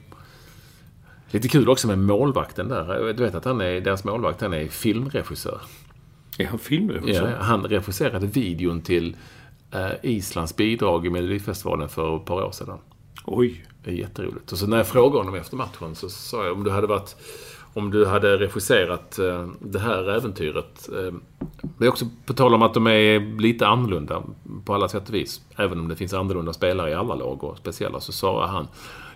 lite 1.31 1.47
kul 1.47 1.69
också 1.69 1.87
med 1.87 1.99
målvakten 1.99 2.67
där. 2.67 3.13
Du 3.13 3.23
vet 3.23 3.35
att 3.35 3.45
han 3.45 3.61
är, 3.61 3.81
deras 3.81 4.03
målvakt 4.03 4.41
han 4.41 4.53
är 4.53 4.67
filmregissör. 4.67 5.61
Är 6.37 6.45
han 6.45 6.59
filmregissör? 6.59 7.29
Ja, 7.29 7.43
han 7.43 7.63
regisserade 7.63 8.27
videon 8.27 8.81
till 8.81 9.15
uh, 9.75 9.91
Islands 10.03 10.55
bidrag 10.55 11.05
i 11.05 11.09
Melodifestivalen 11.09 11.89
för 11.89 12.15
ett 12.15 12.25
par 12.25 12.43
år 12.43 12.51
sedan. 12.51 12.77
Oj! 13.25 13.65
Det 13.83 13.91
är 13.91 13.95
jätteroligt. 13.95 14.51
Och 14.51 14.57
så 14.57 14.67
när 14.67 14.77
jag 14.77 14.87
frågade 14.87 15.17
honom 15.17 15.35
efter 15.35 15.55
matchen 15.55 15.95
så 15.95 16.09
sa 16.09 16.43
jag 16.45 16.53
om 16.53 16.63
du 16.63 16.71
hade 16.71 16.87
varit... 16.87 17.15
Om 17.73 17.91
du 17.91 18.05
hade 18.05 18.37
regisserat 18.37 19.19
eh, 19.19 19.47
det 19.59 19.79
här 19.79 20.09
äventyret. 20.09 20.89
Eh, 20.89 21.13
det 21.77 21.85
är 21.85 21.89
också 21.89 22.05
på 22.25 22.33
tal 22.33 22.53
om 22.53 22.61
att 22.61 22.73
de 22.73 22.87
är 22.87 23.39
lite 23.39 23.67
annorlunda 23.67 24.23
på 24.65 24.73
alla 24.73 24.89
sätt 24.89 25.09
och 25.09 25.15
vis. 25.15 25.41
Även 25.55 25.79
om 25.79 25.87
det 25.87 25.95
finns 25.95 26.13
annorlunda 26.13 26.53
spelare 26.53 26.89
i 26.89 26.93
alla 26.93 27.15
lag 27.15 27.43
och 27.43 27.57
speciella 27.57 27.99
så 27.99 28.11
sa 28.11 28.47
han 28.47 28.67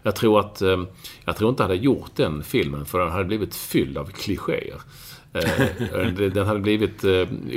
jag 0.03 0.15
tror 0.15 0.39
att... 0.39 0.61
Eh, 0.61 0.83
jag 1.25 1.35
tror 1.35 1.49
inte 1.49 1.63
jag 1.63 1.67
hade 1.67 1.79
gjort 1.79 2.15
den 2.15 2.43
filmen 2.43 2.85
för 2.85 2.99
den 2.99 3.11
hade 3.11 3.25
blivit 3.25 3.55
fylld 3.55 3.97
av 3.97 4.05
klichéer. 4.05 4.81
Eh, 5.33 5.61
eh, 5.61 6.13
den 6.13 6.47
hade 6.47 6.59
blivit 6.59 7.03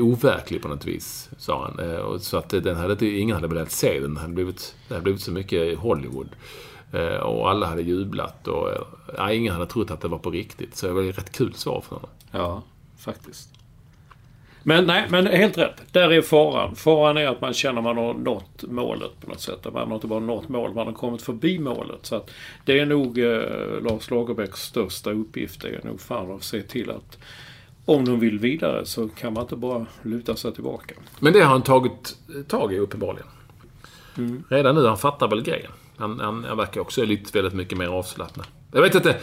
overklig 0.01 0.63
på 0.63 0.69
något 0.69 0.87
vis, 0.87 1.31
sa 1.39 1.73
han. 1.77 2.21
Så 2.21 2.37
att 2.37 2.49
den 2.49 2.77
hade, 2.77 3.07
ingen 3.07 3.35
hade 3.35 3.49
velat 3.49 3.71
se 3.71 4.01
den. 4.01 4.15
Den 4.15 4.17
hade 4.17 4.35
blivit, 4.35 4.75
det 4.89 4.95
hade 4.95 5.03
blivit 5.03 5.23
så 5.23 5.33
mycket 5.33 5.79
Hollywood. 5.79 6.29
Och 7.23 7.51
alla 7.51 7.67
hade 7.67 7.83
jublat 7.83 8.49
och 8.49 8.69
ja, 9.17 9.33
ingen 9.33 9.53
hade 9.53 9.67
trott 9.67 9.91
att 9.91 10.01
det 10.01 10.09
var 10.09 10.19
på 10.19 10.31
riktigt. 10.31 10.77
Så 10.77 10.87
det 10.87 10.93
var 10.93 11.03
ett 11.03 11.19
rätt 11.19 11.33
kul 11.33 11.55
svar 11.55 11.81
för 11.81 11.97
honom. 11.97 12.11
Ja, 12.31 12.63
faktiskt. 12.99 13.54
Men 14.67 14.85
nej, 14.85 15.07
men 15.09 15.27
helt 15.27 15.59
rätt. 15.59 15.83
Där 15.93 16.13
är 16.13 16.23
faran. 16.23 16.77
Faran 16.77 17.17
är 17.17 17.27
att 17.27 17.41
man 17.41 17.55
känner 17.55 17.79
att 17.79 17.85
man 17.85 17.97
har 17.97 18.15
nått 18.15 18.63
målet 18.63 19.21
på 19.21 19.31
något 19.31 19.41
sätt. 19.41 19.67
Man 19.73 19.89
har 19.89 19.95
inte 19.95 20.07
bara 20.07 20.21
nått 20.21 20.49
målet, 20.49 20.75
man 20.75 20.87
har 20.87 20.95
kommit 20.95 21.23
förbi 21.23 21.59
målet. 21.59 21.99
Så 22.03 22.17
att 22.17 22.31
det 22.65 22.79
är 22.79 22.87
nog 22.87 23.19
eh, 23.19 23.83
Lars 23.83 24.11
Lagerbäcks 24.11 24.61
största 24.61 25.11
uppgift. 25.11 25.61
Det 25.61 25.69
är 25.69 25.81
nog 25.85 26.01
fan 26.01 26.31
att 26.31 26.43
se 26.43 26.63
till 26.63 26.91
att 26.91 27.19
om 27.85 28.05
de 28.05 28.21
vill 28.21 28.39
vidare 28.39 28.87
så 28.87 29.09
kan 29.09 29.33
man 29.33 29.43
inte 29.43 29.57
bara 29.57 29.87
luta 30.03 30.37
sig 30.37 30.55
tillbaka. 30.55 30.95
Men 31.19 31.33
det 31.33 31.41
har 31.41 31.51
han 31.51 31.63
tagit 31.63 32.17
tag 32.49 32.73
i 32.73 32.79
uppenbarligen. 32.79 33.27
Mm. 34.17 34.45
Redan 34.49 34.75
nu, 34.75 34.87
han 34.87 34.99
fattar 34.99 35.29
väl 35.29 35.43
grejen. 35.43 35.71
Han, 35.97 36.21
han, 36.21 36.45
han 36.45 36.57
verkar 36.57 36.81
också 36.81 37.05
lite, 37.05 37.39
väldigt 37.39 37.55
mycket 37.55 37.79
mer 37.79 37.89
avslappnad. 37.89 38.47
Jag 38.73 38.83
vet 38.83 38.95
inte. 38.95 39.17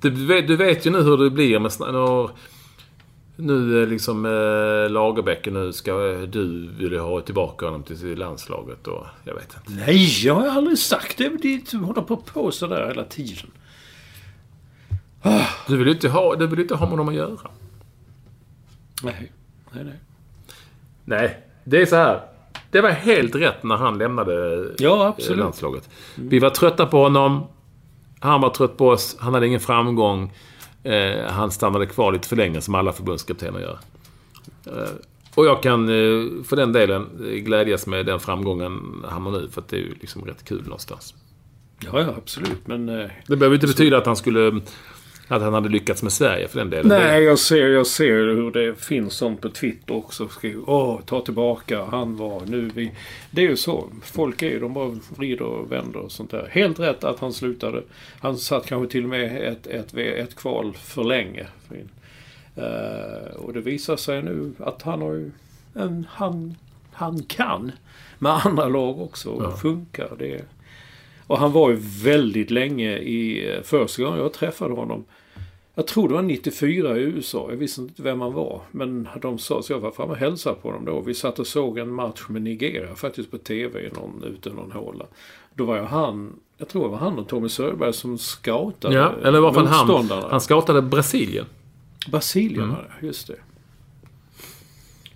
Du, 0.00 0.40
du 0.42 0.56
vet 0.56 0.86
ju 0.86 0.90
nu 0.90 1.02
hur 1.02 1.16
det 1.16 1.30
blir 1.30 1.58
med 1.58 1.72
när, 1.80 2.30
nu 3.36 3.86
liksom 3.86 4.26
eh, 4.26 4.90
Lagerbäck 4.90 5.46
nu 5.46 5.72
ska 5.72 6.12
eh, 6.12 6.20
du 6.20 6.68
vill 6.78 6.98
ha 6.98 7.20
tillbaka 7.20 7.66
honom 7.66 7.82
till 7.82 8.18
landslaget 8.18 8.86
och 8.86 9.06
jag 9.24 9.34
vet 9.34 9.56
inte. 9.56 9.84
Nej, 9.86 10.26
jag 10.26 10.34
har 10.34 10.48
aldrig 10.48 10.78
sagt 10.78 11.18
det. 11.18 11.28
Du 11.70 11.78
håller 11.78 12.02
på 12.02 12.16
på 12.16 12.50
sådär 12.50 12.86
hela 12.86 13.04
tiden. 13.04 13.50
Du 15.66 15.76
vill 15.76 15.86
ju 15.86 15.92
inte 15.92 16.08
ha, 16.08 16.34
du 16.34 16.46
vill 16.46 16.60
inte 16.60 16.74
ha 16.74 16.86
med 16.86 16.90
honom 16.90 17.08
att 17.08 17.14
göra. 17.14 17.50
Nej, 19.02 19.32
nej, 19.72 19.84
nej. 19.84 19.98
Nej, 21.04 21.38
det 21.64 21.82
är 21.82 21.86
så 21.86 21.96
här. 21.96 22.20
Det 22.70 22.80
var 22.80 22.90
helt 22.90 23.34
rätt 23.34 23.62
när 23.62 23.76
han 23.76 23.98
lämnade 23.98 24.66
ja, 24.78 25.06
absolut. 25.06 25.38
landslaget. 25.38 25.88
Vi 26.14 26.38
var 26.38 26.50
trötta 26.50 26.86
på 26.86 27.02
honom. 27.02 27.46
Han 28.20 28.40
var 28.40 28.50
trött 28.50 28.76
på 28.76 28.88
oss. 28.88 29.16
Han 29.20 29.34
hade 29.34 29.46
ingen 29.46 29.60
framgång. 29.60 30.32
Eh, 30.82 31.30
han 31.30 31.50
stannade 31.50 31.86
kvar 31.86 32.12
lite 32.12 32.28
för 32.28 32.36
länge, 32.36 32.60
som 32.60 32.74
alla 32.74 32.92
förbundskaptener 32.92 33.60
gör. 33.60 33.78
Eh, 34.66 34.90
och 35.34 35.46
jag 35.46 35.62
kan 35.62 35.88
eh, 35.88 36.44
för 36.44 36.56
den 36.56 36.72
delen 36.72 37.08
glädjas 37.44 37.86
med 37.86 38.06
den 38.06 38.20
framgången 38.20 39.04
han 39.08 39.22
har 39.22 39.32
nu. 39.32 39.48
För 39.50 39.60
att 39.60 39.68
det 39.68 39.76
är 39.76 39.80
ju 39.80 39.94
liksom 40.00 40.24
rätt 40.24 40.44
kul 40.44 40.62
någonstans. 40.62 41.14
Ja, 41.84 42.00
ja 42.00 42.14
absolut. 42.16 42.66
Men... 42.66 42.88
Eh, 42.88 43.10
det 43.26 43.36
behöver 43.36 43.54
inte 43.54 43.66
betyda 43.66 43.98
att 43.98 44.06
han 44.06 44.16
skulle 44.16 44.60
att 45.32 45.42
han 45.42 45.54
hade 45.54 45.68
lyckats 45.68 46.02
med 46.02 46.12
Sverige 46.12 46.48
för 46.48 46.58
den 46.58 46.70
delen. 46.70 46.88
Nej, 46.88 47.22
jag 47.22 47.38
ser, 47.38 47.68
jag 47.68 47.86
ser 47.86 48.14
hur 48.14 48.50
det 48.50 48.74
finns 48.74 49.14
sånt 49.14 49.40
på 49.40 49.48
Twitter 49.48 49.94
också. 49.94 50.28
Skriver, 50.28 50.70
Åh, 50.70 51.00
ta 51.06 51.20
tillbaka, 51.20 51.84
han 51.84 52.16
var, 52.16 52.42
nu 52.46 52.70
vi... 52.74 52.92
Det 53.30 53.42
är 53.44 53.48
ju 53.48 53.56
så. 53.56 53.88
Folk 54.02 54.42
är 54.42 54.50
ju, 54.50 54.60
de 54.60 54.74
bara 54.74 54.98
vrider 55.16 55.44
och 55.44 55.72
vänder 55.72 56.00
och 56.00 56.12
sånt 56.12 56.30
där. 56.30 56.48
Helt 56.50 56.80
rätt 56.80 57.04
att 57.04 57.18
han 57.18 57.32
slutade. 57.32 57.82
Han 58.20 58.36
satt 58.36 58.66
kanske 58.66 58.92
till 58.92 59.04
och 59.04 59.10
med 59.10 59.52
ett, 59.52 59.66
ett, 59.66 59.94
ett 59.94 60.36
kval 60.36 60.72
för 60.74 61.04
länge. 61.04 61.46
Uh, 62.58 63.36
och 63.36 63.52
det 63.52 63.60
visar 63.60 63.96
sig 63.96 64.22
nu 64.22 64.52
att 64.58 64.82
han 64.82 65.02
har 65.02 65.12
ju 65.12 65.30
en, 65.74 66.06
han, 66.10 66.54
han 66.92 67.22
kan 67.22 67.72
med 68.18 68.32
andra 68.46 68.68
lag 68.68 69.00
också 69.00 69.30
och 69.30 69.44
ja. 69.44 69.56
funkar. 69.56 70.10
Det, 70.18 70.44
och 71.26 71.38
han 71.38 71.52
var 71.52 71.70
ju 71.70 71.76
väldigt 72.02 72.50
länge 72.50 72.98
i... 72.98 73.50
Första 73.64 74.02
gången 74.02 74.18
jag 74.18 74.32
träffade 74.32 74.74
honom 74.74 75.04
Jag 75.74 75.86
tror 75.86 76.08
det 76.08 76.14
var 76.14 76.22
94 76.22 76.96
i 76.98 77.00
USA. 77.00 77.46
Jag 77.50 77.56
visste 77.56 77.80
inte 77.80 78.02
vem 78.02 78.20
han 78.20 78.32
var. 78.32 78.60
Men 78.70 79.08
de 79.22 79.38
sa 79.38 79.62
så 79.62 79.72
jag 79.72 79.80
var 79.80 79.90
framme 79.90 80.10
och 80.12 80.16
hälsade 80.18 80.56
på 80.62 80.72
dem 80.72 80.84
då. 80.84 81.00
Vi 81.00 81.14
satt 81.14 81.38
och 81.38 81.46
såg 81.46 81.78
en 81.78 81.92
match 81.92 82.24
med 82.28 82.42
Nigeria 82.42 82.94
faktiskt 82.94 83.30
på 83.30 83.38
TV 83.38 83.80
i 83.86 83.88
någon, 83.90 84.24
ute 84.24 84.48
i 84.48 84.52
någon 84.52 84.72
håla. 84.72 85.06
Då 85.54 85.64
var 85.64 85.76
jag 85.76 85.84
han, 85.84 86.32
jag 86.58 86.68
tror 86.68 86.82
det 86.82 86.88
var 86.88 86.98
han 86.98 87.18
och 87.18 87.28
Tommy 87.28 87.48
Söderberg 87.48 87.92
som 87.92 88.18
scoutade 88.18 88.94
Ja, 88.94 89.12
eller 89.22 89.38
i 89.38 89.40
varje 89.40 89.54
fall 89.54 89.66
han. 89.66 90.22
Han 90.30 90.40
scoutade 90.40 90.82
Brasilien. 90.82 91.46
Brasilien 92.10 92.64
Mm. 92.64 92.74
var 92.76 92.90
det, 93.00 93.06
just 93.06 93.26
det. 93.26 93.36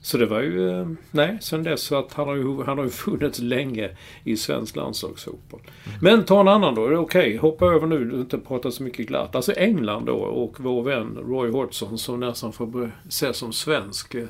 Så 0.07 0.19
det 0.19 0.27
var 0.27 0.41
ju, 0.41 0.71
eh, 0.71 0.89
nej, 1.11 1.39
sen 1.41 1.63
dess 1.63 1.83
så 1.83 1.97
att 1.97 2.13
han 2.13 2.29
har 2.29 2.35
ju, 2.35 2.63
han 2.63 2.79
har 2.79 2.85
ju 2.85 2.91
funnits 3.05 3.39
länge 3.39 3.91
i 4.25 4.37
svensk 4.37 4.77
landslagsfotboll. 4.77 5.61
Men 6.03 6.25
ta 6.25 6.41
en 6.41 6.49
annan 6.49 6.75
då, 6.75 6.97
okej, 6.97 7.37
hoppa 7.37 7.67
över 7.67 7.87
nu, 7.87 8.05
du 8.05 8.21
inte 8.21 8.39
prata 8.39 8.71
så 8.71 8.83
mycket 8.83 9.07
glatt. 9.07 9.35
Alltså 9.35 9.53
England 9.53 10.07
då 10.07 10.17
och 10.17 10.61
vår 10.61 10.83
vän 10.83 11.19
Roy 11.29 11.51
Hodgson 11.51 11.99
som 11.99 12.21
nästan 12.21 12.53
får 12.53 12.91
ses 13.09 13.37
som 13.37 13.53
svensk. 13.53 14.15
Eh, 14.15 14.27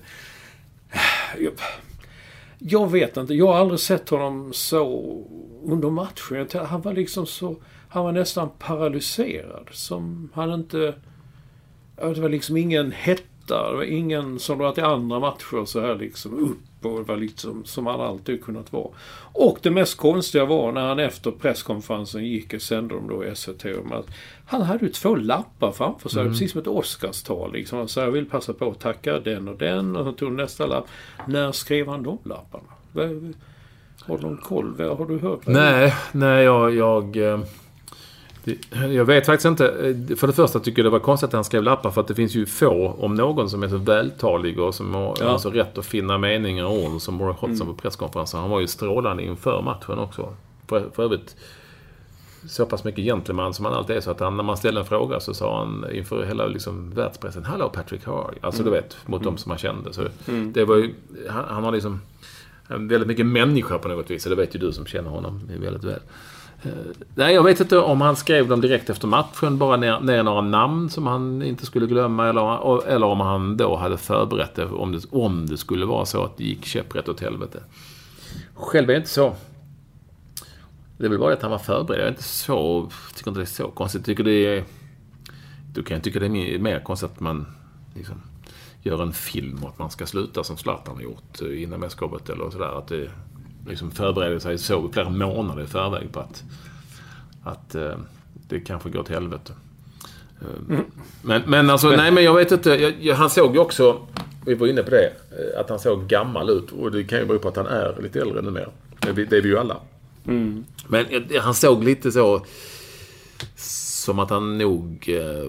Jag, 2.58 2.90
vet 2.90 3.16
inte, 3.16 3.34
jag 3.34 3.46
har 3.46 3.54
aldrig 3.54 3.80
sett 3.80 4.08
honom 4.08 4.52
så 4.52 5.14
under 5.64 5.90
matchen. 5.90 6.48
Han 6.66 6.80
var 6.80 6.92
liksom 6.92 7.26
så, 7.26 7.56
han 7.88 8.04
var 8.04 8.12
nästan 8.12 8.50
paralyserad. 8.58 9.68
Som 9.70 10.28
han 10.34 10.52
inte... 10.52 10.94
Det 11.96 12.20
var 12.20 12.28
liksom 12.28 12.56
ingen 12.56 12.92
hetta. 12.92 13.35
Det 13.48 13.54
var 13.76 13.82
ingen 13.82 14.38
som 14.38 14.58
det 14.58 14.64
varit 14.64 14.78
i 14.78 14.80
andra 14.80 15.20
matcher 15.20 15.64
så 15.64 15.80
här 15.80 15.94
liksom 15.94 16.38
upp 16.50 16.84
och 16.86 16.98
det 16.98 17.02
var 17.02 17.16
liksom 17.16 17.64
som 17.64 17.86
han 17.86 18.00
alltid 18.00 18.44
kunnat 18.44 18.72
vara. 18.72 18.88
Och 19.32 19.58
det 19.62 19.70
mest 19.70 19.96
konstiga 19.96 20.44
var 20.44 20.72
när 20.72 20.86
han 20.88 20.98
efter 20.98 21.30
presskonferensen 21.30 22.24
gick 22.26 22.54
och 22.54 22.62
sände 22.62 22.94
dem 22.94 23.08
då 23.08 23.24
i 23.24 23.34
SVT 23.34 23.64
om 23.64 23.92
att 23.92 24.06
han 24.46 24.62
hade 24.62 24.84
ju 24.84 24.92
två 24.92 25.14
lappar 25.16 25.72
framför 25.72 26.08
sig, 26.08 26.24
precis 26.28 26.52
som 26.52 26.60
ett 26.60 26.66
Oscarstal 26.66 27.52
liksom. 27.52 27.78
Han 27.78 27.88
sa 27.88 28.00
jag 28.00 28.10
vill 28.10 28.26
passa 28.26 28.52
på 28.52 28.70
att 28.70 28.80
tacka 28.80 29.18
den 29.20 29.48
och 29.48 29.56
den 29.58 29.96
och 29.96 30.04
så 30.04 30.12
tog 30.12 30.32
nästa 30.32 30.66
lapp. 30.66 30.86
När 31.26 31.52
skrev 31.52 31.88
han 31.88 32.02
de 32.02 32.18
lapparna? 32.22 32.64
Har 34.06 34.16
du 34.18 34.22
någon 34.24 34.36
koll? 34.36 34.80
Har 34.80 35.06
du 35.06 35.18
hört? 35.18 35.46
Nej, 35.46 35.94
nej 36.12 36.44
jag... 36.44 36.74
Jag, 36.74 37.16
eh, 37.16 37.38
det- 37.38 37.46
jag 38.90 39.04
vet 39.04 39.26
faktiskt 39.26 39.46
inte. 39.46 39.68
Eh, 39.68 40.16
För 40.16 40.26
det 40.26 40.32
första 40.32 40.60
tycker 40.60 40.82
jag 40.82 40.86
det 40.86 40.90
var 40.90 40.98
konstigt 40.98 41.26
att 41.28 41.32
han 41.32 41.44
skrev 41.44 41.62
lappar 41.62 41.90
för 41.90 42.00
att 42.00 42.08
det 42.08 42.14
finns 42.14 42.34
ju 42.34 42.46
få, 42.46 42.96
om 42.98 43.14
någon, 43.14 43.50
som 43.50 43.62
är 43.62 43.68
så 43.68 43.76
vältalig 43.76 44.58
och 44.60 44.74
som 44.74 44.94
har 44.94 45.16
Ja. 45.20 45.38
så 45.38 45.50
rätt 45.50 45.78
att 45.78 45.86
finna 45.86 46.18
meningar 46.18 46.64
och 46.64 46.72
ord 46.84 47.00
som 47.00 47.20
Roy 47.22 47.34
Hodgson 47.38 47.66
på 47.66 47.74
presskonferensen. 47.74 48.40
Han 48.40 48.50
var 48.50 48.60
ju 48.60 48.66
strålande 48.66 49.22
inför 49.22 49.62
matchen 49.62 49.98
också. 49.98 50.34
För, 50.68 50.84
för 50.94 51.02
övrigt 51.02 51.36
så 52.48 52.66
pass 52.66 52.84
mycket 52.84 53.04
gentleman 53.04 53.54
som 53.54 53.64
han 53.64 53.74
alltid 53.74 53.96
är 53.96 54.00
så 54.00 54.10
att 54.10 54.20
han, 54.20 54.36
när 54.36 54.44
man 54.44 54.56
ställde 54.56 54.80
en 54.80 54.86
fråga 54.86 55.20
så 55.20 55.34
sa 55.34 55.58
han 55.58 55.84
inför 55.92 56.24
hela 56.24 56.46
liksom, 56.46 56.90
världspressen 56.90 57.44
Hello 57.44 57.68
Patrick, 57.68 58.06
you? 58.06 58.24
Alltså 58.40 58.62
du 58.62 58.70
vet, 58.70 58.96
mot 59.06 59.22
de 59.22 59.36
som 59.36 59.50
han 59.50 59.58
kände. 59.58 59.92
Så 59.92 60.02
det 60.52 60.64
var 60.64 60.76
ju, 60.76 60.94
han, 61.28 61.44
han 61.48 61.64
har 61.64 61.72
liksom 61.72 62.00
väldigt 62.68 63.08
mycket 63.08 63.26
människa 63.26 63.78
på 63.78 63.88
något 63.88 64.10
vis. 64.10 64.26
Och 64.26 64.30
det 64.30 64.36
vet 64.36 64.54
ju 64.54 64.58
du 64.58 64.72
som 64.72 64.86
känner 64.86 65.10
honom 65.10 65.40
väldigt 65.60 65.84
väl. 65.84 66.00
Eh, 66.62 66.70
nej, 67.14 67.34
jag 67.34 67.42
vet 67.42 67.60
inte 67.60 67.78
om 67.78 68.00
han 68.00 68.16
skrev 68.16 68.48
dem 68.48 68.60
direkt 68.60 68.90
efter 68.90 69.08
matchen, 69.08 69.58
bara 69.58 69.76
ner, 69.76 70.00
ner 70.00 70.22
några 70.22 70.40
namn 70.40 70.90
som 70.90 71.06
han 71.06 71.42
inte 71.42 71.66
skulle 71.66 71.86
glömma. 71.86 72.28
Eller, 72.28 72.88
eller 72.88 73.06
om 73.06 73.20
han 73.20 73.56
då 73.56 73.76
hade 73.76 73.96
förberett 73.96 74.54
det 74.54 74.64
om, 74.66 74.92
det 74.92 75.00
om 75.10 75.46
det 75.46 75.56
skulle 75.56 75.86
vara 75.86 76.06
så 76.06 76.24
att 76.24 76.36
det 76.36 76.44
gick 76.44 76.64
käpprätt 76.64 77.08
åt 77.08 77.20
helvete. 77.20 77.62
Själv 78.54 78.90
är 78.90 78.94
det 78.94 78.98
inte 78.98 79.10
så... 79.10 79.34
Det 80.98 81.04
är 81.04 81.08
väl 81.08 81.18
bara 81.18 81.32
att 81.32 81.42
han 81.42 81.50
var 81.50 81.58
förberedd. 81.58 82.00
Jag 82.00 82.06
är 82.06 82.10
inte 82.10 82.22
så... 82.22 82.90
tycker 83.14 83.30
inte 83.30 83.40
det 83.40 83.44
är 83.44 83.46
så 83.46 83.68
konstigt. 83.68 83.98
Jag 83.98 84.06
tycker 84.06 84.24
det 84.24 84.46
är... 84.46 84.64
Då 85.72 85.82
kan 85.82 85.94
jag 85.94 86.04
tycka 86.04 86.20
det 86.20 86.26
är 86.26 86.58
mer, 86.58 86.80
konstigt 86.80 87.10
att 87.10 87.20
man 87.20 87.46
liksom 87.94 88.22
gör 88.82 89.02
en 89.02 89.12
film 89.12 89.58
och 89.62 89.68
att 89.68 89.78
man 89.78 89.90
ska 89.90 90.06
sluta 90.06 90.44
som 90.44 90.56
Zlatan 90.56 90.94
har 90.94 91.02
gjort 91.02 91.42
eh, 91.42 91.62
innan 91.62 91.80
mästerskapet 91.80 92.28
eller 92.28 92.50
sådär. 92.50 92.78
Att 92.78 92.88
det 92.88 93.10
liksom 93.68 93.90
förbereder 93.90 94.38
sig 94.38 94.58
så 94.58 94.88
flera 94.92 95.10
månader 95.10 95.62
i 95.62 95.66
förväg 95.66 96.12
på 96.12 96.20
att, 96.20 96.44
att 97.44 97.74
eh, 97.74 97.94
det 98.48 98.60
kanske 98.60 98.90
går 98.90 99.02
till 99.02 99.14
helvete. 99.14 99.52
Eh, 100.40 100.78
Men, 101.22 101.42
men 101.46 101.70
alltså, 101.70 101.90
nej 101.90 102.10
men 102.10 102.24
jag 102.24 102.34
vet 102.34 102.52
inte. 102.52 102.70
Jag, 102.70 102.94
jag, 103.00 103.14
han 103.16 103.30
såg 103.30 103.54
ju 103.54 103.58
också, 103.60 104.06
vi 104.46 104.54
var 104.54 104.66
inne 104.66 104.82
på 104.82 104.90
det, 104.90 105.04
eh, 105.30 105.60
att 105.60 105.68
han 105.70 105.78
såg 105.78 106.06
gammal 106.06 106.50
ut. 106.50 106.72
Och 106.72 106.92
det 106.92 107.04
kan 107.04 107.18
ju 107.18 107.24
bero 107.26 107.38
på 107.38 107.48
att 107.48 107.56
han 107.56 107.66
är 107.66 107.96
lite 108.02 108.20
äldre 108.20 108.42
nu 108.42 108.50
mer. 108.50 108.68
Det, 109.00 109.08
är 109.08 109.12
vi- 109.12 109.24
det 109.24 109.36
är 109.36 109.42
vi 109.42 109.48
ju 109.48 109.58
alla. 109.58 109.76
Men 110.88 111.06
jag- 111.10 111.40
han 111.40 111.54
såg 111.54 111.84
lite 111.84 112.12
så... 112.12 112.44
Som 113.56 114.18
att 114.18 114.30
han 114.30 114.58
nog 114.58 115.08
eh, 115.08 115.48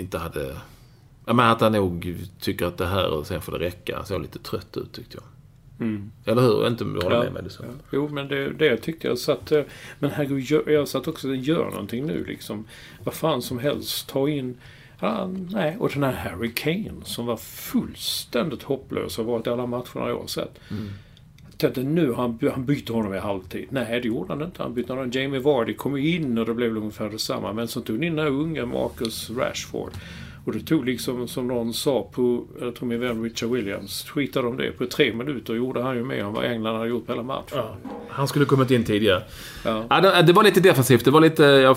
inte 0.00 0.18
hade... 0.18 0.56
Ja, 1.26 1.32
men 1.32 1.46
att 1.50 1.60
han 1.60 1.72
nog 1.72 2.16
tycker 2.40 2.66
att 2.66 2.78
det 2.78 2.86
här 2.86 3.06
och 3.10 3.26
sen 3.26 3.40
får 3.40 3.52
det 3.52 3.58
räcka. 3.58 3.96
Han 3.96 4.06
såg 4.06 4.22
lite 4.22 4.38
trött 4.38 4.76
ut 4.76 4.92
tyckte 4.92 5.16
jag. 5.16 5.24
Eller 6.24 6.42
hur? 6.42 6.66
Inte 6.66 6.84
om 6.84 6.92
du 6.92 7.00
håller 7.00 7.22
med 7.22 7.32
mig. 7.32 7.50
Så. 7.50 7.62
Ja. 7.62 7.68
Jo, 7.92 8.08
men 8.08 8.28
det, 8.28 8.50
det 8.50 8.76
tyckte 8.76 9.08
jag. 9.08 9.18
Så 9.18 9.32
att, 9.32 9.52
eh, 9.52 9.62
men 9.98 10.10
herregud, 10.10 10.62
jag 10.66 10.88
satt 10.88 11.08
också 11.08 11.28
och 11.28 11.36
gör 11.36 11.70
någonting 11.70 12.06
nu 12.06 12.24
liksom. 12.24 12.64
Vad 13.04 13.14
fan 13.14 13.42
som 13.42 13.58
helst. 13.58 14.08
Ta 14.08 14.28
in... 14.28 14.56
Ja, 15.00 15.30
nej, 15.50 15.76
och 15.80 15.90
den 15.94 16.02
här 16.02 16.12
Harry 16.12 16.52
Kane 16.54 17.04
som 17.04 17.26
var 17.26 17.36
fullständigt 17.36 18.62
hopplös 18.62 19.18
och 19.18 19.26
varit 19.26 19.46
i 19.46 19.50
alla 19.50 19.66
matcherna 19.66 20.08
jag 20.08 20.18
har 20.18 20.26
sett. 20.26 20.58
Jag 21.50 21.58
tänkte 21.58 21.82
nu, 21.82 22.12
han, 22.12 22.38
han 22.52 22.64
bytte 22.64 22.92
honom 22.92 23.14
i 23.14 23.18
halvtid. 23.18 23.66
Nej, 23.70 24.00
det 24.00 24.08
gjorde 24.08 24.32
han 24.32 24.42
inte. 24.42 24.62
Han 24.62 24.74
bytte 24.74 24.92
honom. 24.92 25.10
Jamie 25.10 25.40
Vardy 25.40 25.74
kom 25.74 25.96
in 25.96 26.38
och 26.38 26.46
det 26.46 26.54
blev 26.54 26.76
ungefär 26.76 27.10
detsamma. 27.10 27.52
Men 27.52 27.68
så 27.68 27.80
tog 27.80 27.96
han 27.96 28.04
in 28.04 28.16
den 28.16 28.24
här 28.24 28.32
unga 28.32 28.66
Marcus 28.66 29.30
Rashford. 29.30 29.90
Och 30.46 30.52
det 30.52 30.60
tog 30.60 30.86
liksom, 30.86 31.28
som 31.28 31.48
någon 31.48 31.74
sa 31.74 32.10
på, 32.12 32.44
jag 32.60 32.74
tror 32.74 32.88
min 32.88 33.00
vän 33.00 33.22
Richard 33.22 33.50
Williams 33.50 34.04
tweetade 34.04 34.48
om 34.48 34.56
det. 34.56 34.72
På 34.72 34.86
tre 34.86 35.14
minuter 35.14 35.54
gjorde 35.54 35.82
han 35.82 35.96
ju 35.96 36.04
mer 36.04 36.24
än 36.24 36.32
vad 36.32 36.44
England 36.44 36.76
hade 36.76 36.88
gjort 36.88 37.06
på 37.06 37.12
hela 37.12 37.22
matchen. 37.22 37.58
Han 38.08 38.28
skulle 38.28 38.44
kommit 38.44 38.70
in 38.70 38.84
tidigare. 38.84 39.22
Ja. 39.64 39.84
Ja, 39.90 40.00
det, 40.00 40.22
det 40.22 40.32
var 40.32 40.44
lite 40.44 40.60
defensivt. 40.60 41.04
Det 41.04 41.10
var 41.10 41.20
lite... 41.20 41.42
Jag, 41.42 41.76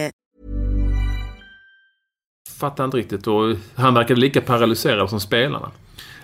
Fattar 2.61 2.85
inte 2.85 2.97
riktigt. 2.97 3.27
Och 3.27 3.55
han 3.75 3.93
verkade 3.93 4.21
lika 4.21 4.41
paralyserad 4.41 5.09
som 5.09 5.19
spelarna. 5.19 5.71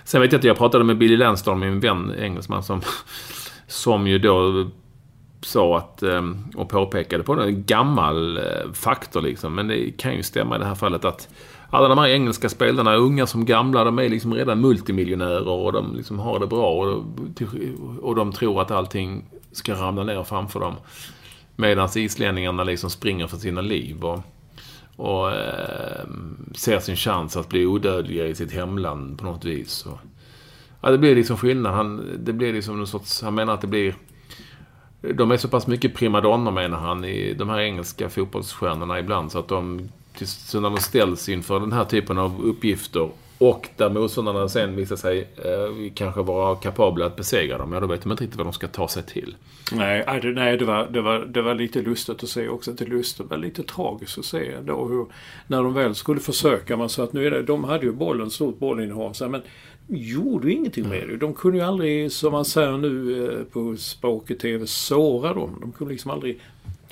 Sen 0.04 0.20
vet 0.20 0.32
jag 0.32 0.38
att 0.38 0.44
jag 0.44 0.56
pratade 0.56 0.84
med 0.84 0.98
Billy 0.98 1.16
Lansdorm, 1.16 1.60
min 1.60 1.80
vän, 1.80 2.14
engelsman, 2.18 2.62
som, 2.62 2.80
som 3.66 4.06
ju 4.06 4.18
då 4.18 4.66
sa 5.40 5.78
att, 5.78 6.02
eh, 6.02 6.22
och 6.56 6.68
påpekade 6.68 7.24
på 7.24 7.32
en 7.32 7.64
gammal 7.64 8.36
eh, 8.36 8.72
faktor 8.74 9.20
liksom. 9.20 9.54
Men 9.54 9.68
det 9.68 9.90
kan 9.90 10.14
ju 10.14 10.22
stämma 10.22 10.56
i 10.56 10.58
det 10.58 10.64
här 10.64 10.74
fallet 10.74 11.04
att 11.04 11.28
alla 11.70 11.88
de 11.88 11.98
här 11.98 12.08
engelska 12.08 12.48
spelarna, 12.48 12.94
unga 12.94 13.26
som 13.26 13.44
gamla, 13.44 13.84
de 13.84 13.98
är 13.98 14.08
liksom 14.08 14.34
redan 14.34 14.60
multimiljonärer 14.60 15.48
och 15.48 15.72
de 15.72 15.96
liksom 15.96 16.18
har 16.18 16.38
det 16.38 16.46
bra. 16.46 16.70
Och, 16.70 17.04
och 18.02 18.14
de 18.14 18.32
tror 18.32 18.62
att 18.62 18.70
allting 18.70 19.24
ska 19.52 19.74
ramla 19.74 20.04
ner 20.04 20.24
framför 20.24 20.60
dem. 20.60 20.74
Medan 21.56 21.88
islänningarna 21.94 22.64
liksom 22.64 22.90
springer 22.90 23.26
för 23.26 23.36
sina 23.36 23.60
liv 23.60 24.04
och, 24.04 24.20
och 24.98 25.32
eh, 25.32 26.04
ser 26.54 26.78
sin 26.80 26.96
chans 26.96 27.36
att 27.36 27.48
bli 27.48 27.66
odödliga 27.66 28.26
i 28.26 28.34
sitt 28.34 28.52
hemland 28.52 29.18
på 29.18 29.24
något 29.24 29.44
vis. 29.44 29.86
Och, 29.86 29.98
ja, 30.80 30.90
det 30.90 30.98
blir 30.98 31.14
liksom 31.14 31.36
skillnad. 31.36 31.74
Han, 31.74 32.18
det 32.18 32.32
blir 32.32 32.52
liksom 32.52 32.76
någon 32.76 32.86
sorts, 32.86 33.22
han 33.22 33.34
menar 33.34 33.54
att 33.54 33.60
det 33.60 33.66
blir 33.66 33.94
de 35.00 35.30
är 35.30 35.36
så 35.36 35.48
pass 35.48 35.66
mycket 35.66 35.94
primadonnor 35.94 36.50
menar 36.50 36.78
han, 36.78 37.04
i 37.04 37.34
de 37.34 37.48
här 37.48 37.58
engelska 37.58 38.08
fotbollsstjärnorna 38.08 38.98
ibland. 38.98 39.32
Så 39.32 39.38
att 39.38 39.48
de, 39.48 39.88
så 40.24 40.60
när 40.60 40.70
de 40.70 40.78
ställs 40.78 41.28
inför 41.28 41.60
den 41.60 41.72
här 41.72 41.84
typen 41.84 42.18
av 42.18 42.44
uppgifter 42.44 43.10
och 43.38 43.68
där 43.76 43.90
motståndarna 43.90 44.48
sen 44.48 44.76
visar 44.76 44.96
sig 44.96 45.28
eh, 45.36 45.92
kanske 45.94 46.22
vara 46.22 46.56
kapabla 46.56 47.06
att 47.06 47.16
besegra 47.16 47.58
dem, 47.58 47.72
ja 47.72 47.80
då 47.80 47.86
vet 47.86 48.02
de 48.02 48.10
inte 48.10 48.24
riktigt 48.24 48.38
vad 48.38 48.46
de 48.46 48.52
ska 48.52 48.68
ta 48.68 48.88
sig 48.88 49.02
till. 49.02 49.36
Nej, 49.72 50.20
det, 50.22 50.32
nej 50.32 50.56
det, 50.56 50.64
var, 50.64 50.86
det, 50.86 51.00
var, 51.00 51.18
det 51.18 51.42
var 51.42 51.54
lite 51.54 51.82
lustigt 51.82 52.22
att 52.22 52.28
se 52.28 52.48
också. 52.48 52.70
Inte 52.70 52.84
lustigt, 52.84 53.28
det 53.28 53.36
var 53.36 53.42
lite 53.42 53.62
tragiskt 53.62 54.18
att 54.18 54.24
se 54.24 54.52
ändå 54.52 54.86
hur, 54.86 55.06
när 55.46 55.62
de 55.62 55.74
väl 55.74 55.94
skulle 55.94 56.20
försöka. 56.20 56.76
Man 56.76 56.88
sa 56.88 57.04
att 57.04 57.12
nu 57.12 57.26
är 57.26 57.30
det, 57.30 57.42
de 57.42 57.64
hade 57.64 57.86
ju 57.86 57.92
bollen, 57.92 58.30
stort 58.30 58.58
bollinnehav. 58.58 59.14
Men 59.30 59.42
gjorde 59.88 60.48
ju 60.48 60.54
ingenting 60.54 60.88
med 60.88 61.08
det. 61.08 61.16
De 61.16 61.34
kunde 61.34 61.58
ju 61.58 61.64
aldrig, 61.64 62.12
som 62.12 62.32
man 62.32 62.44
säger 62.44 62.76
nu 62.76 63.24
eh, 63.24 63.44
på 63.44 63.76
språk 63.76 64.30
i 64.30 64.34
TV, 64.34 64.66
såra 64.66 65.34
dem. 65.34 65.58
De 65.60 65.72
kunde 65.72 65.92
liksom 65.92 66.10
aldrig 66.10 66.40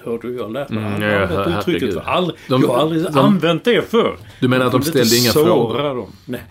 Hörde 0.06 0.28
du? 0.28 0.36
Jag 0.36 0.52
lärt 0.52 0.68
mig 0.68 0.84
mm, 0.84 1.02
jag 1.02 1.22
använt 1.22 1.68
uttrycket 1.68 1.94
för 1.94 2.00
aldrig. 2.00 2.38
De, 2.48 2.62
jag 2.62 2.68
har 2.68 2.78
aldrig 2.78 3.04
de, 3.04 3.18
använt 3.18 3.64
det 3.64 3.90
för. 3.90 4.16
Du 4.40 4.48
menar 4.48 4.66
att 4.66 4.72
de 4.72 4.82
ställde 4.82 5.16
inga 5.16 5.30
frågor? 5.30 5.94
Dem. 5.94 6.12
Nej, 6.24 6.42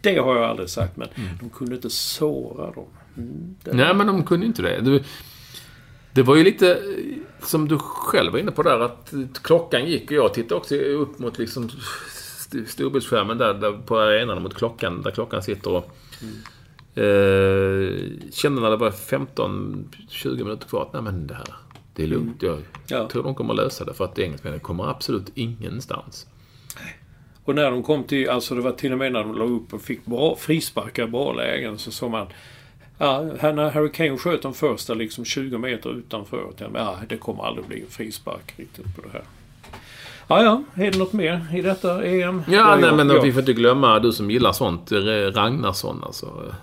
det 0.00 0.18
har 0.18 0.36
jag 0.36 0.44
aldrig 0.44 0.68
sagt. 0.68 0.96
Men 0.96 1.08
mm. 1.14 1.28
de 1.40 1.50
kunde 1.50 1.74
inte 1.74 1.90
såra 1.90 2.70
dem. 2.70 2.86
Mm, 3.16 3.54
Nej, 3.64 3.94
men 3.94 4.06
de 4.06 4.24
kunde 4.24 4.46
inte 4.46 4.62
det. 4.62 4.80
Du, 4.80 5.02
det 6.12 6.22
var 6.22 6.36
ju 6.36 6.44
lite 6.44 6.78
som 7.42 7.68
du 7.68 7.78
själv 7.78 8.32
var 8.32 8.38
inne 8.38 8.50
på 8.50 8.62
där 8.62 8.80
att 8.80 9.12
klockan 9.42 9.86
gick 9.86 10.10
och 10.10 10.16
jag 10.16 10.34
tittade 10.34 10.54
också 10.54 10.74
upp 10.74 11.18
mot 11.18 11.38
liksom 11.38 11.70
storbildsskärmen 12.66 13.38
där, 13.38 13.54
där 13.54 13.72
på 13.72 13.98
arenan 13.98 14.42
mot 14.42 14.54
klockan, 14.54 15.02
där 15.02 15.10
klockan 15.10 15.42
sitter 15.42 15.70
och 15.70 15.96
mm. 16.22 16.34
eh, 16.94 18.30
kände 18.32 18.62
när 18.62 18.70
det 18.70 18.76
var 18.76 18.90
15-20 18.90 20.44
minuter 20.44 20.68
kvar 20.68 20.82
att 20.82 20.92
nej 20.92 21.02
men 21.02 21.26
det 21.26 21.34
här, 21.34 21.46
det 21.94 22.02
är 22.02 22.06
lugnt. 22.06 22.42
Jag 22.42 22.62
ja. 22.86 23.08
tror 23.08 23.22
de 23.22 23.34
kommer 23.34 23.54
lösa 23.54 23.84
det 23.84 23.94
för 23.94 24.04
att 24.04 24.18
engelsmännen 24.18 24.60
kommer 24.60 24.90
absolut 24.90 25.30
ingenstans. 25.34 26.26
Och 27.44 27.54
när 27.54 27.70
de 27.70 27.82
kom 27.82 28.04
till, 28.04 28.30
alltså 28.30 28.54
det 28.54 28.60
var 28.60 28.72
till 28.72 28.92
och 28.92 28.98
med 28.98 29.12
när 29.12 29.24
de 29.24 29.34
la 29.34 29.44
upp 29.44 29.72
och 29.72 29.82
fick 29.82 30.04
bra 30.04 30.36
frisparkar, 30.36 31.06
bra 31.06 31.32
lägen, 31.32 31.78
så 31.78 31.90
såg 31.90 32.10
man 32.10 32.26
Ja, 33.02 33.22
när 33.52 33.70
Harry 33.70 33.92
Kane 33.92 34.18
sköt 34.18 34.42
de 34.42 34.54
första 34.54 34.94
liksom 34.94 35.24
20 35.24 35.58
meter 35.58 35.90
utanför. 35.90 36.52
Ja, 36.74 36.96
det 37.08 37.16
kommer 37.16 37.44
aldrig 37.44 37.66
bli 37.66 37.80
en 37.80 37.90
frispark 37.90 38.54
riktigt 38.56 38.96
på 38.96 39.02
det 39.02 39.08
här. 39.12 39.22
Ja, 40.28 40.42
ja. 40.42 40.82
Är 40.82 40.90
det 40.90 40.98
något 40.98 41.12
mer 41.12 41.46
i 41.54 41.62
detta 41.62 42.04
EM? 42.04 42.42
Ja, 42.48 42.76
nej, 42.76 42.92
men 42.92 43.08
ja. 43.08 43.20
vi 43.20 43.32
får 43.32 43.40
inte 43.40 43.52
glömma, 43.52 43.98
du 43.98 44.12
som 44.12 44.30
gillar 44.30 44.52
sånt, 44.52 44.92
Ragnarsson 45.34 46.04
alltså. 46.04 46.54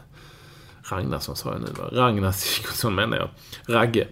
Ragnarsson 0.83 1.35
sa 1.35 1.51
jag 1.51 1.61
nu 1.61 1.67
va? 1.77 1.89
Ragnar 1.91 2.31
Sigurdsson 2.31 2.95
menar 2.95 3.17
jag. 3.17 3.29
Ragge. 3.75 4.07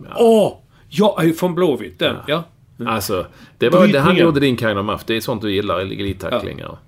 Åh! 0.00 0.56
Ja. 0.88 1.14
Oh, 1.18 1.26
ja, 1.26 1.32
från 1.32 1.54
Blåvitt. 1.54 1.98
Den, 1.98 2.16
ja. 2.26 2.44
ja. 2.76 2.88
Alltså, 2.88 3.26
det 3.58 3.70
var 3.70 3.86
det 3.86 4.00
han 4.00 4.16
gjorde 4.16 4.40
din 4.40 4.56
kind 4.56 4.78
of 4.78 4.86
muff. 4.86 5.04
Det 5.04 5.16
är 5.16 5.20
sånt 5.20 5.42
du 5.42 5.52
gillar, 5.52 5.78
elittacklingar. 5.78 6.66
Ja. 6.66 6.78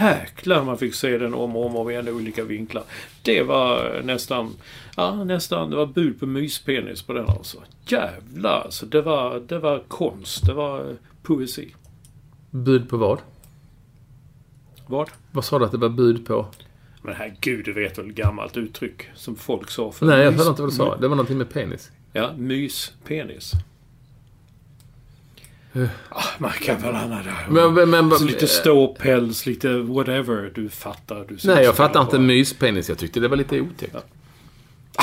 Jäklar 0.00 0.64
man 0.64 0.78
fick 0.78 0.94
se 0.94 1.18
den 1.18 1.34
om 1.34 1.56
och 1.56 1.66
om, 1.66 1.76
om 1.76 1.90
igen 1.90 2.08
i 2.08 2.10
olika 2.10 2.44
vinklar. 2.44 2.82
Det 3.22 3.42
var 3.42 4.00
nästan, 4.04 4.54
ja 4.96 5.24
nästan, 5.24 5.70
det 5.70 5.76
var 5.76 5.86
bud 5.86 6.20
på 6.20 6.26
myspenis 6.26 7.02
på 7.02 7.12
den 7.12 7.28
alltså. 7.28 7.58
Jävlar 7.86 8.60
alltså. 8.60 8.86
Det 8.86 9.02
var, 9.02 9.42
det 9.48 9.58
var 9.58 9.82
konst. 9.88 10.46
Det 10.46 10.54
var 10.54 10.96
poesi. 11.22 11.74
Bud 12.50 12.88
på 12.88 12.96
vad? 12.96 13.18
Vad? 14.86 15.10
Vad 15.32 15.44
sa 15.44 15.58
du 15.58 15.64
att 15.64 15.72
det 15.72 15.78
var 15.78 15.88
bud 15.88 16.26
på? 16.26 16.46
Men 17.08 17.16
herregud, 17.16 17.64
du 17.64 17.72
vet 17.72 17.98
väl 17.98 18.12
gammalt 18.12 18.56
uttryck 18.56 19.08
som 19.14 19.36
folk 19.36 19.70
sa 19.70 19.92
för 19.92 20.06
Nej, 20.06 20.18
jag 20.18 20.32
hörde 20.32 20.48
inte 20.48 20.62
vad 20.62 20.70
du 20.70 20.74
sa. 20.74 20.96
Det 20.96 21.08
var 21.08 21.16
någonting 21.16 21.38
med 21.38 21.50
penis. 21.50 21.90
Ja, 22.12 22.32
myspenis. 22.36 23.52
Ah, 26.08 26.24
man 26.38 26.50
kan 26.50 26.80
väl 26.80 26.94
anna 26.94 27.22
där. 27.22 27.46
Men, 27.50 27.74
men, 27.74 27.90
men, 27.90 28.18
så 28.18 28.24
lite 28.24 28.46
ståpäls, 28.46 29.46
lite 29.46 29.78
whatever. 29.78 30.52
Du 30.54 30.68
fattar. 30.68 31.24
Du 31.28 31.38
nej, 31.44 31.64
jag 31.64 31.76
fattar 31.76 32.00
inte 32.00 32.18
myspenis. 32.18 32.88
Jag 32.88 32.98
tyckte 32.98 33.20
det 33.20 33.28
var 33.28 33.36
lite 33.36 33.60
otäckt. 33.60 33.94
Ja. 33.94 35.02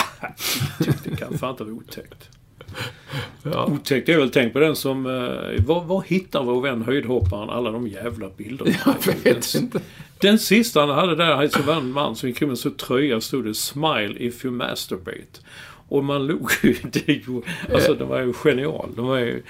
det 1.03 1.17
kan 1.17 1.37
fan 1.37 1.51
inte 1.51 1.63
vara 1.63 1.73
otäckt. 1.73 2.29
Ja. 3.43 3.65
Otäckt 3.65 4.09
är 4.09 4.17
väl, 4.17 4.29
tänk 4.29 4.53
på 4.53 4.59
den 4.59 4.75
som... 4.75 5.05
Eh, 5.05 5.65
var, 5.65 5.83
var 5.83 6.01
hittar 6.01 6.43
vår 6.43 6.61
vän 6.61 6.81
höjdhopparen 6.81 7.49
alla 7.49 7.71
de 7.71 7.87
jävla 7.87 8.29
bilderna? 8.29 8.71
Jag 9.05 9.13
vet 9.23 9.55
inte. 9.55 9.81
Den 10.25 10.39
sista 10.39 10.79
han 10.79 10.89
hade 10.89 11.15
där, 11.15 11.47
så 11.47 11.61
var 11.61 11.73
en 11.73 11.91
man 11.91 12.15
som 12.15 12.29
gick 12.29 12.41
med 12.41 12.57
så 12.57 12.69
tröja 12.69 13.21
stod 13.21 13.45
det 13.45 13.53
“Smile 13.53 14.15
if 14.19 14.45
you 14.45 14.53
masturbate”. 14.53 15.39
Och 15.87 16.03
man 16.03 16.27
log 16.27 16.51
ju. 16.63 16.75
Alltså, 17.73 17.93
den 17.93 18.07
var 18.07 18.21
ju 18.21 18.33
genial. 18.33 18.89
De 18.95 19.07
var 19.07 19.17
ju... 19.17 19.43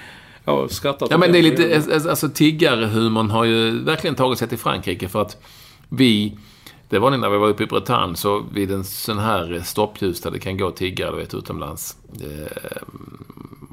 Jag 0.44 0.52
har 0.52 0.68
skrattat 0.68 1.10
Ja, 1.10 1.18
men 1.18 1.32
det 1.32 1.38
är 1.38 1.42
lite... 1.42 1.82
Alltså, 2.10 2.28
tiggarhumorn 2.28 3.30
har 3.30 3.44
ju 3.44 3.84
verkligen 3.84 4.16
tagit 4.16 4.38
sig 4.38 4.48
till 4.48 4.58
Frankrike 4.58 5.08
för 5.08 5.22
att 5.22 5.42
vi... 5.88 6.38
Det 6.88 6.98
var 6.98 7.10
när 7.10 7.30
vi 7.30 7.38
var 7.38 7.48
uppe 7.48 7.62
i 7.62 7.66
Bretagne, 7.66 8.16
så 8.16 8.44
vid 8.54 8.70
en 8.70 8.84
sån 8.84 9.18
här 9.18 9.62
stoppljus 9.64 10.20
där 10.20 10.30
det 10.30 10.38
kan 10.38 10.56
gå 10.56 10.70
tiggare, 10.70 11.10
du 11.10 11.16
vet, 11.16 11.34
utomlands. 11.34 11.96
Eh, 12.20 12.82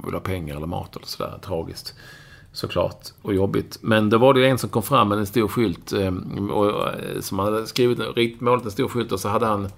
vill 0.05 0.13
ha 0.13 0.19
pengar 0.19 0.55
eller 0.55 0.67
mat 0.67 0.95
eller 0.95 1.05
sådär. 1.05 1.39
Tragiskt. 1.45 1.93
Såklart. 2.53 3.07
Och 3.21 3.33
jobbigt. 3.33 3.77
Men 3.81 4.09
då 4.09 4.17
var 4.17 4.33
det 4.33 4.47
en 4.47 4.57
som 4.57 4.69
kom 4.69 4.83
fram 4.83 5.09
med 5.09 5.17
en 5.17 5.25
stor 5.25 5.47
skylt. 5.47 5.93
Eh, 5.93 6.13
och, 6.51 6.87
eh, 6.87 7.19
som 7.19 7.39
hade 7.39 7.67
skrivit, 7.67 8.41
målat 8.41 8.65
en 8.65 8.71
stor 8.71 8.87
skylt 8.87 9.11
och 9.11 9.19
så 9.19 9.29
hade 9.29 9.45
han... 9.45 9.69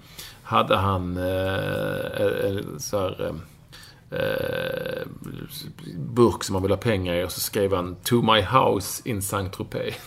Hade 0.42 0.76
han 0.76 1.16
eh, 1.16 2.58
så 2.78 2.98
här, 2.98 3.34
eh, 4.10 5.06
burk 5.96 6.44
som 6.44 6.54
han 6.54 6.62
ville 6.62 6.74
ha 6.74 6.80
pengar 6.80 7.14
i 7.14 7.24
och 7.24 7.32
så 7.32 7.40
skrev 7.40 7.74
han 7.74 7.96
To 8.04 8.22
my 8.22 8.40
house 8.40 9.02
in 9.08 9.22
Saint-Tropez. 9.22 9.94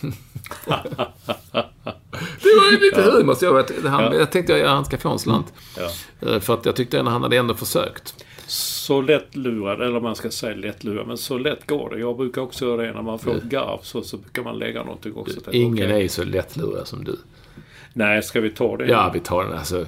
det 2.42 2.54
var 2.60 2.70
ju 2.70 2.78
lite 2.80 3.02
humor. 3.02 3.34
Så 3.34 3.44
jag, 3.44 3.64
han, 3.90 4.02
ja. 4.04 4.14
jag 4.14 4.32
tänkte 4.32 4.64
att 4.64 4.70
han 4.70 4.84
ska 4.84 4.98
få 4.98 5.08
en 5.08 5.18
slant. 5.18 5.52
Ja. 5.76 5.90
Eh, 6.28 6.40
för 6.40 6.54
att 6.54 6.66
jag 6.66 6.76
tyckte 6.76 7.00
att 7.00 7.06
han 7.06 7.22
hade 7.22 7.36
ändå 7.36 7.54
försökt. 7.54 8.24
Så 8.50 9.00
lätt 9.00 9.36
lurad, 9.36 9.82
eller 9.82 10.00
man 10.00 10.16
ska 10.16 10.30
säga 10.30 10.56
lätt 10.56 10.84
lurad, 10.84 11.06
men 11.06 11.16
så 11.16 11.38
lätt 11.38 11.66
går 11.66 11.90
det. 11.90 11.98
Jag 11.98 12.16
brukar 12.16 12.42
också 12.42 12.64
göra 12.64 12.82
det 12.82 12.92
när 12.92 13.02
man 13.02 13.18
får 13.18 13.36
ett 13.36 13.42
garv 13.42 13.78
så, 13.82 14.02
så 14.02 14.16
brukar 14.16 14.42
man 14.42 14.58
lägga 14.58 14.82
någonting 14.82 15.14
också. 15.14 15.40
Du, 15.50 15.56
ingen 15.58 15.86
okay. 15.86 16.04
är 16.04 16.08
så 16.08 16.24
lättlurad 16.24 16.88
som 16.88 17.04
du. 17.04 17.16
Nej, 17.92 18.22
ska 18.22 18.40
vi 18.40 18.50
ta 18.50 18.76
det? 18.76 18.86
Ja, 18.86 19.10
vi 19.14 19.20
tar 19.20 19.44
den. 19.44 19.52
Alltså, 19.52 19.86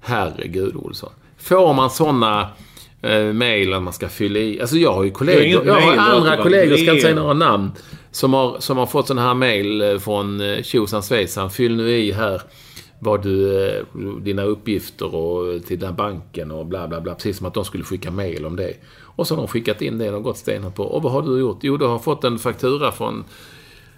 herregud 0.00 0.76
Olsson. 0.76 1.12
Får 1.38 1.74
man 1.74 1.90
sådana 1.90 2.48
eh, 3.02 3.24
mejl 3.24 3.80
man 3.80 3.92
ska 3.92 4.08
fylla 4.08 4.38
i. 4.38 4.60
Alltså 4.60 4.76
jag 4.76 4.92
har 4.92 5.04
ju 5.04 5.10
kollegor. 5.10 5.66
Jag 5.66 5.80
har 5.80 5.96
andra 5.96 6.36
kollegor, 6.36 6.76
ska 6.76 6.90
inte 6.90 7.02
säga 7.02 7.14
några 7.14 7.34
namn. 7.34 7.70
Som 8.10 8.34
har, 8.34 8.60
som 8.60 8.78
har 8.78 8.86
fått 8.86 9.06
sådana 9.06 9.26
här 9.26 9.34
mejl 9.34 9.82
eh, 9.82 9.98
från 9.98 10.40
eh, 10.40 10.62
tjosan 10.62 11.02
svejsan. 11.02 11.50
Fyll 11.50 11.76
nu 11.76 11.90
i 11.90 12.12
här 12.12 12.42
vad 13.02 13.22
du, 13.22 13.66
eh, 13.68 13.84
dina 14.22 14.42
uppgifter 14.42 15.14
och 15.14 15.64
till 15.64 15.78
den 15.78 15.94
banken 15.94 16.50
och 16.50 16.66
bla 16.66 16.88
bla 16.88 17.00
bla. 17.00 17.14
Precis 17.14 17.36
som 17.36 17.46
att 17.46 17.54
de 17.54 17.64
skulle 17.64 17.84
skicka 17.84 18.10
mejl 18.10 18.46
om 18.46 18.56
det. 18.56 18.74
Och 19.02 19.26
så 19.26 19.34
har 19.34 19.42
de 19.42 19.48
skickat 19.48 19.82
in 19.82 19.98
det 19.98 20.10
och 20.12 20.22
gått 20.22 20.36
stenhårt 20.36 20.74
på. 20.74 20.84
Och 20.84 21.02
vad 21.02 21.12
har 21.12 21.22
du 21.22 21.38
gjort? 21.38 21.58
Jo, 21.60 21.76
du 21.76 21.84
har 21.84 21.98
fått 21.98 22.24
en 22.24 22.38
faktura 22.38 22.92
från 22.92 23.24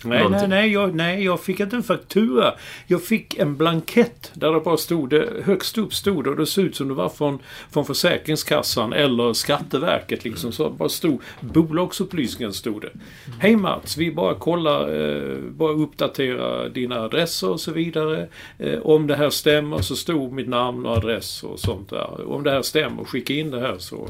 Nej, 0.05 0.29
nej, 0.29 0.49
nej 0.49 0.73
jag, 0.73 0.95
nej, 0.95 1.25
jag 1.25 1.41
fick 1.41 1.61
inte 1.61 1.77
en 1.77 1.83
faktura. 1.83 2.55
Jag 2.87 3.03
fick 3.03 3.39
en 3.39 3.57
blankett 3.57 4.31
där 4.35 4.53
det 4.53 4.61
bara 4.61 4.77
stod, 4.77 5.11
det, 5.11 5.29
högst 5.45 5.79
upp 5.79 5.95
stod 5.95 6.27
och 6.27 6.37
det 6.37 6.47
såg 6.47 6.65
ut 6.65 6.77
som 6.77 6.89
det 6.89 6.95
var 6.95 7.09
från, 7.09 7.39
från 7.71 7.85
Försäkringskassan 7.85 8.93
eller 8.93 9.33
Skatteverket. 9.33 10.25
Liksom, 10.25 10.53
så 10.53 10.71
bara 10.71 10.89
stod, 10.89 11.21
bolagsupplysningen 11.41 12.53
stod 12.53 12.83
det. 12.83 12.91
Hej 13.39 13.57
Mats, 13.57 13.97
vi 13.97 14.13
bara 14.13 14.35
kollar, 14.35 14.95
eh, 14.95 15.39
bara 15.39 15.73
uppdatera 15.73 16.69
dina 16.69 17.01
adresser 17.01 17.51
och 17.51 17.61
så 17.61 17.73
vidare. 17.73 18.29
Eh, 18.59 18.79
om 18.83 19.07
det 19.07 19.17
här 19.17 19.31
stämmer 19.31 19.79
så 19.79 19.97
stod 19.97 20.33
mitt 20.33 20.49
namn 20.49 20.87
och 20.87 20.97
adress 20.97 21.43
och 21.43 21.61
sånt 21.61 21.91
där. 21.91 22.31
Om 22.31 22.43
det 22.43 22.51
här 22.51 22.63
stämmer, 22.63 23.05
skicka 23.05 23.35
in 23.35 23.51
det 23.51 23.61
här 23.61 23.79
så 23.79 24.09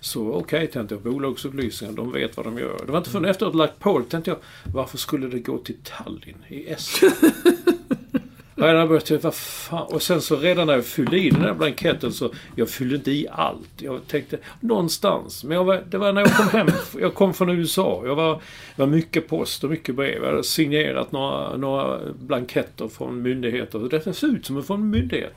så 0.00 0.28
okej, 0.28 0.40
okay, 0.40 0.66
tänkte 0.66 0.94
jag. 0.94 1.02
Bolagsupplysningar, 1.02 1.94
de 1.94 2.12
vet 2.12 2.36
vad 2.36 2.46
de 2.46 2.58
gör. 2.58 2.82
Det 2.86 2.92
var 2.92 2.98
inte 2.98 3.10
förrän 3.10 3.24
efteråt 3.24 3.54
lagt 3.54 3.78
på 3.78 4.02
tänkte 4.02 4.30
jag. 4.30 4.38
Varför 4.74 4.98
skulle 4.98 5.28
det 5.28 5.38
gå 5.38 5.58
till 5.58 5.76
Tallinn 5.84 6.44
i 6.48 6.66
Estland? 6.68 7.14
Ja, 8.60 8.72
jag 8.72 8.88
började, 8.88 9.18
vad 9.18 9.34
fan. 9.34 9.86
Och 9.92 10.02
sen 10.02 10.20
så 10.20 10.36
redan 10.36 10.66
när 10.66 10.74
jag 10.74 10.84
fyllde 10.84 11.18
i 11.18 11.30
den 11.30 11.42
där 11.42 11.54
blanketten 11.54 12.12
så... 12.12 12.30
Jag 12.56 12.68
fyllde 12.68 12.96
inte 12.96 13.10
i 13.10 13.28
allt. 13.30 13.70
Jag 13.76 14.06
tänkte 14.06 14.38
någonstans. 14.60 15.44
Men 15.44 15.56
jag 15.56 15.64
var, 15.64 15.84
det 15.90 15.98
var 15.98 16.12
när 16.12 16.20
jag 16.20 16.36
kom 16.36 16.48
hem. 16.48 16.68
Jag 17.00 17.14
kom 17.14 17.34
från 17.34 17.50
USA. 17.50 18.02
Jag 18.04 18.14
var, 18.14 18.42
var 18.76 18.86
mycket 18.86 19.28
post 19.28 19.64
och 19.64 19.70
mycket 19.70 19.94
brev. 19.94 20.22
Jag 20.22 20.30
hade 20.30 20.44
signerat 20.44 21.12
några, 21.12 21.56
några 21.56 21.98
blanketter 22.18 22.88
från 22.88 23.22
myndigheter. 23.22 23.88
Det 23.90 24.14
ser 24.14 24.26
ut 24.26 24.46
som 24.46 24.62
från 24.62 24.80
en 24.80 24.90
myndighet. 24.90 25.34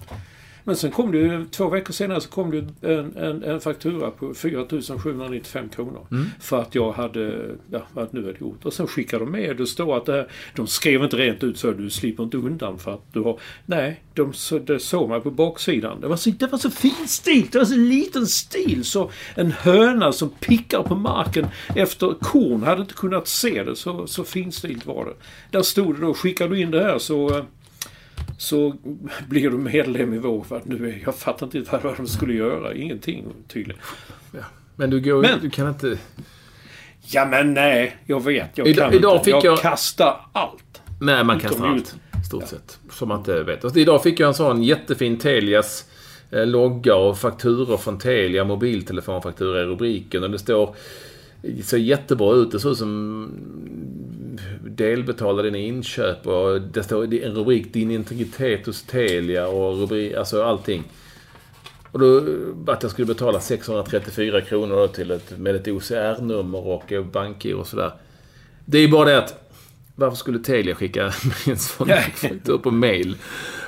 Men 0.63 0.75
sen 0.75 0.91
kom 0.91 1.11
det 1.11 1.17
ju, 1.17 1.45
två 1.45 1.69
veckor 1.69 1.93
senare 1.93 2.21
så 2.21 2.29
kom 2.29 2.51
det 2.51 2.89
en, 2.93 3.17
en, 3.17 3.43
en 3.43 3.59
faktura 3.59 4.11
på 4.11 4.33
4 4.33 4.65
795 4.97 5.69
kronor. 5.69 6.07
Mm. 6.11 6.25
För 6.39 6.61
att 6.61 6.75
jag 6.75 6.91
hade, 6.91 7.55
ja, 7.71 7.81
vad 7.93 8.13
nu 8.13 8.25
hade 8.25 8.39
gjort. 8.39 8.65
Och 8.65 8.73
sen 8.73 8.87
skickade 8.87 9.25
de 9.25 9.31
med, 9.31 9.57
det 9.57 9.67
står 9.67 9.97
att 9.97 10.05
det 10.05 10.13
här, 10.13 10.27
de 10.55 10.67
skrev 10.67 11.03
inte 11.03 11.17
rent 11.17 11.43
ut 11.43 11.57
så 11.57 11.71
du 11.71 11.89
slipper 11.89 12.23
inte 12.23 12.37
undan 12.37 12.79
för 12.79 12.93
att 12.93 13.13
du 13.13 13.19
har, 13.19 13.39
nej, 13.65 14.03
de, 14.13 14.33
det 14.65 14.79
såg 14.79 15.09
man 15.09 15.21
på 15.21 15.31
baksidan. 15.31 16.01
Det 16.01 16.07
var 16.07 16.15
så, 16.15 16.29
det 16.29 16.47
var 16.47 16.57
så 16.57 16.71
finstilt, 16.71 17.51
det 17.51 17.57
var 17.57 17.65
så 17.65 17.75
liten 17.75 18.27
stil 18.27 18.83
så 18.83 19.11
en 19.35 19.51
höna 19.51 20.11
som 20.11 20.29
pickar 20.29 20.83
på 20.83 20.95
marken 20.95 21.47
efter 21.75 22.13
korn 22.13 22.63
hade 22.63 22.81
inte 22.81 22.93
kunnat 22.93 23.27
se 23.27 23.63
det. 23.63 23.75
Så, 23.75 24.07
så 24.07 24.23
finstilt 24.23 24.85
var 24.85 25.05
det. 25.05 25.13
Där 25.51 25.61
stod 25.61 25.95
det 25.95 26.01
då, 26.01 26.13
skickar 26.13 26.47
du 26.49 26.61
in 26.61 26.71
det 26.71 26.83
här 26.83 26.99
så 26.99 27.45
så 28.43 28.75
blir 29.27 29.49
du 29.49 29.57
medlem 29.57 30.13
i 30.13 30.17
vår 30.17 30.43
för 30.43 30.57
att 30.57 30.65
nu 30.65 30.89
är, 30.89 31.01
jag 31.05 31.15
fattar 31.15 31.55
inte 31.55 31.79
vad 31.83 31.97
de 31.97 32.07
skulle 32.07 32.33
göra. 32.33 32.73
Ingenting 32.73 33.25
tydligen. 33.47 33.81
Ja. 34.31 34.39
Men 34.75 34.89
du 34.89 35.01
går 35.01 35.21
men, 35.21 35.39
du 35.41 35.49
kan 35.49 35.69
inte... 35.69 35.97
Ja 37.01 37.25
men 37.25 37.53
nej, 37.53 37.97
jag 38.05 38.23
vet. 38.23 38.57
Jag 38.57 38.67
idag, 38.67 38.85
kan 38.85 38.99
idag 38.99 39.15
inte. 39.15 39.25
Fick 39.25 39.33
jag, 39.33 39.45
jag 39.45 39.59
kastar 39.59 40.25
allt. 40.33 40.81
Nej, 41.01 41.23
man 41.23 41.39
kastar 41.39 41.67
allt. 41.67 41.95
Stort 42.27 42.41
ja. 42.41 42.47
sett. 42.47 42.79
Som 42.91 43.07
man 43.07 43.19
inte 43.19 43.43
vet. 43.43 43.63
Alltså, 43.63 43.79
idag 43.79 44.03
fick 44.03 44.19
jag 44.19 44.27
en 44.27 44.33
sån 44.33 44.63
jättefin 44.63 45.17
Telias 45.17 45.85
eh, 46.31 46.45
logga 46.45 46.95
och 46.95 47.17
fakturor 47.17 47.77
från 47.77 47.97
Telia, 47.97 48.43
mobiltelefonfaktura 48.43 49.61
i 49.61 49.63
rubriken. 49.63 50.23
Och 50.23 50.31
det 50.31 50.39
står 50.39 50.75
det 51.41 51.63
ser 51.63 51.77
jättebra 51.77 52.33
ut. 52.35 52.51
Det 52.51 52.59
ser 52.59 52.71
ut 52.71 52.77
som 52.77 53.31
delbetala 54.75 55.41
dina 55.41 55.57
inköp 55.57 56.27
och 56.27 56.61
det 56.61 56.83
står 56.83 57.03
en 57.03 57.35
rubrik 57.35 57.73
Din 57.73 57.91
integritet 57.91 58.65
hos 58.65 58.83
Telia 58.83 59.47
och 59.47 59.79
rubrik, 59.79 60.13
alltså 60.13 60.43
allting. 60.43 60.83
Och 61.91 61.99
då 61.99 62.21
att 62.67 62.83
jag 62.83 62.91
skulle 62.91 63.05
betala 63.05 63.39
634 63.39 64.41
kronor 64.41 64.75
då 64.75 64.87
till 64.87 65.11
ett, 65.11 65.39
med 65.39 65.55
ett 65.55 65.67
OCR-nummer 65.67 66.67
och 66.67 66.93
bankgiro 67.11 67.59
och 67.59 67.67
sådär. 67.67 67.91
Det 68.65 68.77
är 68.77 68.87
bara 68.87 69.09
det 69.09 69.17
att 69.17 69.43
varför 69.95 70.17
skulle 70.17 70.39
Telia 70.39 70.75
skicka 70.75 71.03
en 71.47 71.57
sån 71.57 71.87
faktura 72.15 72.57
på 72.57 72.71
mail? 72.71 73.15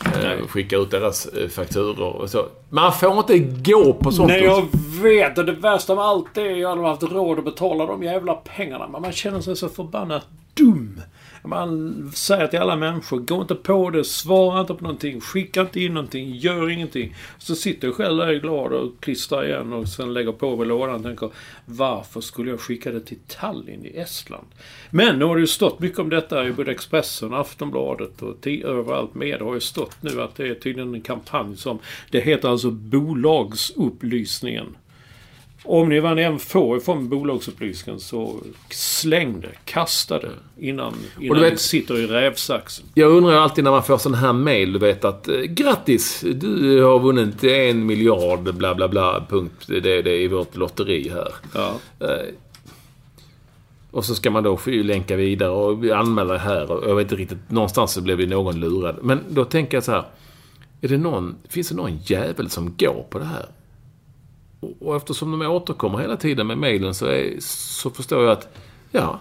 eh 0.05 0.47
skickar 0.49 0.83
ut 0.83 0.91
deras 0.91 1.27
eh, 1.27 1.49
fakturor 1.49 2.17
och 2.17 2.31
så. 2.31 2.47
Man 2.69 2.93
får 2.93 3.19
inte 3.19 3.39
gå 3.73 3.93
på 3.93 4.11
sånt. 4.11 4.29
Nej, 4.29 4.45
jag 4.45 4.69
vet. 5.03 5.39
Och 5.39 5.45
det 5.45 5.53
värsta 5.53 5.95
med 5.95 6.05
allt 6.05 6.39
är 6.39 6.53
att 6.53 6.59
jag 6.59 6.69
hade 6.69 6.89
haft 6.89 7.03
råd 7.03 7.39
att 7.39 7.45
betala 7.45 7.87
de 7.87 8.03
jävla 8.03 8.35
pengarna. 8.35 8.89
Men 8.89 9.03
man 9.03 9.13
känner 9.13 9.41
sig 9.41 9.57
så 9.57 9.69
förbannat 9.69 10.27
dum. 10.55 11.01
Man 11.49 12.11
säger 12.15 12.47
till 12.47 12.59
alla 12.59 12.77
människor, 12.77 13.19
gå 13.19 13.41
inte 13.41 13.55
på 13.55 13.91
det, 13.91 14.05
svara 14.05 14.61
inte 14.61 14.75
på 14.75 14.83
någonting, 14.83 15.21
skicka 15.21 15.61
inte 15.61 15.81
in 15.81 15.95
någonting, 15.95 16.37
gör 16.37 16.71
ingenting. 16.71 17.15
Så 17.39 17.55
sitter 17.55 17.89
jag 17.89 17.95
själv 17.95 18.17
där 18.17 18.35
glad 18.35 18.73
och 18.73 19.01
klistrar 19.01 19.45
igen 19.45 19.73
och 19.73 19.89
sen 19.89 20.15
lägger 20.15 20.33
på 20.33 20.57
mig 20.57 20.67
lådan 20.67 20.95
och 20.95 21.03
tänker, 21.03 21.31
varför 21.65 22.21
skulle 22.21 22.51
jag 22.51 22.61
skicka 22.61 22.91
det 22.91 23.01
till 23.01 23.19
Tallinn 23.27 23.87
i 23.87 23.99
Estland? 23.99 24.47
Men 24.91 25.19
nu 25.19 25.25
har 25.25 25.35
det 25.35 25.41
ju 25.41 25.47
stått 25.47 25.81
mycket 25.81 25.99
om 25.99 26.09
detta 26.09 26.47
i 26.47 26.53
både 26.53 26.71
Expressen, 26.71 27.35
Aftonbladet 27.35 28.23
och 28.23 28.47
överallt 28.47 29.15
med. 29.15 29.39
Det 29.39 29.45
har 29.45 29.55
ju 29.55 29.61
stått 29.61 30.03
nu 30.03 30.23
att 30.23 30.37
det 30.37 30.49
är 30.49 30.55
tydligen 30.55 30.95
en 30.95 31.01
kampanj 31.01 31.57
som, 31.57 31.79
det 32.11 32.21
heter 32.21 32.49
alltså 32.49 32.71
Bolagsupplysningen. 32.71 34.77
Om 35.65 35.89
ni 35.89 36.01
vad 36.01 36.19
än 36.19 36.39
får 36.39 36.77
ifrån 36.77 37.09
bolagsupplysningen 37.09 38.01
så 38.01 38.37
släng 38.71 39.41
det, 39.41 39.53
kasta 39.65 40.19
det 40.19 40.31
innan, 40.59 40.95
innan 41.21 41.37
du 41.37 41.45
vet, 41.45 41.53
det 41.53 41.59
sitter 41.59 41.99
i 41.99 42.07
rävsaxen. 42.07 42.87
Jag 42.95 43.11
undrar 43.11 43.33
alltid 43.33 43.65
när 43.65 43.71
man 43.71 43.83
får 43.83 43.99
sån 43.99 44.15
här 44.15 44.33
mail, 44.33 44.73
du 44.73 44.79
vet 44.79 45.05
att 45.05 45.29
eh, 45.29 45.35
grattis! 45.35 46.25
Du 46.35 46.83
har 46.83 46.99
vunnit 46.99 47.45
en 47.45 47.87
miljard 47.87 48.55
bla 48.55 48.75
bla 48.75 48.89
bla 48.89 49.27
punkt. 49.29 49.65
Det, 49.67 49.81
det 49.81 50.11
är 50.11 50.21
i 50.21 50.29
vårt 50.29 50.57
lotteri 50.57 51.09
här. 51.09 51.35
Ja. 51.55 51.75
Eh, 52.01 52.35
och 53.91 54.05
så 54.05 54.15
ska 54.15 54.31
man 54.31 54.43
då 54.43 54.59
länka 54.67 55.17
vidare 55.17 55.51
och 55.51 55.85
anmäla 55.85 56.33
det 56.33 56.39
här. 56.39 56.71
Och 56.71 56.91
jag 56.91 56.95
vet 56.95 57.05
inte 57.05 57.17
riktigt, 57.17 57.51
någonstans 57.51 57.93
så 57.93 58.01
blev 58.01 58.29
någon 58.29 58.61
lurad. 58.61 58.99
Men 59.03 59.21
då 59.29 59.45
tänker 59.45 59.77
jag 59.77 59.85
så 59.85 59.93
här. 59.93 60.05
Är 60.81 60.89
det 60.89 60.99
någon, 60.99 61.37
finns 61.49 61.69
det 61.69 61.75
någon 61.75 61.99
jävel 62.05 62.51
som 62.51 62.75
går 62.79 63.07
på 63.11 63.19
det 63.19 63.25
här? 63.25 63.47
Och 64.81 64.97
eftersom 64.97 65.39
de 65.39 65.47
återkommer 65.47 65.99
hela 65.99 66.17
tiden 66.17 66.47
med 66.47 66.59
mejlen 66.59 66.95
så, 66.95 67.07
är, 67.07 67.37
så 67.41 67.91
förstår 67.91 68.25
jag 68.25 68.33
att, 68.33 68.49
ja, 68.91 69.21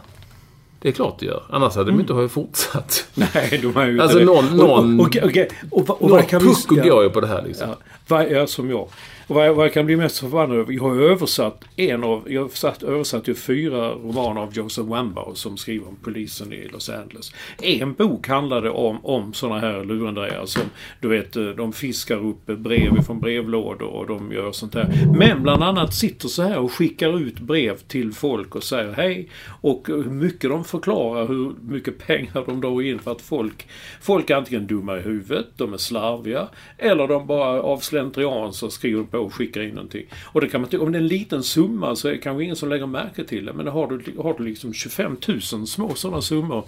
det 0.80 0.88
är 0.88 0.92
klart 0.92 1.20
det 1.20 1.26
gör. 1.26 1.44
Annars 1.50 1.76
hade 1.76 1.92
mm. 1.92 2.06
de 2.06 2.22
inte 2.22 2.34
fortsatt. 2.34 3.08
Nej, 3.14 3.60
de 3.62 3.76
har 3.76 3.86
ju 3.86 4.02
Alltså 4.02 4.20
någon, 4.20 4.58
någon, 4.58 5.00
och, 5.00 5.06
och, 5.06 5.16
och, 5.24 5.38
och, 5.72 5.90
och, 5.90 6.02
och, 6.02 6.10
någon 6.10 6.24
pucko 6.24 6.76
går 6.76 7.04
ju 7.04 7.10
på 7.10 7.22
det 7.22 7.28
här 7.28 7.44
liksom. 7.48 7.70
Ja, 7.70 7.76
vad, 8.08 8.32
ja, 8.32 8.48
som 8.48 8.70
jag. 8.70 8.88
Och 9.28 9.36
vad, 9.36 9.56
vad 9.56 9.66
jag 9.66 9.74
kan 9.74 9.86
bli 9.86 9.96
mest 9.96 10.20
förbannad 10.20 10.58
över, 10.58 10.74
jag 10.74 10.84
har 10.84 10.96
översatt 10.96 11.64
en 11.76 12.04
av, 12.04 12.24
jag 12.32 12.42
har 12.42 12.90
översatt 12.90 13.28
ju 13.28 13.36
fyra 13.36 13.90
romaner 13.92 14.42
av 14.42 14.54
Joseph 14.54 14.90
Wambaugh 14.90 15.34
som 15.34 15.58
skriver 15.58 15.88
om 15.88 15.98
polisen 16.04 16.54
i 16.54 16.68
Los 16.68 16.90
Angeles. 16.90 17.32
En 17.62 17.94
bok 17.94 18.28
handlade 18.28 18.70
om, 18.70 19.06
om 19.06 19.34
sådana 19.34 19.60
här 19.60 19.84
lurendrejare 19.84 20.48
som, 20.48 20.62
du 21.02 21.08
vet, 21.08 21.36
eh, 21.36 21.44
de 21.44 21.74
fiskar 21.74 22.26
upp 22.26 22.46
brev 22.46 23.02
från 23.02 23.20
brevlådor 23.20 23.88
och 23.88 24.08
de 24.08 24.32
gör 24.32 24.52
sånt 24.52 24.76
här. 24.76 25.08
Men 25.18 25.44
bland 25.44 25.64
annat 25.64 25.94
sitter 25.94 26.28
så 26.28 26.44
här 26.44 26.60
och 26.60 26.72
skickar 26.72 27.20
ut 27.20 27.40
brev 27.40 27.78
till 27.78 28.14
folk 28.14 28.56
och 28.56 28.64
säger 28.64 28.94
hej. 28.94 29.30
Och 29.62 29.88
hur 29.88 30.04
mycket 30.04 30.50
de 30.50 30.64
förklarar 30.64 31.28
hur 31.28 31.54
mycket 31.62 32.08
pengar 32.08 32.44
de 32.46 32.62
drar 32.62 32.82
in 32.82 33.00
för 33.00 33.12
att 33.12 33.22
folk, 33.22 33.68
folk 34.02 34.30
är 34.30 34.36
antingen 34.36 34.68
dumma 34.68 34.98
i 34.98 35.02
huvudet, 35.02 35.48
de 35.56 35.74
är 35.74 35.78
slarviga, 35.78 36.48
eller 36.78 37.08
de 37.08 37.28
bara 37.28 37.62
av 37.62 37.78
slentrian 37.78 38.54
så 38.54 38.70
skriver 38.70 39.17
på 39.18 39.26
och 39.26 39.34
skickar 39.34 39.62
in 39.62 39.76
någonting. 39.76 40.06
Och 40.24 40.42
det 40.42 40.48
kan 40.48 40.62
man 40.62 40.80
om 40.80 40.92
det 40.92 40.98
är 40.98 41.02
en 41.02 41.08
liten 41.08 41.44
summa 41.44 41.96
så 41.96 42.08
är 42.08 42.12
det 42.12 42.18
kanske 42.18 42.44
ingen 42.44 42.56
som 42.56 42.70
lägger 42.70 42.86
märke 42.86 43.24
till 43.24 43.46
det. 43.46 43.54
Men 43.54 43.68
har 43.68 43.88
du, 43.88 44.22
har 44.22 44.36
du 44.38 44.44
liksom 44.44 44.74
25 44.74 45.18
000 45.28 45.42
små 45.68 45.96
sådana 45.96 46.22
summor 46.22 46.64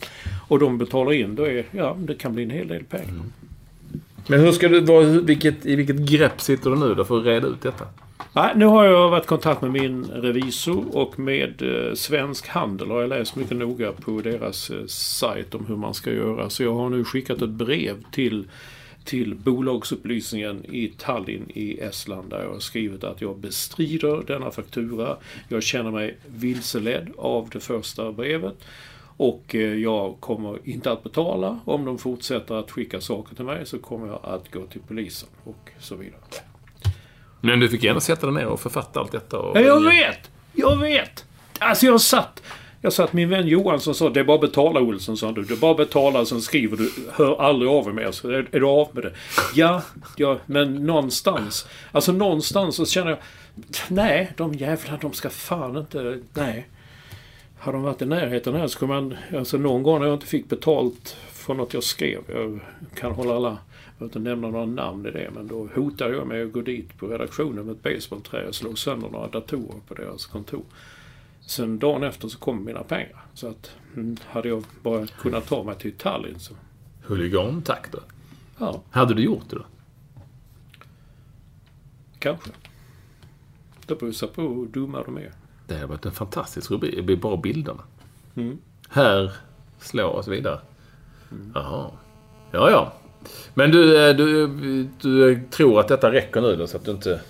och 0.48 0.60
de 0.60 0.78
betalar 0.78 1.14
in, 1.14 1.36
då 1.36 1.44
är, 1.44 1.66
ja, 1.72 1.98
det 2.00 2.16
kan 2.16 2.34
bli 2.34 2.44
en 2.44 2.50
hel 2.50 2.68
del 2.68 2.84
pengar. 2.84 3.10
Mm. 3.10 3.32
Men 4.28 4.40
hur 4.40 4.52
ska 4.52 4.68
du, 4.68 4.80
vad, 4.80 5.06
vilket, 5.06 5.66
i 5.66 5.76
vilket 5.76 5.98
grepp 5.98 6.42
sitter 6.42 6.70
du 6.70 6.76
nu 6.76 6.96
då 6.96 7.06
för 7.06 7.20
att 7.20 7.26
reda 7.26 7.48
ut 7.48 7.62
detta? 7.62 7.86
Nej, 8.34 8.52
nu 8.56 8.66
har 8.66 8.86
jag 8.86 9.10
varit 9.10 9.24
i 9.24 9.28
kontakt 9.28 9.62
med 9.62 9.72
min 9.72 10.06
revisor 10.06 10.98
och 10.98 11.20
med 11.20 11.62
eh, 11.62 11.94
Svensk 11.94 12.48
Handel 12.48 12.92
har 12.92 13.02
jag 13.02 13.10
läst 13.10 13.36
mycket 13.36 13.58
noga 13.58 13.92
på 13.92 14.22
deras 14.22 14.70
eh, 14.70 14.86
sajt 14.88 15.56
om 15.56 15.66
hur 15.66 15.76
man 15.76 15.94
ska 15.94 16.12
göra. 16.12 16.50
Så 16.50 16.64
jag 16.64 16.74
har 16.74 16.90
nu 16.90 17.04
skickat 17.04 17.42
ett 17.42 17.50
brev 17.50 17.96
till 18.12 18.48
till 19.04 19.36
bolagsupplysningen 19.36 20.66
i 20.66 20.94
Tallinn 20.98 21.52
i 21.54 21.80
Estland 21.80 22.30
där 22.30 22.44
jag 22.44 22.54
har 22.54 22.60
skrivit 22.60 23.04
att 23.04 23.22
jag 23.22 23.38
bestrider 23.38 24.24
denna 24.28 24.52
faktura. 24.52 25.18
Jag 25.48 25.64
känner 25.64 25.92
mig 25.92 26.18
vilseledd 26.28 27.12
av 27.18 27.50
det 27.50 27.60
första 27.60 28.12
brevet. 28.12 28.56
Och 29.18 29.56
eh, 29.56 29.62
jag 29.62 30.16
kommer 30.20 30.60
inte 30.64 30.92
att 30.92 31.04
betala. 31.04 31.60
Om 31.66 31.86
de 31.86 31.98
fortsätter 31.98 32.56
att 32.56 32.72
skicka 32.72 33.02
saker 33.02 33.36
till 33.36 33.46
mig 33.46 33.66
så 33.66 33.80
kommer 33.80 34.08
jag 34.08 34.20
att 34.24 34.52
gå 34.52 34.66
till 34.66 34.82
polisen 34.88 35.30
och 35.44 35.70
så 35.80 35.96
vidare. 35.96 36.20
Men 37.42 37.60
du 37.60 37.70
fick 37.70 37.84
gärna 37.84 38.00
sätta 38.00 38.28
dig 38.28 38.36
ner 38.36 38.46
och 38.46 38.60
författa 38.60 39.00
allt 39.00 39.12
detta? 39.12 39.40
Och... 39.40 39.58
Ja, 39.58 39.62
jag 39.62 39.82
vet! 39.82 40.32
Jag 40.54 40.78
vet! 40.78 41.26
Alltså 41.60 41.86
jag 41.86 42.02
satt 42.02 42.44
jag 42.82 42.94
sa 42.94 43.04
att 43.04 43.14
min 43.14 43.30
vän 43.30 43.48
Johansson 43.48 43.96
sa 43.96 44.10
det 44.10 44.20
är 44.20 44.24
bara 44.24 44.36
att 44.36 44.42
betala 44.42 44.80
Olsson, 44.80 45.18
sa 45.18 45.32
du. 45.32 45.44
Det 45.44 45.54
är 45.54 45.58
bara 45.58 45.72
att 45.72 45.78
betala, 45.78 46.26
sen 46.26 46.42
skriver 46.42 46.78
du. 46.78 46.92
Hör 47.12 47.42
aldrig 47.42 47.72
av 47.72 47.86
dig 47.86 47.94
mer. 47.94 48.12
Så 48.12 48.30
är, 48.30 48.48
är 48.52 48.60
du 48.60 48.66
av 48.66 48.88
med 48.94 49.04
det. 49.04 49.14
Ja, 49.56 49.82
ja, 50.16 50.38
men 50.46 50.86
någonstans. 50.86 51.68
Alltså 51.92 52.12
någonstans 52.12 52.76
så 52.76 52.86
känner 52.86 53.10
jag. 53.10 53.20
Nej, 53.88 54.32
de 54.38 54.54
jävlar 54.54 54.98
de 55.02 55.14
ska 55.14 55.30
fan 55.30 55.78
inte... 55.78 56.20
Nej. 56.34 56.68
Har 57.60 57.74
de 57.74 57.82
varit 57.82 58.02
i 58.02 58.06
närheten 58.06 58.56
här 58.56 58.68
så 58.68 58.80
kommer 58.80 59.02
man... 59.02 59.18
Alltså 59.38 59.58
någon 59.58 59.84
gång 59.84 60.00
när 60.00 60.08
jag 60.08 60.16
inte 60.16 60.28
fick 60.28 60.50
betalt 60.50 61.18
för 61.32 61.54
något 61.54 61.74
jag 61.74 61.84
skrev. 61.84 62.20
Jag 62.28 62.60
kan 62.96 63.12
hålla 63.12 63.36
alla... 63.36 63.58
Jag 64.00 64.10
behöver 64.10 64.20
inte 64.20 64.30
nämna 64.30 64.50
några 64.50 64.66
namn 64.66 65.06
i 65.06 65.12
det 65.12 65.30
men 65.36 65.48
då 65.48 65.70
hotade 65.76 66.16
jag 66.16 66.28
med 66.28 66.46
att 66.46 66.52
gå 66.52 66.62
dit 66.62 66.98
på 66.98 67.08
redaktionen 67.08 67.66
med 67.66 67.76
ett 67.76 67.84
basebollträ 67.84 68.48
och 68.48 68.56
slå 68.56 68.76
sönder 68.76 69.10
några 69.10 69.28
datorer 69.28 69.80
på 69.88 69.94
deras 69.94 70.26
kontor. 70.26 70.64
Sen 71.50 71.80
dagen 71.80 72.04
efter 72.04 72.28
så 72.28 72.38
kom 72.38 72.66
mina 72.66 72.84
pengar. 72.84 73.26
Så 73.34 73.48
att 73.48 73.72
mm, 73.96 74.18
hade 74.26 74.50
jag 74.50 74.64
bara 74.82 75.08
kunnat 75.08 75.48
ta 75.48 75.64
mig 75.64 75.76
till 75.76 75.92
Tallinn 75.98 76.40
så... 76.40 76.54
Huligan-tack 77.04 77.92
då. 77.92 78.00
Ja, 78.58 78.82
Hade 78.92 79.14
du 79.14 79.24
gjort 79.24 79.50
det 79.50 79.56
då? 79.56 79.66
kanske. 82.20 82.50
Det 83.86 84.00
beror 84.00 84.28
på 84.28 84.42
hur 84.42 84.66
dumma 84.66 85.04
de 85.04 85.18
är. 85.18 85.32
Det 85.68 85.74
hade 85.74 85.86
varit 85.86 86.06
en 86.06 86.12
fantastisk 86.12 86.72
rubrik. 86.72 86.96
Det 86.96 87.02
blir 87.02 87.18
bara 87.18 87.38
bilderna. 87.38 87.84
Mm. 88.36 88.58
Här, 88.90 89.32
slå 89.80 90.08
och 90.08 90.26
så 90.26 90.32
vidare. 90.32 90.60
Jaha. 91.56 91.92
Ja, 92.52 92.72
ja. 92.72 92.94
Men 93.54 93.72
du, 93.72 94.10
eh, 94.10 94.16
du, 94.16 94.48
du 95.02 95.42
tror 95.50 95.80
att 95.80 95.88
detta 95.88 96.12
räcker 96.12 96.42
nu 96.42 96.56
då, 96.56 96.68
så 96.68 96.78
att 96.78 96.86
du 96.86 96.92
inte... 96.92 97.22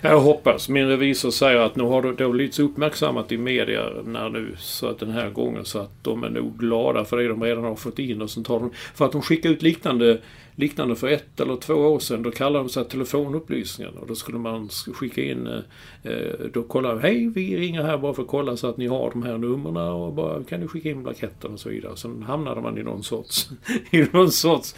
Jag 0.00 0.20
hoppas. 0.20 0.68
Min 0.68 0.88
revisor 0.88 1.30
säger 1.30 1.58
att 1.58 1.76
nu 1.76 1.84
har 1.84 2.02
det, 2.02 2.12
det 2.12 2.24
har 2.24 2.30
blivit 2.30 2.54
så 2.54 2.62
uppmärksammat 2.62 3.32
i 3.32 3.38
media 3.38 3.82
när 4.04 4.28
nu 4.28 4.54
så 4.58 4.88
att 4.88 4.98
den 4.98 5.10
här 5.10 5.30
gången 5.30 5.64
så 5.64 5.78
att 5.78 6.04
de 6.04 6.24
är 6.24 6.30
nog 6.30 6.58
glada 6.58 7.04
för 7.04 7.16
det 7.16 7.28
de 7.28 7.42
redan 7.42 7.64
har 7.64 7.74
fått 7.74 7.98
in 7.98 8.22
och 8.22 8.30
sen 8.30 8.44
tar 8.44 8.60
de... 8.60 8.70
För 8.94 9.04
att 9.04 9.12
de 9.12 9.22
skickar 9.22 9.50
ut 9.50 9.62
liknande, 9.62 10.18
liknande 10.56 10.96
för 10.96 11.08
ett 11.08 11.40
eller 11.40 11.56
två 11.56 11.74
år 11.74 11.98
sedan. 11.98 12.22
Då 12.22 12.30
kallade 12.30 12.64
de 12.64 12.68
sig 12.68 12.84
telefonupplysningen. 12.84 13.94
och 13.94 14.06
då 14.06 14.14
skulle 14.14 14.38
man 14.38 14.68
skicka 14.68 15.22
in... 15.22 15.46
Eh, 15.46 16.12
eh, 16.12 16.32
då 16.52 16.56
då 16.56 16.62
kollar 16.62 16.98
hej 16.98 17.28
vi 17.34 17.56
ringer 17.56 17.82
här 17.82 17.98
bara 17.98 18.14
för 18.14 18.22
att 18.22 18.28
kolla 18.28 18.56
så 18.56 18.66
att 18.66 18.76
ni 18.76 18.86
har 18.86 19.10
de 19.10 19.22
här 19.22 19.38
numren 19.38 19.76
och 19.76 20.12
bara 20.12 20.44
kan 20.44 20.60
ni 20.60 20.68
skicka 20.68 20.88
in 20.88 21.02
blanketten 21.02 21.52
och 21.52 21.60
så 21.60 21.68
vidare. 21.68 21.96
Sen 21.96 22.22
hamnade 22.22 22.60
man 22.60 22.78
i 22.78 22.82
någon 22.82 23.02
sorts... 23.02 23.48
I 23.90 24.06
någon 24.12 24.30
sorts 24.30 24.74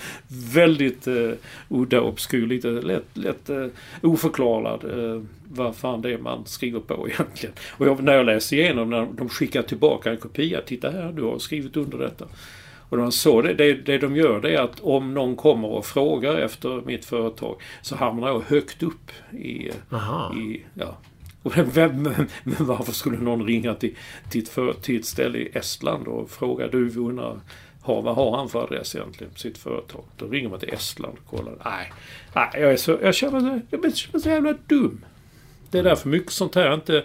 väldigt 0.55 1.07
eh, 1.07 1.31
udda, 1.69 2.01
obskur, 2.01 2.47
lite 2.47 2.69
lätt, 2.69 3.17
lätt 3.17 3.51
eh, 3.51 3.67
oförklarad 4.03 4.85
eh, 4.85 5.23
vad 5.49 5.77
fan 5.77 6.03
det 6.03 6.13
är 6.13 6.19
man 6.19 6.47
skriver 6.47 6.81
på 6.81 7.09
egentligen. 7.09 7.55
Och 7.71 7.87
jag, 7.87 8.03
när 8.03 8.15
jag 8.15 8.27
läste 8.27 8.57
igenom 8.57 8.91
när 8.91 9.07
de 9.17 9.29
skickar 9.29 9.63
tillbaka 9.63 10.11
en 10.11 10.17
kopia. 10.17 10.61
Titta 10.61 10.91
här, 10.91 11.13
du 11.13 11.23
har 11.23 11.39
skrivit 11.39 11.77
under 11.77 11.99
detta. 11.99 12.25
Och 12.89 12.99
man 12.99 13.13
såg 13.13 13.45
det, 13.45 13.55
det, 13.55 13.75
det 13.75 13.99
de 13.99 14.17
gör 14.17 14.41
det 14.41 14.55
är 14.55 14.61
att 14.61 14.81
om 14.81 15.15
någon 15.15 15.37
kommer 15.37 15.69
och 15.69 15.87
frågar 15.87 16.37
efter 16.37 16.81
mitt 16.87 17.05
företag 17.05 17.63
så 17.83 17.97
hamnar 17.97 18.29
jag 18.29 18.41
högt 18.41 18.83
upp 18.83 19.11
i... 19.33 19.71
Aha. 19.93 20.35
i 20.35 20.63
ja. 20.75 20.97
Och 21.43 21.57
vem, 21.57 21.71
vem, 21.71 22.03
men 22.45 22.67
varför 22.67 22.93
skulle 22.93 23.19
någon 23.19 23.47
ringa 23.47 23.75
till, 23.75 23.97
till, 24.31 24.43
ett 24.43 24.49
för, 24.49 24.73
till 24.73 24.99
ett 24.99 25.07
ställe 25.07 25.39
i 25.39 25.51
Estland 25.55 26.09
och 26.09 26.31
fråga 26.31 26.69
du 26.69 26.89
vi 26.89 27.01
undrar 27.01 27.41
har, 27.83 28.03
vad 28.03 28.15
har 28.17 28.37
han 28.37 28.49
för 28.49 28.63
adress 28.63 28.95
egentligen 28.95 29.33
på 29.33 29.39
sitt 29.39 29.59
företag? 29.59 30.05
Då 30.17 30.27
ringer 30.27 30.49
man 30.49 30.61
till 30.61 30.75
Estland 30.75 31.17
och 31.19 31.31
kollar. 31.31 31.55
Nej, 31.65 31.93
nej 32.35 32.49
jag, 32.55 32.73
är 32.73 32.77
så, 32.77 32.99
jag 33.03 33.15
känner 33.15 33.63
jag 33.71 33.81
mig 33.83 33.93
så 33.93 34.29
jävla 34.29 34.55
dum. 34.67 35.05
Det 35.71 35.79
är 35.79 35.83
därför 35.83 36.09
mycket 36.09 36.33
sånt 36.33 36.55
här 36.55 36.75
inte, 36.75 37.05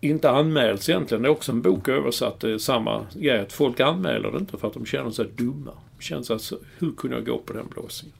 inte 0.00 0.30
anmäls 0.30 0.88
egentligen. 0.88 1.22
Det 1.22 1.28
är 1.28 1.30
också 1.30 1.52
en 1.52 1.62
bok 1.62 1.88
översatt. 1.88 2.40
Det 2.40 2.50
är 2.52 2.58
samma 2.58 3.06
grej. 3.14 3.40
Att 3.40 3.52
folk 3.52 3.80
anmäler 3.80 4.30
det 4.30 4.38
inte 4.38 4.58
för 4.58 4.68
att 4.68 4.74
de 4.74 4.86
känner 4.86 5.10
sig 5.10 5.26
dumma. 5.36 5.72
De 5.96 6.02
känner 6.02 6.22
sig 6.22 6.34
alltså, 6.34 6.58
hur 6.78 6.92
kunde 6.92 7.16
jag 7.16 7.26
gå 7.26 7.38
på 7.38 7.52
den 7.52 7.66
blåsningen? 7.68 8.16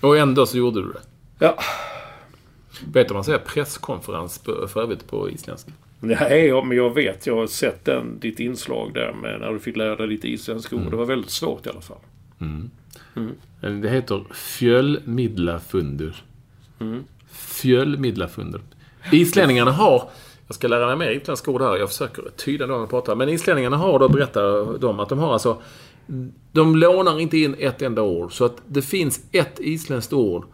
Och 0.00 0.18
ändå 0.18 0.46
så 0.46 0.58
gjorde 0.58 0.82
du 0.82 0.92
det. 0.92 1.00
Ja, 1.38 1.58
Vet 2.92 3.08
du 3.08 3.14
vad 3.14 3.16
man 3.16 3.24
säger 3.24 3.38
presskonferens 3.38 4.38
på, 4.38 4.68
för 4.68 4.82
övrigt 4.82 5.06
på 5.06 5.30
isländska? 5.30 5.72
Nej, 6.00 6.46
ja, 6.46 6.64
men 6.64 6.76
jag 6.76 6.94
vet. 6.94 7.26
Jag 7.26 7.36
har 7.36 7.46
sett 7.46 7.84
den, 7.84 8.18
ditt 8.20 8.40
inslag 8.40 8.94
där 8.94 9.12
med 9.12 9.40
när 9.40 9.52
du 9.52 9.58
fick 9.58 9.76
lära 9.76 9.96
dig 9.96 10.06
lite 10.06 10.28
isländska 10.28 10.76
ord. 10.76 10.90
Det 10.90 10.96
var 10.96 11.04
väldigt 11.04 11.30
svårt 11.30 11.66
i 11.66 11.70
alla 11.70 11.80
fall. 11.80 11.98
Det 13.60 13.88
heter 13.88 14.24
fjöllmidlafundur. 14.34 16.16
Mm. 16.80 17.04
Fjöllmidlafundur. 17.32 18.60
Islänningarna 19.12 19.72
har, 19.72 20.10
jag 20.52 20.56
ska 20.56 20.68
lära 20.68 20.86
mig 20.86 20.96
mer 20.96 21.16
isländska 21.16 21.50
ord 21.50 21.62
här, 21.62 21.76
jag 21.76 21.88
försöker 21.88 22.22
tyda 22.36 22.66
när 22.66 22.74
jag 22.74 22.90
pratar. 22.90 23.14
Men 23.14 23.28
islänningarna 23.28 23.76
har 23.76 23.98
då, 23.98 24.08
berättar 24.08 24.78
de, 24.78 25.00
att 25.00 25.08
de 25.08 25.18
har 25.18 25.32
alltså, 25.32 25.62
de 26.52 26.76
lånar 26.76 27.20
inte 27.20 27.38
in 27.38 27.56
ett 27.58 27.82
enda 27.82 28.02
ord. 28.02 28.32
Så 28.32 28.44
att 28.44 28.56
det 28.66 28.82
finns 28.82 29.20
ett 29.32 29.60
isländskt 29.60 30.12
ord 30.12 30.44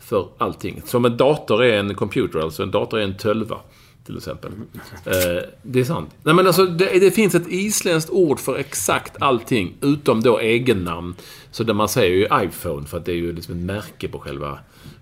för 0.00 0.28
allting. 0.38 0.82
Som 0.84 1.04
en 1.04 1.16
dator 1.16 1.64
är 1.64 1.78
en 1.78 1.94
computer, 1.94 2.38
alltså 2.38 2.62
en 2.62 2.70
dator 2.70 2.98
är 2.98 3.04
en 3.04 3.16
tölva. 3.16 3.56
Till 4.06 4.16
exempel. 4.16 4.52
Eh, 5.04 5.42
det 5.62 5.80
är 5.80 5.84
sant. 5.84 6.10
Nej 6.22 6.34
men 6.34 6.46
alltså, 6.46 6.66
det, 6.66 6.98
det 6.98 7.10
finns 7.10 7.34
ett 7.34 7.48
isländskt 7.48 8.10
ord 8.10 8.40
för 8.40 8.56
exakt 8.56 9.22
allting, 9.22 9.74
utom 9.80 10.22
då 10.22 10.40
egennamn. 10.40 11.14
Så 11.50 11.64
där 11.64 11.74
man 11.74 11.88
säger 11.88 12.16
ju 12.16 12.46
iPhone, 12.46 12.86
för 12.86 12.96
att 12.96 13.04
det 13.04 13.12
är 13.12 13.16
ju 13.16 13.32
liksom 13.32 13.54
ett 13.54 13.64
märke 13.64 14.08
på 14.08 14.18
själva, 14.18 14.58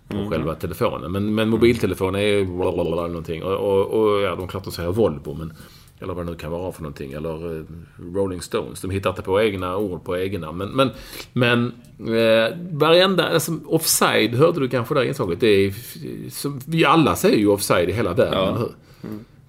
på 0.09 0.31
själva 0.31 0.55
telefonen. 0.55 1.13
Men, 1.13 1.35
men 1.35 1.49
mobiltelefonen 1.49 2.21
är 2.21 2.45
blablabla 2.45 3.07
någonting. 3.07 3.43
Och, 3.43 3.53
och, 3.55 3.87
och 3.87 4.21
ja, 4.21 4.37
de 4.37 4.49
klart 4.49 4.67
att 4.67 4.73
säga 4.75 4.91
Volvo, 4.91 5.35
men... 5.35 5.53
Eller 6.01 6.15
vad 6.15 6.27
det 6.27 6.31
nu 6.33 6.39
kan 6.39 6.51
vara 6.53 6.73
för 6.73 6.83
någonting. 6.83 7.13
Eller 7.13 7.59
eh, 7.59 7.65
Rolling 8.15 8.41
Stones. 8.43 8.81
De 8.81 8.91
hittar 8.91 9.11
inte 9.11 9.23
på 9.23 9.43
egna 9.43 9.77
ord 9.77 10.05
på 10.05 10.17
egennamn. 10.17 10.59
Men, 10.59 10.69
men, 10.69 10.91
men 11.33 11.67
eh, 12.17 12.57
varenda... 12.71 13.29
Alltså, 13.29 13.53
offside 13.67 14.35
hörde 14.35 14.61
du 14.61 14.69
kanske 14.69 14.95
där 14.95 15.03
inslaget. 15.05 15.41
Det 15.41 15.47
är, 15.47 15.75
som, 16.31 16.61
vi 16.67 16.85
alla 16.85 17.17
säger 17.17 17.39
ju 17.39 17.47
offside 17.49 17.89
i 17.89 17.93
hela 17.93 18.15
världen, 18.15 18.35
Ja. 18.39 18.49
eller 18.49 18.59
hur? 18.59 18.73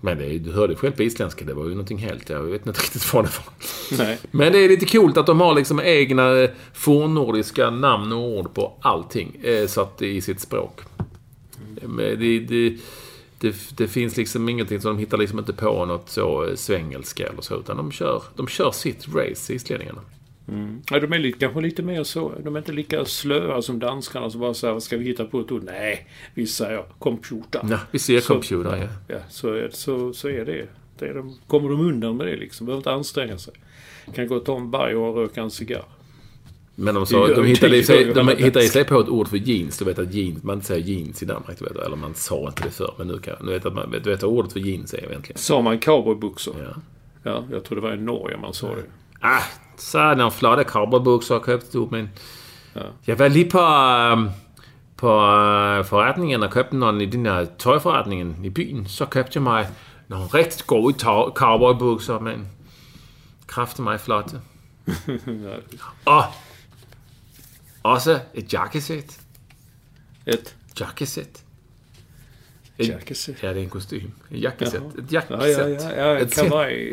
Men 0.05 0.17
det, 0.17 0.39
du 0.39 0.51
hörde 0.51 0.75
själv 0.75 0.91
på 0.91 1.03
isländska, 1.03 1.45
det 1.45 1.53
var 1.53 1.63
ju 1.63 1.69
någonting 1.69 1.97
helt... 1.97 2.29
Jag 2.29 2.41
vet 2.41 2.67
inte 2.67 2.81
riktigt 2.81 3.13
vad 3.13 3.25
det 3.25 3.31
var. 3.37 4.05
Nej. 4.05 4.19
Men 4.31 4.51
det 4.51 4.59
är 4.59 4.69
lite 4.69 4.85
coolt 4.85 5.17
att 5.17 5.25
de 5.25 5.39
har 5.41 5.55
liksom 5.55 5.79
egna 5.79 6.37
eh, 6.37 6.49
fornnordiska 6.73 7.69
namn 7.69 8.11
och 8.11 8.19
ord 8.19 8.53
på 8.53 8.73
allting. 8.81 9.35
Eh, 9.43 9.67
satt 9.67 10.01
i 10.01 10.21
sitt 10.21 10.39
språk. 10.39 10.81
Men 11.81 12.19
det, 12.19 12.39
det, 12.39 12.77
det, 13.39 13.55
det 13.77 13.87
finns 13.87 14.17
liksom 14.17 14.49
ingenting 14.49 14.81
som 14.81 14.95
de 14.95 14.99
hittar 14.99 15.17
liksom 15.17 15.39
inte 15.39 15.53
på 15.53 15.85
något 15.85 16.09
så 16.09 16.47
eh, 16.47 16.55
svengelska 16.55 17.27
eller 17.27 17.41
så. 17.41 17.59
Utan 17.59 17.77
de 17.77 17.91
kör, 17.91 18.23
de 18.35 18.47
kör 18.47 18.71
sitt 18.71 19.07
race, 19.07 19.53
islänningarna. 19.53 20.01
Ja, 20.91 20.99
de 20.99 21.13
är 21.13 21.19
lite, 21.19 21.39
kanske 21.39 21.61
lite 21.61 21.83
mer 21.83 22.03
så. 22.03 22.33
De 22.43 22.55
är 22.55 22.59
inte 22.59 22.71
lika 22.71 23.05
slöa 23.05 23.61
som 23.61 23.79
danskarna 23.79 24.29
som 24.29 24.41
bara 24.41 24.53
säger 24.53 24.73
vad 24.73 24.83
ska 24.83 24.97
vi 24.97 25.05
hitta 25.05 25.25
på 25.25 25.39
ett 25.39 25.51
ord? 25.51 25.63
Nej, 25.63 26.07
vi 26.33 26.47
säger 26.47 26.83
computer. 26.99 27.61
Ja, 27.69 27.79
vi 27.91 27.99
ser 27.99 28.19
Så- 28.19 28.33
computer, 28.33 28.77
ja. 28.77 28.87
Ja, 29.15 29.19
så 29.29 29.67
så, 29.71 30.13
så 30.13 30.29
är 30.29 30.45
det. 30.45 30.67
det 30.99 31.05
är 31.07 31.13
de, 31.13 31.35
kommer 31.47 31.69
de 31.69 31.79
undan 31.81 32.17
med 32.17 32.27
det 32.27 32.35
liksom. 32.35 32.65
Behöver 32.65 32.79
inte 32.79 32.91
anstränga 32.91 33.37
sig. 33.37 33.53
Kan 34.15 34.27
gå 34.27 34.35
och 34.35 34.45
ta 34.45 34.57
en 34.57 34.71
baj 34.71 34.95
och 34.95 35.15
röka 35.15 35.41
en 35.41 35.51
cigarr. 35.51 35.83
Men 36.75 36.95
de, 36.95 37.05
sa, 37.05 37.27
de 37.27 37.45
hittade 37.45 37.77
i 37.77 37.83
sig, 37.83 38.01
gör 38.07 38.13
de 38.13 38.19
alla 38.19 38.29
hittade 38.31 38.47
i 38.47 38.51
bäst. 38.51 38.73
sig 38.73 38.85
på 38.85 38.99
ett 38.99 39.09
ord 39.09 39.27
för 39.27 39.37
jeans. 39.37 39.77
Du 39.77 39.85
vet 39.85 39.99
att 39.99 40.13
jeans, 40.13 40.43
man 40.43 40.61
säger 40.61 40.81
jeans 40.85 41.23
i 41.23 41.25
Danmark, 41.25 41.59
du 41.59 41.65
vet. 41.65 41.75
Eller 41.77 41.95
man 41.95 42.13
sa 42.13 42.47
inte 42.47 42.63
det 42.63 42.69
förr, 42.71 42.93
men 42.97 43.07
nu 43.07 43.17
kan. 43.19 43.35
Nu 43.43 43.51
vet 43.51 43.65
att 43.65 43.73
man, 43.73 43.91
du 44.03 44.09
vet 44.09 44.23
vad 44.23 44.31
ordet 44.31 44.53
för 44.53 44.59
jeans 44.59 44.93
är 44.93 44.97
egentligen. 45.09 45.37
Sa 45.37 45.61
man 45.61 45.79
cowboybyxor? 45.79 46.55
Ja. 46.59 46.81
Ja, 47.23 47.43
jag 47.51 47.63
tror 47.63 47.75
det 47.75 47.81
var 47.81 47.93
i 47.93 47.97
Norge 47.97 48.37
man 48.37 48.53
sa 48.53 48.67
det. 48.75 48.83
Ah, 49.22 49.43
så 49.78 49.99
är 49.99 50.09
det 50.09 50.16
några 50.16 50.32
flotta 50.32 50.63
cowboybyxor 50.63 51.38
jag 51.38 51.45
köpte 51.45 51.78
upp, 51.78 51.91
men... 51.91 52.09
Jag 53.05 53.16
var 53.16 53.30
lige 53.30 53.49
på, 53.49 53.59
um, 53.59 54.30
på 54.95 55.07
uh, 55.07 55.86
forretningen 55.86 56.43
og 56.43 56.51
købte 56.51 56.76
någon 56.76 57.01
i 57.01 57.05
den 57.05 57.26
her 57.26 57.45
tøjforretningen 57.59 58.45
i 58.45 58.49
byen. 58.49 58.86
Så 58.88 59.05
købte 59.05 59.32
jeg 59.36 59.43
mig 59.43 59.68
nogle 60.07 60.26
rigtig 60.26 60.68
gode 60.68 60.99
cowboybukser, 61.36 62.20
men 62.20 62.47
kræfte 63.47 63.82
mig 63.82 63.99
flotte. 63.99 64.41
Og 66.05 66.24
også 67.84 68.20
et 68.34 68.53
jakkesæt. 68.53 69.20
Ett 70.26 70.55
Jakkesæt. 70.80 71.44
Et- 72.78 72.88
jackesset. 72.88 73.36
Ja, 73.43 73.53
det 73.53 73.59
är 73.59 73.63
en 73.63 73.69
kostym. 73.69 74.11
En 74.30 74.39
jackessätt. 74.39 74.82
Ett 74.97 75.11
Ja, 75.11 75.21
jackessätt. 75.30 75.82
ja, 75.84 75.91
ja, 75.97 76.19
ja, 76.19 76.19
sätt. 76.19 76.36
kavaj. 76.36 76.89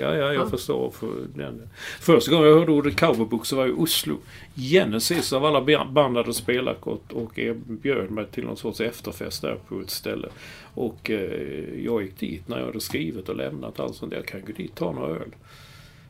Ja, 0.00 0.14
ja, 0.16 0.32
jag 0.32 0.50
förstår. 0.50 0.90
För 0.90 1.26
den. 1.34 1.68
Första 2.00 2.30
gången 2.30 2.48
jag 2.48 2.58
hörde 2.58 2.72
ordet 2.72 2.96
cowboybyxor 2.96 3.56
var 3.56 3.66
i 3.66 3.72
Oslo. 3.72 4.16
Genesis 4.54 5.32
av 5.32 5.44
alla 5.44 5.60
ba- 5.60 5.84
band 5.84 6.16
hade 6.16 6.34
spelat 6.34 6.82
och, 6.82 7.02
och 7.12 7.38
bjöd 7.66 8.10
mig 8.10 8.26
till 8.26 8.44
någon 8.44 8.56
sorts 8.56 8.80
efterfest 8.80 9.42
där 9.42 9.58
på 9.68 9.80
ett 9.80 9.90
ställe. 9.90 10.28
Och 10.74 11.10
eh, 11.10 11.84
jag 11.84 12.02
gick 12.02 12.18
dit 12.18 12.48
när 12.48 12.58
jag 12.58 12.66
hade 12.66 12.80
skrivit 12.80 13.28
och 13.28 13.36
lämnat 13.36 13.80
allt 13.80 13.96
sånt. 13.96 14.12
Jag 14.12 14.26
kan 14.26 14.40
gå 14.40 14.52
dit 14.56 14.70
och 14.70 14.76
ta 14.76 14.92
några 14.92 15.16
öl. 15.16 15.34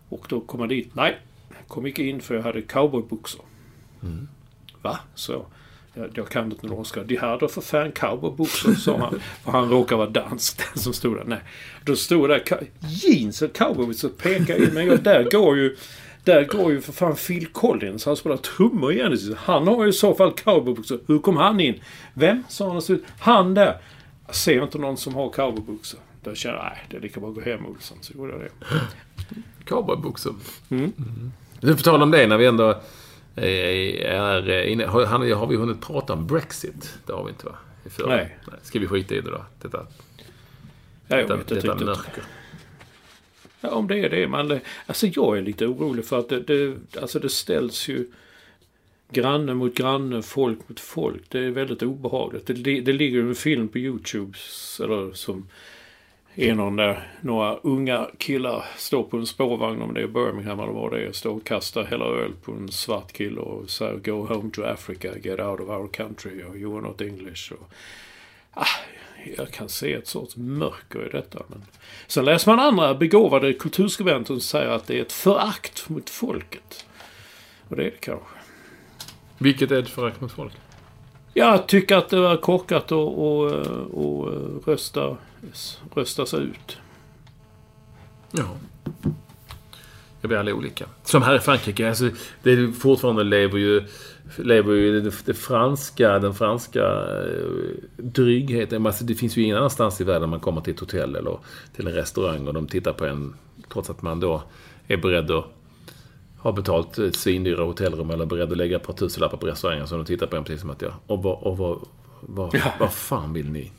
Och 0.08 0.26
då 0.28 0.40
kom 0.40 0.60
jag 0.60 0.68
dit. 0.68 0.94
Nej, 0.94 1.16
kom 1.68 1.86
inte 1.86 2.02
in 2.02 2.20
för 2.20 2.34
jag 2.34 2.42
hade 2.42 2.62
cowboybyxor. 2.62 3.44
Va? 4.82 4.98
Så. 5.14 5.46
Jag, 5.98 6.10
jag 6.14 6.28
kan 6.28 6.52
inte 6.52 6.66
norska. 6.66 7.02
De 7.02 7.16
här 7.16 7.38
då 7.38 7.48
för 7.48 7.60
fan 7.60 7.92
cowboybyxor, 7.92 8.74
sa 8.74 8.98
han. 8.98 9.20
För 9.44 9.52
han 9.52 9.70
råkar 9.70 9.96
vara 9.96 10.08
dansk, 10.08 10.58
den 10.74 10.82
som 10.82 10.92
stod 10.92 11.16
där. 11.16 11.24
Nej. 11.26 11.38
Då 11.84 11.96
stod 11.96 12.28
där 12.28 12.42
jeans 12.80 13.42
och 13.42 13.52
cowboybyxor 13.52 14.08
pekade 14.08 14.64
in. 14.64 14.74
Men 14.74 14.86
jag, 14.86 15.02
där 15.02 15.30
går 15.30 15.56
ju... 15.56 15.76
Där 16.24 16.44
går 16.44 16.72
ju 16.72 16.80
för 16.80 16.92
fan 16.92 17.16
Phil 17.16 17.46
Collins. 17.46 18.06
Han 18.06 18.16
spelar 18.16 18.36
trummor 18.36 18.92
i 18.92 18.96
Genesis. 18.96 19.36
Han 19.36 19.68
har 19.68 19.84
ju 19.84 19.90
i 19.90 19.92
så 19.92 20.14
fall 20.14 20.32
cowboybyxor. 20.32 21.00
Hur 21.06 21.18
kom 21.18 21.36
han 21.36 21.60
in? 21.60 21.80
Vem? 22.14 22.44
sa 22.48 22.72
han 22.72 22.82
så, 22.82 22.98
Han 23.18 23.54
där. 23.54 23.78
Jag 24.26 24.34
ser 24.34 24.62
inte 24.62 24.78
någon 24.78 24.96
som 24.96 25.14
har 25.14 25.30
cowboybyxor. 25.30 26.00
Då 26.22 26.34
kände 26.34 26.58
jag, 26.58 26.64
nej, 26.64 26.86
det 26.90 26.96
är 26.96 27.00
lika 27.00 27.20
bra 27.20 27.28
att 27.28 27.34
gå 27.34 27.40
hem 27.40 27.66
Olsson. 27.66 27.98
Så 28.00 28.12
gjorde 28.12 28.32
jag 28.32 28.40
det. 28.40 28.50
Cowboybyxor. 29.64 30.34
Mm. 30.68 30.92
Du 31.60 31.76
får 31.76 31.82
tala 31.82 32.04
om 32.04 32.10
det 32.10 32.26
när 32.26 32.36
vi 32.36 32.46
ändå 32.46 32.80
är 33.36 34.66
inne. 34.66 34.86
Har, 34.86 35.06
har 35.34 35.46
vi 35.46 35.56
hunnit 35.56 35.80
prata 35.80 36.12
om 36.12 36.26
Brexit? 36.26 36.98
Det 37.06 37.12
har 37.12 37.24
vi 37.24 37.30
inte 37.30 37.46
va? 37.46 37.54
Förra. 37.90 38.16
Nej. 38.16 38.38
Ska 38.62 38.78
vi 38.78 38.86
skita 38.86 39.14
i 39.14 39.20
det 39.20 39.30
då? 39.30 39.44
Detta, 39.62 39.86
Ja, 41.08 41.16
jag 41.16 41.24
detta, 41.24 41.36
vet 41.36 41.50
inte 41.50 41.66
detta 41.66 41.84
mörker. 41.84 42.24
Ja, 43.60 43.70
om 43.70 43.88
det 43.88 44.00
är 44.00 44.10
det. 44.10 44.28
Man, 44.28 44.60
alltså 44.86 45.06
jag 45.06 45.38
är 45.38 45.42
lite 45.42 45.66
orolig 45.66 46.04
för 46.04 46.18
att 46.18 46.28
det, 46.28 46.40
det, 46.40 46.76
alltså 47.00 47.18
det 47.18 47.28
ställs 47.28 47.88
ju 47.88 48.06
granne 49.10 49.54
mot 49.54 49.74
granne, 49.74 50.22
folk 50.22 50.68
mot 50.68 50.80
folk. 50.80 51.22
Det 51.28 51.38
är 51.38 51.50
väldigt 51.50 51.82
obehagligt. 51.82 52.46
Det, 52.46 52.80
det 52.80 52.92
ligger 52.92 53.20
en 53.20 53.34
film 53.34 53.68
på 53.68 53.78
Youtube 53.78 54.38
eller 54.80 55.12
som 55.12 55.48
är 56.36 56.54
någon 56.54 56.76
där, 56.76 57.08
några 57.20 57.56
unga 57.56 58.10
killar 58.18 58.64
står 58.76 59.02
på 59.02 59.16
en 59.16 59.26
spårvagn 59.26 59.82
om 59.82 59.94
det 59.94 60.02
är 60.02 60.06
Birmingham 60.06 60.60
eller 60.60 60.72
vad 60.72 60.92
det 60.92 61.06
är. 61.06 61.12
Står 61.12 61.30
och 61.30 61.44
kastar 61.44 61.84
hela 61.84 62.04
öl 62.04 62.32
på 62.42 62.52
en 62.52 62.68
svart 62.68 63.12
kille 63.12 63.40
och 63.40 63.70
säger 63.70 63.96
Go 63.96 64.26
home 64.26 64.50
to 64.50 64.62
Africa, 64.62 65.08
get 65.22 65.40
out 65.40 65.60
of 65.60 65.68
our 65.68 65.88
country 65.88 66.42
och 66.42 66.56
you 66.56 66.76
are 66.76 66.88
not 66.88 67.00
English. 67.00 67.52
Och, 67.52 67.70
ah, 68.52 68.66
jag 69.36 69.50
kan 69.50 69.68
se 69.68 69.92
ett 69.92 70.06
sorts 70.06 70.36
mörker 70.36 71.06
i 71.06 71.08
detta. 71.08 71.42
Men... 71.48 71.64
Sen 72.06 72.24
läser 72.24 72.50
man 72.50 72.60
andra 72.60 72.94
begåvade 72.94 73.52
kulturskribenter 73.52 74.34
som 74.34 74.40
säger 74.40 74.68
att 74.68 74.86
det 74.86 74.98
är 74.98 75.02
ett 75.02 75.12
förakt 75.12 75.88
mot 75.88 76.10
folket. 76.10 76.86
Och 77.68 77.76
det 77.76 77.82
är 77.82 77.90
det 77.90 78.00
kanske. 78.00 78.36
Vilket 79.38 79.70
är 79.70 79.78
ett 79.78 79.88
förakt 79.88 80.20
mot 80.20 80.32
folket? 80.32 80.65
Jag 81.38 81.66
tycker 81.66 81.96
att 81.96 82.08
det 82.08 82.20
var 82.20 82.36
korkat 82.36 82.84
att 82.84 82.92
och, 82.92 83.52
och 83.94 84.32
rösta, 84.66 85.16
rösta 85.94 86.26
sig 86.26 86.40
ut. 86.40 86.78
Ja. 88.30 88.44
Det 90.20 90.28
blir 90.28 90.38
alla 90.38 90.54
olika. 90.54 90.84
Som 91.04 91.22
här 91.22 91.36
i 91.36 91.38
Frankrike. 91.38 91.88
Alltså, 91.88 92.10
det 92.42 92.52
är 92.52 92.72
fortfarande 92.72 93.24
lever 93.24 93.58
ju, 93.58 93.82
lever 94.36 94.74
ju 94.74 95.00
det, 95.00 95.12
det 95.24 95.34
franska, 95.34 96.18
den 96.18 96.34
franska 96.34 96.82
eh, 96.82 97.74
drygheten. 97.96 98.86
Alltså, 98.86 99.04
det 99.04 99.14
finns 99.14 99.36
ju 99.36 99.42
ingen 99.42 99.56
annanstans 99.56 100.00
i 100.00 100.04
världen 100.04 100.30
man 100.30 100.40
kommer 100.40 100.60
till 100.60 100.74
ett 100.74 100.80
hotell 100.80 101.16
eller 101.16 101.38
till 101.76 101.86
en 101.86 101.94
restaurang 101.94 102.48
och 102.48 102.54
de 102.54 102.66
tittar 102.66 102.92
på 102.92 103.06
en 103.06 103.34
trots 103.72 103.90
att 103.90 104.02
man 104.02 104.20
då 104.20 104.42
är 104.88 104.96
beredd 104.96 105.30
att 105.30 105.44
ha 106.46 106.52
betalt 106.52 106.98
svindyra 107.16 107.64
hotellrum 107.64 108.10
eller 108.10 108.26
beredd 108.26 108.52
att 108.52 108.56
lägga 108.56 108.76
ett 108.76 108.82
par 108.82 108.92
tusenlappar 108.92 109.36
på 109.36 109.46
restaurangen 109.46 109.86
som 109.86 109.98
de 109.98 110.04
tittar 110.04 110.26
på 110.26 110.36
en 110.36 110.44
precis 110.44 110.60
som 110.60 110.70
att 110.70 110.82
jag... 110.82 110.92
Och 111.06 111.22
vad, 111.22 111.38
och 111.42 111.58
vad, 111.58 111.78
vad, 112.20 112.54
ja. 112.54 112.72
vad 112.80 112.92
fan 112.92 113.32
vill 113.32 113.50
ni? 113.50 113.72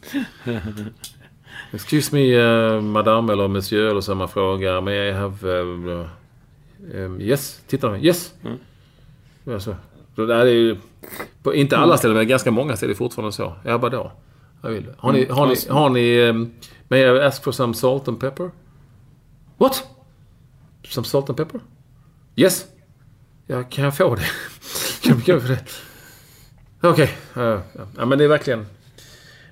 Excuse 1.74 2.16
me, 2.16 2.38
uh, 2.38 2.82
madame 2.82 3.34
eller 3.34 3.48
monsieur 3.48 3.90
eller 3.90 4.02
så 4.02 4.16
man 4.16 4.30
frågar. 4.30 4.82
May 4.82 5.10
I 5.10 5.12
have... 5.12 5.62
Uh, 5.62 6.08
um, 6.94 7.22
yes, 7.22 7.62
titta. 7.68 7.98
Yes. 7.98 8.34
Mm. 8.44 8.58
Alltså, 9.54 9.76
det 10.16 10.34
är 10.34 10.46
ju... 10.46 10.78
På, 11.44 11.54
inte 11.54 11.78
alla 11.78 11.98
ställen, 11.98 12.18
men 12.18 12.28
ganska 12.28 12.52
många 12.52 12.76
ställen 12.76 12.90
är 12.90 12.94
det 12.94 12.98
fortfarande 12.98 13.32
så. 13.32 13.54
Ja, 13.64 13.78
vadå? 13.78 14.12
Jag 14.62 14.70
vill. 14.70 14.86
Har 14.98 15.12
ni... 15.12 15.26
Har 15.26 15.48
ni... 15.48 15.56
Har 15.70 15.90
ni 15.90 16.22
um, 16.22 16.54
may 16.88 17.00
I 17.00 17.20
ask 17.20 17.44
for 17.44 17.52
some 17.52 17.74
salt 17.74 18.08
and 18.08 18.20
pepper? 18.20 18.52
What? 19.58 19.84
Some 20.88 21.06
salt 21.06 21.30
and 21.30 21.38
pepper? 21.38 21.60
Yes. 22.40 22.66
Ja, 23.48 23.64
kan 23.64 23.84
jag 23.84 23.98
få 23.98 24.16
det? 24.16 24.26
kan 25.02 25.22
jag 25.26 25.42
få 25.42 25.48
det? 25.48 25.60
Okej. 26.82 27.18
Okay. 27.32 27.44
Uh, 27.44 27.60
ja, 27.98 28.06
men 28.06 28.18
det 28.18 28.24
är 28.24 28.28
verkligen... 28.28 28.66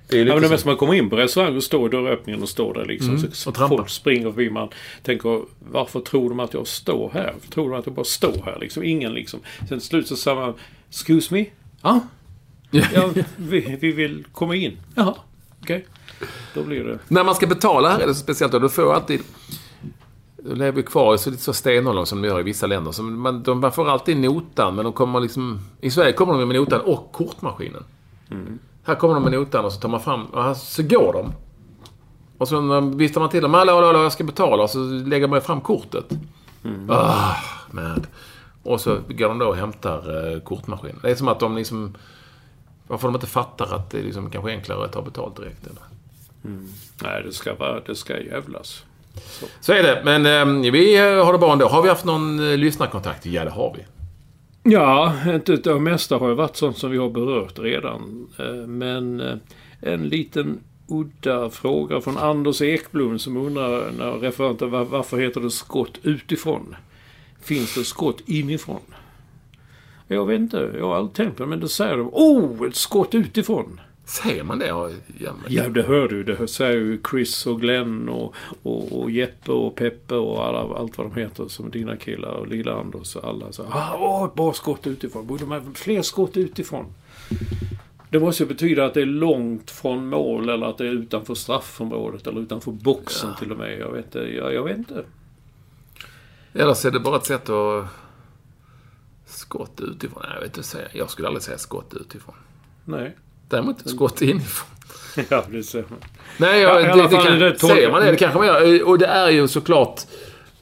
Det 0.08 0.16
är 0.16 0.24
lite 0.24 0.34
ja, 0.34 0.40
men 0.40 0.50
det 0.50 0.58
som 0.58 0.68
man 0.68 0.76
kommer 0.76 0.94
in 0.94 1.10
på 1.10 1.16
restaurang 1.16 1.56
och 1.56 1.62
står 1.62 1.88
i 1.88 1.90
dörröppningen 1.90 2.42
och 2.42 2.48
står 2.48 2.74
där 2.74 2.84
liksom. 2.84 3.16
Mm, 3.16 3.32
så 3.32 3.50
och 3.50 3.68
folk 3.68 3.88
springer 3.88 4.30
förbi. 4.30 4.50
Man 4.50 4.68
tänker 5.02 5.42
varför 5.58 6.00
tror 6.00 6.28
de 6.28 6.40
att 6.40 6.54
jag 6.54 6.66
står 6.66 7.10
här? 7.14 7.32
Varför 7.32 7.50
tror 7.50 7.70
de 7.70 7.78
att 7.78 7.86
jag 7.86 7.94
bara 7.94 8.04
står 8.04 8.42
här 8.44 8.58
liksom? 8.60 8.82
Ingen 8.82 9.14
liksom. 9.14 9.40
Sen 9.58 9.68
till 9.68 9.80
slut 9.80 10.08
så 10.08 10.16
säger 10.16 10.36
man 10.36 10.54
Excuse 10.88 11.34
me? 11.34 11.46
Ja. 11.82 12.00
ja 12.70 13.10
vi, 13.36 13.76
vi 13.80 13.92
vill 13.92 14.24
komma 14.32 14.54
in. 14.54 14.76
Jaha. 14.94 15.14
Okej. 15.62 15.76
Okay. 15.76 16.28
Då 16.54 16.62
blir 16.62 16.84
det... 16.84 16.98
När 17.08 17.24
man 17.24 17.34
ska 17.34 17.46
betala 17.46 17.88
här 17.88 18.00
är 18.00 18.06
det 18.06 18.14
så 18.14 18.20
speciellt. 18.20 18.52
Då, 18.52 18.58
då 18.58 18.68
får 18.68 18.94
alltid 18.94 19.20
lever 20.54 20.82
kvar 20.82 21.16
så 21.16 21.30
lite 21.30 21.42
så 21.42 21.52
stenålder 21.52 22.04
som 22.04 22.22
de 22.22 22.28
gör 22.28 22.40
i 22.40 22.42
vissa 22.42 22.66
länder. 22.66 22.92
Så 22.92 23.02
man, 23.02 23.42
de, 23.42 23.60
man 23.60 23.72
får 23.72 23.90
alltid 23.90 24.16
notan, 24.16 24.74
men 24.74 24.84
de 24.84 24.92
kommer 24.92 25.20
liksom... 25.20 25.60
I 25.80 25.90
Sverige 25.90 26.12
kommer 26.12 26.32
de 26.32 26.48
med 26.48 26.56
notan 26.56 26.80
och 26.80 27.12
kortmaskinen. 27.12 27.84
Mm. 28.30 28.58
Här 28.82 28.94
kommer 28.94 29.14
de 29.14 29.22
med 29.22 29.32
notan 29.32 29.64
och 29.64 29.72
så 29.72 29.80
tar 29.80 29.88
man 29.88 30.00
fram... 30.00 30.26
Och 30.26 30.42
här, 30.42 30.54
så 30.54 30.82
går 30.82 31.12
de. 31.12 31.32
Och 32.38 32.48
så 32.48 32.80
viftar 32.80 33.20
man 33.20 33.30
till 33.30 33.42
dem. 33.42 33.54
Hallå, 33.54 33.72
hallå, 33.72 33.86
hallå, 33.86 34.02
jag 34.02 34.12
ska 34.12 34.24
betala. 34.24 34.62
Och 34.62 34.70
så 34.70 34.78
lägger 34.78 35.28
man 35.28 35.40
fram 35.40 35.60
kortet. 35.60 36.12
Mm. 36.64 36.90
Ah, 36.90 37.36
man. 37.70 38.06
Och 38.62 38.80
så 38.80 38.98
går 39.08 39.28
de 39.28 39.38
då 39.38 39.46
och 39.46 39.56
hämtar 39.56 40.32
eh, 40.32 40.40
kortmaskinen. 40.40 40.98
Det 41.02 41.10
är 41.10 41.14
som 41.14 41.28
att 41.28 41.40
de 41.40 41.56
liksom... 41.56 41.94
Varför 42.88 43.08
de 43.08 43.14
inte 43.14 43.26
fattar 43.26 43.74
att 43.74 43.90
det 43.90 43.98
är 43.98 44.02
liksom 44.02 44.30
kanske 44.30 44.50
enklare 44.50 44.84
att 44.84 44.92
ta 44.92 45.02
betalt 45.02 45.36
direkt. 45.36 45.66
Eller? 45.66 45.82
Mm. 46.44 46.68
Nej, 47.02 47.22
det 47.22 47.32
ska, 47.32 47.54
vara, 47.54 47.80
det 47.80 47.94
ska 47.94 48.20
jävlas. 48.20 48.84
Så. 49.16 49.46
så 49.60 49.72
är 49.72 49.82
det. 49.82 50.02
Men 50.04 50.26
ehm, 50.26 50.64
eh, 50.64 50.72
vi 50.72 50.96
har 50.96 51.32
det 51.32 51.38
bra 51.38 51.52
ändå. 51.52 51.68
Har 51.68 51.82
vi 51.82 51.88
haft 51.88 52.04
någon 52.04 52.50
eh, 52.50 52.56
lyssnarkontakt? 52.56 53.26
Ja, 53.26 53.44
det 53.44 53.50
har 53.50 53.74
vi. 53.76 53.84
Ja, 54.72 55.14
inte 55.26 55.56
det 55.56 55.80
mesta 55.80 56.16
har 56.16 56.28
ju 56.28 56.34
varit 56.34 56.56
sånt 56.56 56.78
som 56.78 56.90
vi 56.90 56.98
har 56.98 57.10
berört 57.10 57.58
redan. 57.58 58.28
Eh, 58.38 58.66
men 58.66 59.20
eh, 59.20 59.36
en 59.80 60.08
liten 60.08 60.60
udda 60.88 61.50
fråga 61.50 62.00
från 62.00 62.18
Anders 62.18 62.62
Ekblom 62.62 63.18
som 63.18 63.36
undrar 63.36 63.90
när 63.98 64.12
referenten 64.12 64.70
varför 64.70 65.18
heter 65.18 65.40
det 65.40 65.50
skott 65.50 65.98
utifrån? 66.02 66.76
Finns 67.40 67.74
det 67.74 67.84
skott 67.84 68.20
inifrån? 68.26 68.80
Jag 70.08 70.26
vet 70.26 70.40
inte, 70.40 70.70
jag 70.78 70.86
har 70.86 70.96
aldrig 70.96 71.14
tänkt 71.14 71.36
på 71.36 71.42
det 71.42 71.48
men 71.48 71.60
det 71.60 71.68
säger 71.68 71.96
de. 71.96 72.10
Oh, 72.12 72.66
ett 72.68 72.76
skott 72.76 73.14
utifrån! 73.14 73.80
Säger 74.06 74.42
man 74.42 74.58
det? 74.58 74.66
Ja, 74.66 74.90
ja 75.48 75.68
det 75.68 75.82
hör 75.82 76.08
du. 76.08 76.24
Det 76.24 76.48
säger 76.48 76.76
ju 76.76 77.00
Chris 77.10 77.46
och 77.46 77.60
Glenn 77.60 78.08
och, 78.08 78.34
och, 78.62 79.00
och 79.02 79.10
Jeppe 79.10 79.52
och 79.52 79.74
Peppe 79.74 80.14
och 80.14 80.44
alla, 80.44 80.78
allt 80.78 80.98
vad 80.98 81.06
de 81.06 81.20
heter 81.20 81.48
som 81.48 81.70
dina 81.70 81.96
killar 81.96 82.30
och 82.30 82.46
Lilla 82.46 82.80
Anders 82.80 83.16
och 83.16 83.24
alla. 83.24 83.52
Så, 83.52 83.62
ah, 83.62 83.96
åh, 83.98 84.34
bra 84.34 84.52
skott 84.52 84.86
utifrån. 84.86 85.26
Borde 85.26 85.46
man 85.46 85.74
fler 85.74 86.02
skott 86.02 86.36
utifrån? 86.36 86.86
Det 88.10 88.20
måste 88.20 88.42
ju 88.42 88.48
betyda 88.48 88.84
att 88.84 88.94
det 88.94 89.02
är 89.02 89.06
långt 89.06 89.70
från 89.70 90.08
mål 90.08 90.48
eller 90.48 90.66
att 90.66 90.78
det 90.78 90.86
är 90.86 90.92
utanför 90.92 91.34
straffområdet 91.34 92.26
eller 92.26 92.40
utanför 92.40 92.72
boxen 92.72 93.30
ja. 93.30 93.36
till 93.36 93.52
och 93.52 93.58
med. 93.58 93.78
Jag 93.78 93.92
vet 93.92 94.04
inte. 94.04 94.18
Jag, 94.18 94.54
jag 94.54 94.64
vet 94.64 94.78
inte. 94.78 95.04
Eller 96.52 96.74
så 96.74 96.88
är 96.88 96.92
det 96.92 97.00
bara 97.00 97.16
ett 97.16 97.26
sätt 97.26 97.48
att... 97.48 97.86
Skott 99.26 99.80
utifrån? 99.80 100.22
Nej, 100.22 100.32
jag 100.34 100.40
vet 100.40 100.56
inte 100.56 100.68
säga. 100.68 100.88
Jag 100.92 101.10
skulle 101.10 101.28
aldrig 101.28 101.42
säga 101.42 101.58
skott 101.58 101.94
utifrån. 102.00 102.34
Nej. 102.84 103.16
Däremot 103.48 103.90
skott 103.90 104.22
inifrån. 104.22 104.68
ja, 105.28 105.44
det 105.50 105.62
ser 105.62 105.84
man. 105.88 105.98
Nej, 106.36 106.60
ja, 106.60 106.80
ja, 106.80 106.96
det, 106.96 107.02
det 107.02 107.22
kan, 107.22 107.38
det 107.38 107.58
säger 107.58 107.90
man 107.90 108.00
det, 108.00 108.10
det 108.10 108.16
kanske 108.16 108.38
man 108.38 108.46
gör. 108.46 108.88
Och 108.88 108.98
det 108.98 109.06
är 109.06 109.30
ju 109.30 109.48
såklart 109.48 110.00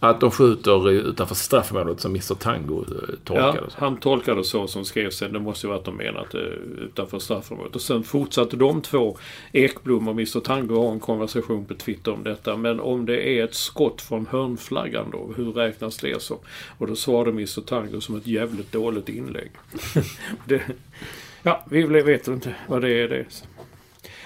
att 0.01 0.21
de 0.21 0.31
skjuter 0.31 0.91
utanför 0.91 1.35
straffområdet 1.35 2.01
som 2.01 2.11
Mr 2.11 2.35
Tango 2.35 2.81
eh, 2.81 3.15
tolkade 3.25 3.59
ja, 3.61 3.75
han 3.75 3.97
tolkade 3.97 4.45
så 4.45 4.67
som 4.67 4.85
skrevs 4.85 5.17
sen. 5.17 5.33
Det 5.33 5.41
måste 5.41 5.67
ju 5.67 5.69
vara 5.69 5.79
att 5.79 5.85
de 5.85 5.97
menat 5.97 6.35
utanför 6.79 7.19
straffområdet. 7.19 7.75
Och 7.75 7.83
sen 7.83 8.03
fortsatte 8.03 8.57
de 8.57 8.83
två, 8.83 9.19
Ekblom 9.53 10.09
och 10.09 10.15
Mr 10.15 10.41
Tango, 10.41 10.77
ha 10.77 10.93
en 10.93 11.01
konversation 11.01 11.65
på 11.65 11.75
Twitter 11.75 12.13
om 12.13 12.25
detta. 12.25 12.57
Men 12.57 12.81
om 12.81 13.07
det 13.07 13.39
är 13.39 13.45
ett 13.45 13.55
skott 13.55 14.03
från 14.03 14.27
hörnflaggan 14.27 15.11
då, 15.13 15.33
hur 15.37 15.53
räknas 15.53 15.97
det 15.97 16.23
som? 16.23 16.39
Och 16.79 16.87
då 16.87 16.97
svarade 16.97 17.31
Mr 17.31 17.61
Tango 17.61 18.01
som 18.01 18.17
ett 18.17 18.27
jävligt 18.27 18.73
dåligt 18.73 19.09
inlägg. 19.09 19.51
det, 20.45 20.63
Ja, 21.47 21.65
vi 21.71 22.03
vet 22.03 22.29
inte 22.29 22.55
vad 22.69 22.83
det 22.83 22.91
är. 22.91 23.09
Det. 23.09 23.25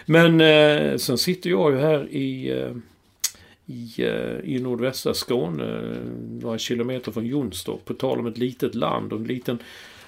Men 0.06 0.40
eh, 0.40 0.96
sen 0.96 1.18
sitter 1.18 1.50
jag 1.50 1.72
ju 1.72 1.78
här 1.78 2.08
i, 2.08 2.50
eh, 2.50 2.72
i, 3.66 3.94
eh, 3.98 4.54
i 4.54 4.60
nordvästra 4.62 5.14
Skåne, 5.14 5.96
några 6.42 6.58
kilometer 6.58 7.12
från 7.12 7.26
Jonstorp. 7.26 7.84
På 7.84 7.94
tal 7.94 8.18
om 8.18 8.26
ett 8.26 8.38
litet 8.38 8.74
land 8.74 9.12
och 9.12 9.18
en 9.18 9.26
liten... 9.26 9.58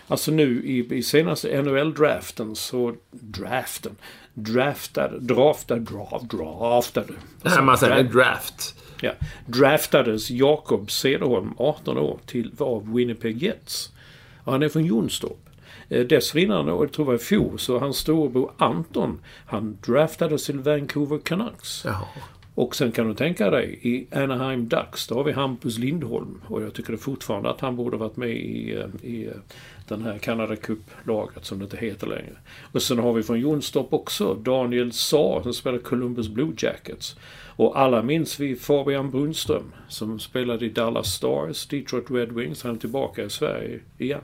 Alltså 0.06 0.32
nu 0.32 0.62
i, 0.64 0.94
i 0.94 1.02
senaste 1.02 1.62
NHL-draften 1.62 2.54
så... 2.54 2.94
Draften? 3.11 3.96
Draftade, 4.34 5.18
draftade, 5.18 5.80
draft, 5.80 6.30
draftade. 6.30 7.12
Alltså, 7.42 7.62
man 7.62 7.78
säger 7.78 8.02
draft. 8.02 8.74
Ja. 9.00 9.12
Draftades 9.46 10.30
Jakob 10.30 10.90
Cederholm, 10.90 11.54
18 11.56 11.98
år, 11.98 12.18
till, 12.26 12.52
av 12.58 12.94
Winnipeg 12.94 13.42
Jets. 13.42 13.92
Och 14.44 14.52
han 14.52 14.62
är 14.62 14.68
från 14.68 14.84
Jonstorp. 14.84 15.49
Eh, 15.91 16.07
dessförinnan, 16.07 16.68
och 16.68 16.84
jag 16.84 16.93
tror 16.93 17.05
det 17.05 17.09
var 17.09 17.16
i 17.16 17.18
fjol, 17.18 17.59
så 17.59 17.78
hans 17.78 17.97
storebror 17.97 18.53
Anton, 18.57 19.20
han 19.47 19.78
draftades 19.86 20.47
till 20.47 20.59
Vancouver 20.59 21.18
Canucks. 21.18 21.82
Jaha. 21.84 22.07
Och 22.55 22.76
sen 22.76 22.93
kan 22.93 23.09
du 23.09 23.14
tänka 23.14 23.51
dig, 23.51 23.78
i 23.82 24.07
Anaheim 24.16 24.68
Ducks, 24.68 25.07
då 25.07 25.14
har 25.14 25.24
vi 25.24 25.32
Hampus 25.32 25.78
Lindholm. 25.78 26.41
Och 26.47 26.62
jag 26.62 26.74
tycker 26.74 26.93
det 26.93 26.99
fortfarande 26.99 27.51
att 27.51 27.61
han 27.61 27.76
borde 27.76 27.97
varit 27.97 28.16
med 28.16 28.30
i, 28.30 28.74
eh, 28.74 29.11
i 29.11 29.26
eh, 29.26 29.32
den 29.88 30.03
här 30.03 30.18
Canada 30.18 30.57
Cup-laget 30.57 31.45
som 31.45 31.59
det 31.59 31.64
inte 31.64 31.76
heter 31.76 32.07
längre. 32.07 32.36
Och 32.72 32.82
sen 32.82 32.99
har 32.99 33.12
vi 33.12 33.22
från 33.22 33.41
Jonstorp 33.41 33.93
också 33.93 34.34
Daniel 34.34 34.93
Saar 34.93 35.43
som 35.43 35.55
spelar 35.55 35.78
Columbus 35.78 36.28
Blue 36.28 36.53
Jackets. 36.57 37.16
Och 37.57 37.80
alla 37.80 38.03
minns 38.03 38.41
vi 38.41 38.57
Fabian 38.57 39.11
Brunström 39.11 39.72
som 39.88 40.18
spelade 40.18 40.66
i 40.66 40.68
Dallas 40.68 41.14
Stars, 41.14 41.66
Detroit 41.66 42.11
Red 42.11 42.32
Wings. 42.32 42.62
Han 42.62 42.74
är 42.74 42.78
tillbaka 42.78 43.24
i 43.24 43.30
Sverige 43.30 43.80
igen. 43.99 44.20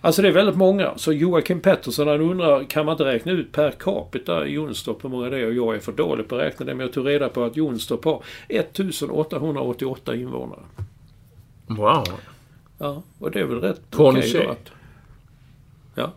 Alltså 0.00 0.22
det 0.22 0.28
är 0.28 0.32
väldigt 0.32 0.56
många. 0.56 0.98
Så 0.98 1.12
Joakim 1.12 1.60
Pettersson 1.60 2.08
han 2.08 2.20
undrar, 2.20 2.64
kan 2.64 2.86
man 2.86 2.92
inte 2.92 3.04
räkna 3.04 3.32
ut 3.32 3.52
per 3.52 3.70
capita 3.70 4.46
i 4.46 4.50
Jonstorp 4.52 5.04
hur 5.04 5.08
många 5.08 5.28
det 5.30 5.38
är? 5.38 5.46
Och 5.46 5.54
jag 5.54 5.74
är 5.74 5.80
för 5.80 5.92
dålig 5.92 6.28
på 6.28 6.34
att 6.36 6.40
räkna 6.42 6.66
det. 6.66 6.74
Men 6.74 6.86
jag 6.86 6.92
tog 6.94 7.06
reda 7.08 7.28
på 7.28 7.44
att 7.44 7.56
Jonstorp 7.56 8.04
har 8.04 8.22
1888 8.48 10.14
invånare. 10.16 10.60
Wow. 11.66 12.04
Ja, 12.78 13.02
och 13.18 13.30
det 13.30 13.40
är 13.40 13.44
väl 13.44 13.60
rätt 13.60 13.80
då 13.90 13.96
att- 14.50 14.70
Ja. 15.94 16.12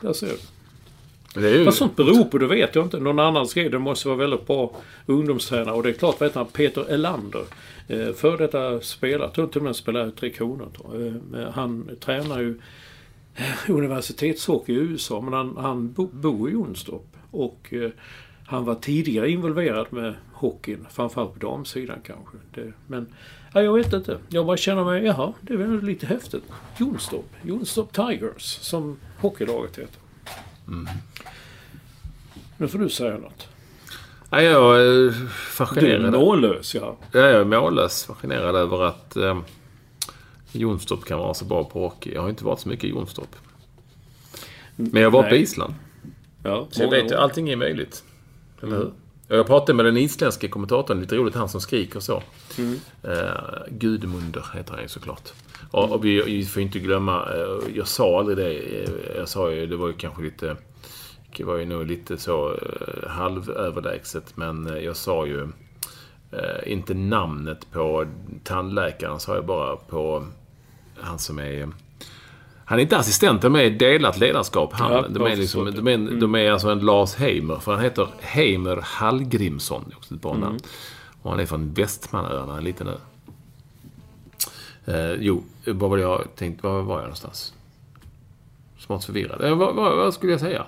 Där 0.00 0.12
ser 0.12 0.26
du. 0.26 1.40
Det 1.40 1.48
är 1.50 1.54
ju... 1.58 1.64
Vad 1.64 1.74
sånt 1.74 1.96
beror 1.96 2.24
på, 2.24 2.38
det 2.38 2.46
vet 2.46 2.74
jag 2.74 2.84
inte. 2.84 2.98
Någon 3.00 3.18
annan 3.18 3.46
skrev 3.46 3.70
det 3.70 3.78
måste 3.78 4.08
vara 4.08 4.18
väldigt 4.18 4.46
bra 4.46 4.72
ungdomstränare. 5.06 5.74
Och 5.74 5.82
det 5.82 5.88
är 5.88 5.92
klart, 5.92 6.20
vad 6.20 6.28
heter 6.28 6.40
han? 6.40 6.48
Peter 6.48 6.84
Elander. 6.90 7.42
Eh, 7.90 8.12
för 8.12 8.38
detta 8.38 8.80
spelare, 8.80 9.30
tror 9.30 9.46
till 9.46 9.58
och 9.58 9.64
med 9.64 9.76
spelar 9.76 10.08
i 10.08 10.10
Tre 10.10 10.30
Kronor. 10.30 10.70
Eh, 11.34 11.50
han 11.50 11.90
tränar 12.00 12.40
ju 12.40 12.60
eh, 13.34 13.70
universitetshockey 13.70 14.72
i 14.72 14.76
USA. 14.76 15.20
Men 15.20 15.32
han, 15.32 15.56
han 15.56 15.92
bo, 15.92 16.06
bor 16.06 16.48
i 16.48 16.52
Jonstorp. 16.52 17.16
Och 17.30 17.72
eh, 17.72 17.90
han 18.46 18.64
var 18.64 18.74
tidigare 18.74 19.30
involverad 19.30 19.86
med 19.90 20.14
hockeyn. 20.32 20.86
Framförallt 20.90 21.40
på 21.40 21.46
damsidan 21.46 21.98
kanske. 22.04 22.36
Det, 22.54 22.72
men 22.86 23.06
ja, 23.54 23.62
jag 23.62 23.72
vet 23.72 23.92
inte. 23.92 24.18
Jag 24.28 24.46
bara 24.46 24.56
känner 24.56 24.84
mig, 24.84 25.04
jaha, 25.04 25.32
det 25.40 25.52
är 25.52 25.56
väl 25.56 25.82
lite 25.82 26.06
häftigt. 26.06 26.44
Jonstorp. 26.78 27.26
Jonstorp 27.42 27.92
Tigers, 27.92 28.42
som 28.42 28.96
hockeylaget 29.18 29.78
heter. 29.78 30.00
Nu 32.56 32.68
får 32.68 32.78
du 32.78 32.88
säga 32.88 33.18
något. 33.18 33.48
Ja, 34.30 34.42
jag 34.42 34.76
är 34.80 34.84
Du 34.84 35.08
är 35.08 35.12
fascinerad. 35.28 36.12
mållös, 36.12 36.74
ja. 36.74 36.96
Ja, 37.12 37.20
jag 37.20 37.40
är 37.40 37.44
mållös 37.44 38.04
fascinerad 38.04 38.56
över 38.56 38.82
att 38.84 39.16
eh, 39.16 39.38
Jonstorp 40.52 41.04
kan 41.04 41.18
vara 41.18 41.34
så 41.34 41.44
bra 41.44 41.64
på 41.64 41.80
hockey. 41.80 42.14
Jag 42.14 42.22
har 42.22 42.28
inte 42.28 42.44
varit 42.44 42.60
så 42.60 42.68
mycket 42.68 42.84
i 42.84 42.88
Jonstorp. 42.88 43.36
Men 44.76 45.02
jag 45.02 45.10
var 45.10 45.22
på 45.22 45.28
Nej. 45.28 45.40
Island. 45.42 45.74
ja 46.42 46.66
Så 46.70 46.82
jag 46.82 46.90
vet 46.90 47.10
ju, 47.10 47.16
allting 47.16 47.48
är 47.50 47.56
möjligt. 47.56 48.04
Eller 48.62 48.76
hur? 48.76 48.90
Och 49.28 49.36
Jag 49.36 49.46
pratade 49.46 49.74
med 49.76 49.84
den 49.84 49.96
isländske 49.96 50.48
kommentatorn, 50.48 51.00
lite 51.00 51.16
roligt, 51.16 51.34
han 51.34 51.48
som 51.48 51.60
skriker 51.60 52.00
så. 52.00 52.22
Eh, 53.02 53.12
Gudmundur 53.68 54.44
heter 54.54 54.72
han 54.72 54.82
ju 54.82 54.88
såklart. 54.88 55.28
Och, 55.70 55.92
och 55.92 56.04
vi, 56.04 56.22
vi 56.22 56.44
får 56.44 56.62
inte 56.62 56.78
glömma, 56.78 57.26
eh, 57.34 57.76
jag 57.76 57.86
sa 57.88 58.18
aldrig 58.18 58.36
det. 58.36 58.52
eh, 58.82 58.90
Jag 59.16 59.28
sa 59.28 59.50
ju, 59.52 59.66
det 59.66 59.76
var 59.76 59.86
ju 59.86 59.92
kanske 59.94 60.22
lite, 60.22 60.56
det 61.36 61.44
var 61.44 61.56
ju 61.56 61.64
nog 61.64 61.86
lite 61.86 62.18
så 62.18 62.54
eh, 62.54 63.08
halvöverlägset. 63.08 64.36
Men 64.36 64.66
eh, 64.66 64.78
jag 64.78 64.96
sa 64.96 65.26
ju 65.26 65.48
eh, 66.32 66.72
inte 66.72 66.94
namnet 66.94 67.70
på 67.72 68.06
tandläkaren, 68.44 69.20
sa 69.20 69.34
jag 69.34 69.46
bara 69.46 69.76
på 69.76 70.26
han 71.00 71.18
som 71.18 71.38
är 71.38 71.68
han 72.64 72.78
är 72.78 72.82
inte 72.82 72.98
assistent, 72.98 73.42
de 73.42 73.56
är 73.56 73.70
delat 73.70 74.18
ledarskap. 74.18 74.72
Han, 74.72 74.92
Ja, 74.92 75.06
de, 75.08 75.22
är 75.22 75.36
liksom, 75.36 75.72
de, 75.74 75.88
är, 75.88 76.20
de 76.20 76.34
är 76.34 76.50
alltså 76.50 76.68
en 76.68 76.78
Lars 76.78 77.14
Heimer, 77.14 77.56
för 77.56 77.72
han 77.72 77.84
heter 77.84 78.08
Heimer 78.20 78.80
Hallgrimsson. 78.82 79.84
Det 79.86 79.92
är 79.94 79.96
också 79.96 80.14
ett 80.14 80.22
bra 80.22 80.36
namn. 80.36 80.58
Och 81.22 81.30
han 81.30 81.40
är 81.40 81.46
från 81.46 81.74
Västmanöarna, 81.74 82.58
en 82.58 82.64
liten 82.64 82.88
ö. 82.88 82.96
Eh, 84.84 85.12
jo, 85.12 85.42
vad 85.66 85.90
var 85.90 85.96
det 85.96 86.02
jag 86.02 86.24
tänkte? 86.36 86.66
Var 86.66 86.82
var 86.82 86.94
jag 86.94 87.02
någonstans? 87.02 87.54
Smått 88.78 89.04
förvirrad. 89.04 89.44
Eh, 89.44 89.54
vad, 89.54 89.74
vad, 89.74 89.96
vad 89.96 90.14
skulle 90.14 90.32
jag 90.32 90.40
säga? 90.40 90.66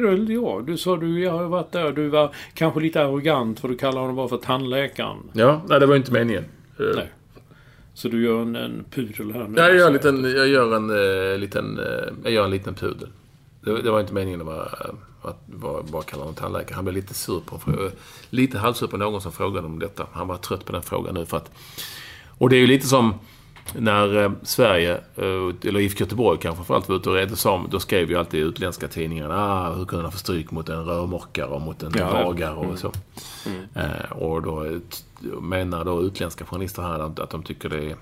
Väl 0.00 0.30
jag. 0.30 0.66
Du 0.66 0.76
sa 0.76 0.96
du, 0.96 1.20
jag 1.20 1.32
har 1.32 1.44
varit 1.44 1.72
där. 1.72 1.92
Du 1.92 2.08
var 2.08 2.34
kanske 2.54 2.80
lite 2.80 3.02
arrogant 3.02 3.60
för 3.60 3.68
du 3.68 3.76
kallar 3.76 4.00
honom 4.00 4.16
bara 4.16 4.28
för 4.28 4.36
tandläkaren. 4.36 5.16
Ja, 5.32 5.62
nej, 5.68 5.80
det 5.80 5.86
var 5.86 5.96
inte 5.96 6.12
meningen. 6.12 6.44
Eh, 6.78 6.86
Nej. 6.96 7.08
Så 7.94 8.08
du 8.08 8.24
gör 8.24 8.42
en, 8.42 8.56
en 8.56 8.84
pudel 8.90 9.32
här 9.32 9.42
nu. 9.42 9.48
Nej, 9.48 9.64
jag 9.64 9.76
gör 9.76 9.86
en 9.86 9.92
liten, 9.92 10.24
jag 10.24 10.48
gör 10.48 10.76
en, 10.76 10.90
eh, 11.32 11.38
liten, 11.38 11.78
eh, 11.78 12.14
jag 12.22 12.32
gör 12.32 12.44
en 12.44 12.50
liten 12.50 12.74
pudel. 12.74 13.08
Det, 13.60 13.82
det 13.82 13.90
var 13.90 14.00
inte 14.00 14.14
meningen 14.14 14.40
att, 14.40 14.46
vara, 14.46 14.68
att 15.22 15.46
bara 15.90 16.02
kalla 16.02 16.22
honom 16.22 16.34
tandläkare. 16.34 16.74
Han 16.74 16.84
blev 16.84 16.94
lite 16.94 17.14
sur 17.14 17.40
på 17.40 17.58
fråga. 17.58 17.90
Lite 18.30 18.58
halvsur 18.58 18.86
på 18.86 18.96
någon 18.96 19.20
som 19.20 19.32
frågade 19.32 19.66
om 19.66 19.78
detta. 19.78 20.06
Han 20.12 20.28
var 20.28 20.36
trött 20.36 20.64
på 20.64 20.72
den 20.72 20.82
frågan 20.82 21.14
nu 21.14 21.26
för 21.26 21.36
att... 21.36 21.50
Och 22.38 22.50
det 22.50 22.56
är 22.56 22.60
ju 22.60 22.66
lite 22.66 22.86
som 22.86 23.14
när 23.72 24.22
eh, 24.24 24.32
Sverige, 24.42 24.92
eh, 25.16 25.68
eller 25.68 25.78
IFK 25.80 26.00
Göteborg 26.04 26.38
kanske 26.42 26.56
framförallt 26.56 26.88
var 26.88 26.96
ute 26.96 27.08
och 27.10 27.14
red, 27.14 27.38
så- 27.38 27.66
då 27.70 27.80
skrev 27.80 28.10
ju 28.10 28.16
alltid 28.18 28.40
utländska 28.40 28.88
tidningar 28.88 29.30
ah, 29.30 29.72
hur 29.74 29.84
kunde 29.84 30.02
han 30.04 30.12
få 30.12 30.18
stryk 30.18 30.50
mot 30.50 30.68
en 30.68 30.84
rörmokare 30.84 31.46
och 31.46 31.60
mot 31.60 31.82
en 31.82 31.92
Ja, 31.98 32.18
ja. 32.18 32.24
bagare 32.24 32.54
och 32.54 32.78
så. 32.78 32.92
Eh, 33.74 34.12
och 34.12 34.42
då 34.42 34.66
menar 35.40 35.84
då 35.84 36.02
utländska 36.02 36.44
journalister 36.44 36.82
här 36.82 36.98
att, 36.98 37.18
att 37.18 37.30
de 37.30 37.42
tycker 37.42 37.68
det 37.68 37.84
är 37.90 37.96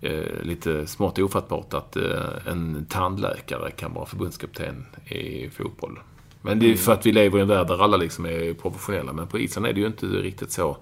eh, 0.00 0.42
lite 0.42 0.86
smått 0.86 1.18
ofattbart 1.18 1.74
att 1.74 1.96
eh, 1.96 2.02
en 2.46 2.86
tandläkare 2.88 3.70
kan 3.70 3.94
vara 3.94 4.06
förbundskapten 4.06 4.86
i 5.08 5.50
fotboll. 5.50 5.98
Men 6.42 6.58
det 6.58 6.72
är 6.72 6.76
för 6.76 6.92
att 6.92 7.06
vi 7.06 7.12
lever 7.12 7.38
i 7.38 7.42
en 7.42 7.48
värld 7.48 7.66
där 7.66 7.82
alla 7.82 7.96
liksom 7.96 8.26
är 8.26 8.54
professionella. 8.54 9.12
Men 9.12 9.26
på 9.26 9.38
Island 9.38 9.66
är 9.66 9.72
det 9.72 9.80
ju 9.80 9.86
inte 9.86 10.06
riktigt 10.06 10.52
så 10.52 10.76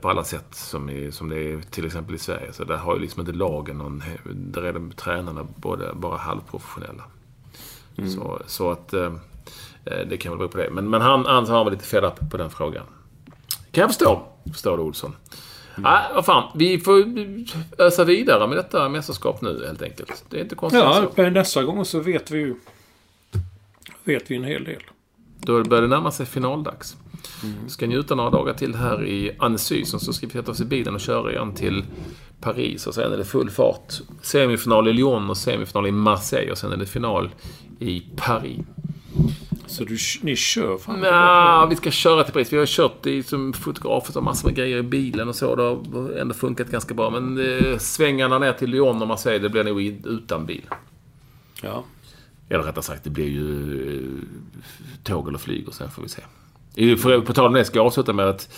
på 0.00 0.10
alla 0.10 0.24
sätt 0.24 0.54
som, 0.54 0.90
i, 0.90 1.12
som 1.12 1.28
det 1.28 1.40
är 1.40 1.60
till 1.60 1.86
exempel 1.86 2.14
i 2.14 2.18
Sverige. 2.18 2.52
Så 2.52 2.64
där 2.64 2.76
har 2.76 2.94
ju 2.94 3.00
liksom 3.00 3.20
inte 3.20 3.32
lagen 3.32 3.78
någon... 3.78 4.02
Där 4.34 4.62
är 4.62 4.72
de 4.72 4.92
tränarna 4.92 5.46
både, 5.56 5.92
bara 5.94 6.16
halvprofessionella. 6.16 7.04
Så, 8.14 8.42
så 8.46 8.70
att 8.70 8.92
eh, 8.92 9.12
eh, 9.84 10.06
det 10.08 10.16
kan 10.16 10.32
väl 10.32 10.38
bero 10.38 10.48
på 10.48 10.58
det. 10.58 10.70
Men, 10.70 10.90
men 10.90 11.00
han, 11.00 11.26
han, 11.26 11.46
han 11.46 11.64
var 11.64 11.70
lite 11.70 11.84
fed 11.84 12.04
up 12.04 12.30
på 12.30 12.36
den 12.36 12.50
frågan. 12.50 12.84
Kan 13.70 13.82
jag 13.82 13.90
förstå. 13.90 14.22
Förstår 14.52 14.76
du 14.76 14.82
Olsson. 14.82 15.16
Nej, 15.76 16.02
vad 16.14 16.24
fan. 16.24 16.50
Vi 16.54 16.80
får 16.80 17.04
ösa 17.78 18.04
vidare 18.04 18.46
med 18.46 18.56
detta 18.56 18.88
mästerskap 18.88 19.42
nu 19.42 19.64
helt 19.66 19.82
enkelt. 19.82 20.24
Det 20.28 20.38
är 20.38 20.42
inte 20.42 20.54
konstigt 20.54 20.80
Ja, 20.82 21.06
så. 21.16 21.30
nästa 21.30 21.62
gång 21.62 21.84
så 21.84 22.00
vet 22.00 22.30
vi 22.30 22.38
ju... 22.38 22.54
Vet 24.04 24.30
vi 24.30 24.36
en 24.36 24.44
hel 24.44 24.64
del. 24.64 24.82
Då 25.38 25.64
börjar 25.64 25.82
det 25.82 25.88
närma 25.88 26.10
sig 26.10 26.26
finaldags. 26.26 26.96
Vi 27.64 27.70
ska 27.70 27.86
njuta 27.86 28.14
några 28.14 28.30
dagar 28.30 28.54
till 28.54 28.74
här 28.74 29.04
i 29.04 29.36
Annecy. 29.38 29.84
Så 29.84 29.98
ska 29.98 30.26
vi 30.26 30.32
sätta 30.32 30.50
oss 30.50 30.60
i 30.60 30.64
bilen 30.64 30.94
och 30.94 31.00
köra 31.00 31.32
igen 31.32 31.54
till 31.54 31.84
Paris. 32.40 32.86
Och 32.86 32.94
sen 32.94 33.12
är 33.12 33.16
det 33.16 33.24
full 33.24 33.50
fart. 33.50 33.92
Semifinal 34.22 34.88
i 34.88 34.92
Lyon 34.92 35.30
och 35.30 35.36
semifinal 35.36 35.86
i 35.86 35.92
Marseille. 35.92 36.52
Och 36.52 36.58
sen 36.58 36.72
är 36.72 36.76
det 36.76 36.86
final 36.86 37.30
i 37.78 38.02
Paris. 38.16 38.60
Så 39.66 39.84
du, 39.84 39.96
ni 40.22 40.36
kör 40.36 40.78
fan 40.78 41.00
Nja, 41.00 41.66
vi 41.66 41.76
ska 41.76 41.90
köra 41.90 42.24
till 42.24 42.32
Paris. 42.32 42.52
Vi 42.52 42.58
har 42.58 42.66
kört 42.66 43.06
i, 43.06 43.22
som 43.22 43.52
fotografer 43.52 44.16
och 44.16 44.22
massor 44.22 44.48
med 44.48 44.56
grejer 44.56 44.78
i 44.78 44.82
bilen 44.82 45.28
och 45.28 45.36
så. 45.36 45.54
Det 45.56 45.62
har 45.62 46.12
ändå 46.12 46.34
funkat 46.34 46.70
ganska 46.70 46.94
bra. 46.94 47.10
Men 47.10 47.38
eh, 47.38 47.78
svängarna 47.78 48.38
ner 48.38 48.52
till 48.52 48.70
Lyon 48.70 49.02
och 49.02 49.08
Marseille, 49.08 49.38
det 49.38 49.48
blir 49.48 49.64
nog 49.64 49.82
utan 50.06 50.46
bil. 50.46 50.64
Ja. 51.62 51.84
Eller 52.48 52.62
rättare 52.62 52.82
sagt, 52.82 53.04
det 53.04 53.10
blir 53.10 53.28
ju 53.28 53.96
eh, 53.96 55.02
tåg 55.02 55.28
eller 55.28 55.38
flyg 55.38 55.68
och 55.68 55.74
sen 55.74 55.90
får 55.90 56.02
vi 56.02 56.08
se. 56.08 56.22
På 57.26 57.32
tal 57.32 57.46
om 57.46 57.52
det 57.52 57.64
ska 57.64 57.78
jag 57.78 57.86
avsluta 57.86 58.12
med 58.12 58.28
att, 58.28 58.48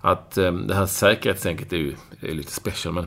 att 0.00 0.38
eh, 0.38 0.52
det 0.52 0.74
här 0.74 0.86
säkerhetstänket 0.86 1.72
är 1.72 1.76
ju 1.76 1.96
är 2.20 2.34
lite 2.34 2.52
special. 2.52 2.94
Men 2.94 3.06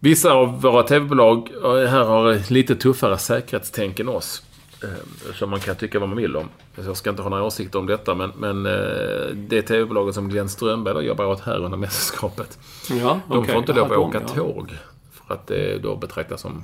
vissa 0.00 0.32
av 0.32 0.60
våra 0.62 0.82
tv-bolag 0.82 1.50
eh, 1.64 1.90
här 1.90 2.04
har 2.04 2.52
lite 2.52 2.76
tuffare 2.76 3.18
säkerhetstänk 3.18 4.00
än 4.00 4.08
oss. 4.08 4.42
eh, 4.82 5.32
Som 5.34 5.50
man 5.50 5.60
kan 5.60 5.76
tycka 5.76 5.98
vad 5.98 6.08
man 6.08 6.18
vill 6.18 6.36
om. 6.36 6.48
Jag 6.86 6.96
ska 6.96 7.10
inte 7.10 7.22
ha 7.22 7.30
några 7.30 7.42
åsikter 7.44 7.78
om 7.78 7.86
detta, 7.86 8.14
men, 8.14 8.32
men 8.36 8.62
det 9.48 9.62
tv-bolaget 9.62 10.14
som 10.14 10.28
Glenn 10.28 10.48
Strömberg 10.48 10.94
då 10.94 11.02
jobbar 11.02 11.24
åt 11.24 11.40
här 11.40 11.64
under 11.64 11.78
mästerskapet. 11.78 12.58
Ja, 12.90 13.20
De 13.28 13.38
okej. 13.38 13.52
får 13.52 13.60
inte 13.60 13.72
lov 13.72 13.84
att 13.84 13.90
de, 13.90 13.96
åka 13.98 14.20
ja. 14.20 14.34
tåg. 14.34 14.70
För 15.12 15.34
att 15.34 15.46
det 15.46 15.78
då 15.78 15.96
betraktas 15.96 16.40
som 16.40 16.62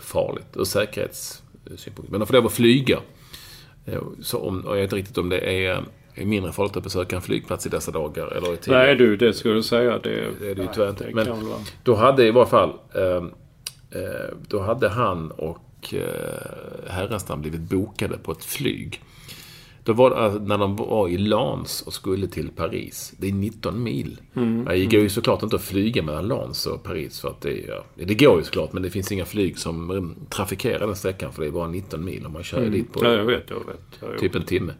farligt 0.00 0.46
ur 0.56 0.64
säkerhetssynpunkt. 0.64 2.10
Men 2.10 2.20
de 2.20 2.26
får 2.26 2.34
lov 2.34 2.46
att 2.46 2.52
flyga. 2.52 2.98
Eh, 3.92 3.98
Så 4.22 4.38
om, 4.38 4.62
jag 4.66 4.74
vet 4.74 4.82
inte 4.82 4.96
riktigt 4.96 5.18
om 5.18 5.28
det 5.28 5.38
är, 5.38 5.84
är 6.14 6.24
mindre 6.24 6.52
farligt 6.52 6.76
att 6.76 6.82
besöka 6.82 7.16
en 7.16 7.22
flygplats 7.22 7.66
i 7.66 7.68
dessa 7.68 7.90
dagar. 7.90 8.26
Eller 8.26 8.54
i. 8.54 8.58
Nej 8.66 8.94
du, 8.96 9.16
det 9.16 9.32
skulle 9.32 9.54
jag 9.54 9.64
säga. 9.64 9.98
Det, 9.98 10.26
Det 10.40 10.50
är 10.50 10.54
det 10.54 10.62
ju 10.62 10.68
tyvärr 10.74 10.88
inte. 10.90 11.10
Men 11.14 11.26
då 11.82 11.94
hade 11.94 12.26
i 12.26 12.30
varje 12.30 12.48
fall... 12.50 12.72
Eh, 12.94 13.24
eh, 14.00 14.34
då 14.48 14.60
hade 14.60 14.88
han 14.88 15.30
och 15.30 15.94
eh, 15.94 16.90
Herrenstam 16.90 17.40
blivit 17.40 17.60
bokade 17.60 18.18
på 18.18 18.32
ett 18.32 18.44
flyg. 18.44 19.02
Då 19.90 19.94
var 19.94 20.10
det 20.10 20.16
alltså 20.16 20.38
när 20.38 20.58
de 20.58 20.76
var 20.76 21.08
i 21.08 21.18
Lans 21.18 21.82
och 21.82 21.92
skulle 21.92 22.26
till 22.26 22.50
Paris. 22.50 23.14
Det 23.18 23.28
är 23.28 23.32
19 23.32 23.82
mil. 23.82 24.20
Mm. 24.34 24.64
Det 24.64 24.86
går 24.86 25.00
ju 25.00 25.08
såklart 25.08 25.42
inte 25.42 25.56
att 25.56 25.62
flyga 25.62 26.02
mellan 26.02 26.28
Lans 26.28 26.66
och 26.66 26.82
Paris. 26.82 27.20
För 27.20 27.28
att 27.28 27.40
det, 27.40 27.68
är, 27.68 27.82
det 27.94 28.14
går 28.14 28.38
ju 28.38 28.44
såklart, 28.44 28.72
men 28.72 28.82
det 28.82 28.90
finns 28.90 29.12
inga 29.12 29.24
flyg 29.24 29.58
som 29.58 29.90
mm, 29.90 30.14
trafikerar 30.28 30.86
den 30.86 30.96
sträckan. 30.96 31.32
För 31.32 31.42
det 31.42 31.48
är 31.48 31.52
bara 31.52 31.68
19 31.68 32.04
mil 32.04 32.26
om 32.26 32.32
man 32.32 32.42
kör 32.42 32.70
dit 32.70 32.92
på 32.92 33.00
Mm. 33.00 33.12
Ja, 33.12 33.18
jag 33.18 33.24
vet, 33.24 33.50
jag 33.50 33.56
vet. 33.56 34.10
Jag 34.12 34.18
typ 34.18 34.34
en 34.34 34.44
timme. 34.44 34.72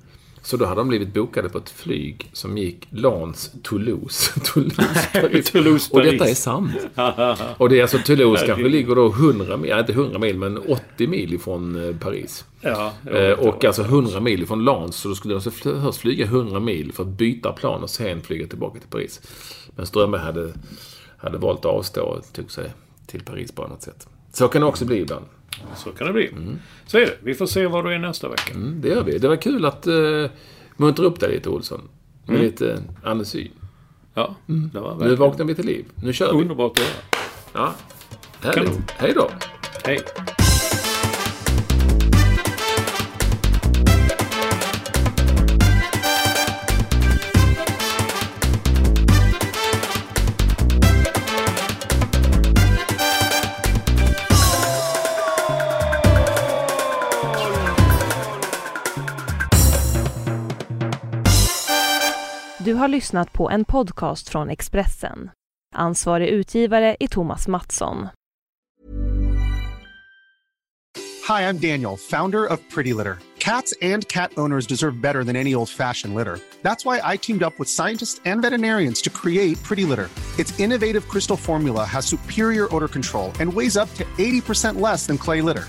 Så 0.43 0.57
då 0.57 0.65
hade 0.65 0.81
de 0.81 0.89
blivit 0.89 1.15
bokade 1.15 1.49
på 1.49 1.59
ett 1.59 1.71
flyg 1.71 2.31
som 2.33 2.59
gick 2.59 2.89
Lans 2.91 3.53
Toulouse. 3.63 4.41
Toulouse, 4.45 5.09
Paris. 5.13 5.51
Toulouse, 5.51 5.91
Och 5.93 6.03
detta 6.03 6.29
är 6.29 6.35
sant. 6.35 6.73
Och 7.57 7.69
det 7.69 7.79
är 7.79 7.83
alltså 7.83 7.99
Toulouse 7.99 8.47
kanske 8.47 8.69
ligger 8.69 8.95
då 8.95 9.07
100 9.07 9.57
mil, 9.57 9.71
inte 9.79 9.93
100 9.93 10.19
mil, 10.19 10.39
men 10.39 10.59
80 10.59 11.07
mil 11.07 11.35
ifrån 11.35 11.89
eh, 11.89 11.97
Paris. 11.97 12.45
Ja, 12.61 12.93
Eh, 13.07 13.33
och 13.33 13.65
alltså 13.65 13.83
100 13.83 14.21
mil 14.21 14.43
ifrån 14.43 14.65
Lans. 14.65 14.97
Så 14.97 15.09
då 15.09 15.15
skulle 15.15 15.35
de 15.35 15.37
alltså 15.37 15.51
först 15.51 15.99
flyga 15.99 16.25
100 16.25 16.61
mil 16.61 16.93
för 16.93 17.03
att 17.03 17.09
byta 17.09 17.53
plan 17.53 17.83
och 17.83 17.91
sen 17.91 18.23
flyga 18.23 18.47
tillbaka 18.47 18.81
till 18.81 18.89
Paris. 18.89 19.21
Men 19.77 19.87
Strömberg 19.87 20.21
hade, 20.21 20.53
hade 21.17 21.39
valt 21.39 21.59
att 21.59 21.65
avstå 21.67 22.03
och 22.03 22.33
tog 22.33 22.51
sig 22.51 22.71
till 23.07 23.25
Paris 23.25 23.53
på 23.53 23.65
annat 23.65 23.83
sätt. 23.83 24.09
Så 24.33 24.49
kan 24.49 24.61
det 24.61 24.67
också 24.67 24.85
bli 24.85 25.01
ibland. 25.01 25.25
Så 25.77 25.91
kan 25.91 26.07
det 26.07 26.13
bli. 26.13 26.31
Så 26.87 26.99
är 26.99 27.01
det. 27.01 27.17
Vi 27.23 27.35
får 27.35 27.47
se 27.47 27.67
vad 27.67 27.85
du 27.85 27.95
är 27.95 27.99
nästa 27.99 28.29
vecka. 28.29 28.55
Mm, 28.55 28.81
det 28.81 28.89
gör 28.89 29.05
vi. 29.05 29.19
Det 29.19 29.29
var 29.29 29.37
kul 29.37 29.65
att 29.65 29.87
uh, 29.87 30.27
muntra 30.77 31.07
upp 31.07 31.21
dig 31.21 31.31
lite, 31.35 31.49
Olsson. 31.49 31.81
Med 32.27 32.41
lite 32.41 32.83
andesyn. 33.05 33.51
Ja, 34.15 34.37
det 34.47 34.81
var 34.81 34.93
Nu 34.93 34.99
verkligen 34.99 35.19
vaknar 35.19 35.45
vi 35.45 35.55
till 35.55 35.67
liv. 35.67 35.85
Nu 35.95 36.13
kör 36.13 36.33
vi. 36.33 36.41
underbart 36.41 36.79
att 36.79 36.85
höra. 36.85 37.25
Ja. 37.53 37.75
Härligt. 38.49 38.91
Hej 38.91 39.13
då. 39.15 39.31
Hej. 39.85 40.01
Har 62.81 62.89
lyssnat 62.89 63.33
på 63.33 63.51
en 63.51 63.65
podcast 63.65 64.29
från 64.29 64.51
Expressen. 64.51 65.31
Ansvarig 65.75 66.29
utgivare 66.29 66.97
är 67.01 67.07
Thomas 67.07 67.49
Mattsson. 67.49 68.09
Hi, 71.29 71.43
I'm 71.43 71.59
Daniel, 71.59 71.97
founder 71.97 72.47
of 72.47 72.61
Pretty 72.75 72.93
Litter. 72.93 73.19
Cats 73.39 73.75
and 73.83 74.09
cat 74.09 74.31
owners 74.37 74.67
deserve 74.67 75.01
better 75.01 75.25
than 75.25 75.37
any 75.37 75.55
old 75.55 75.69
fashioned 75.69 76.15
litter. 76.15 76.39
That's 76.63 76.85
why 76.85 77.15
I 77.15 77.17
teamed 77.19 77.43
up 77.43 77.59
with 77.59 77.69
scientists 77.69 78.21
and 78.25 78.43
veterinarians 78.43 79.03
to 79.03 79.11
create 79.11 79.63
Pretty 79.63 79.85
Litter. 79.85 80.09
Its 80.39 80.61
innovative 80.61 81.09
crystal 81.09 81.37
formula 81.37 81.85
has 81.85 82.07
superior 82.07 82.75
odor 82.77 82.89
control 82.89 83.33
and 83.41 83.53
weighs 83.53 83.77
up 83.77 83.95
to 83.95 84.05
80% 84.19 84.81
less 84.81 85.07
than 85.07 85.19
clay 85.19 85.43
litter. 85.43 85.69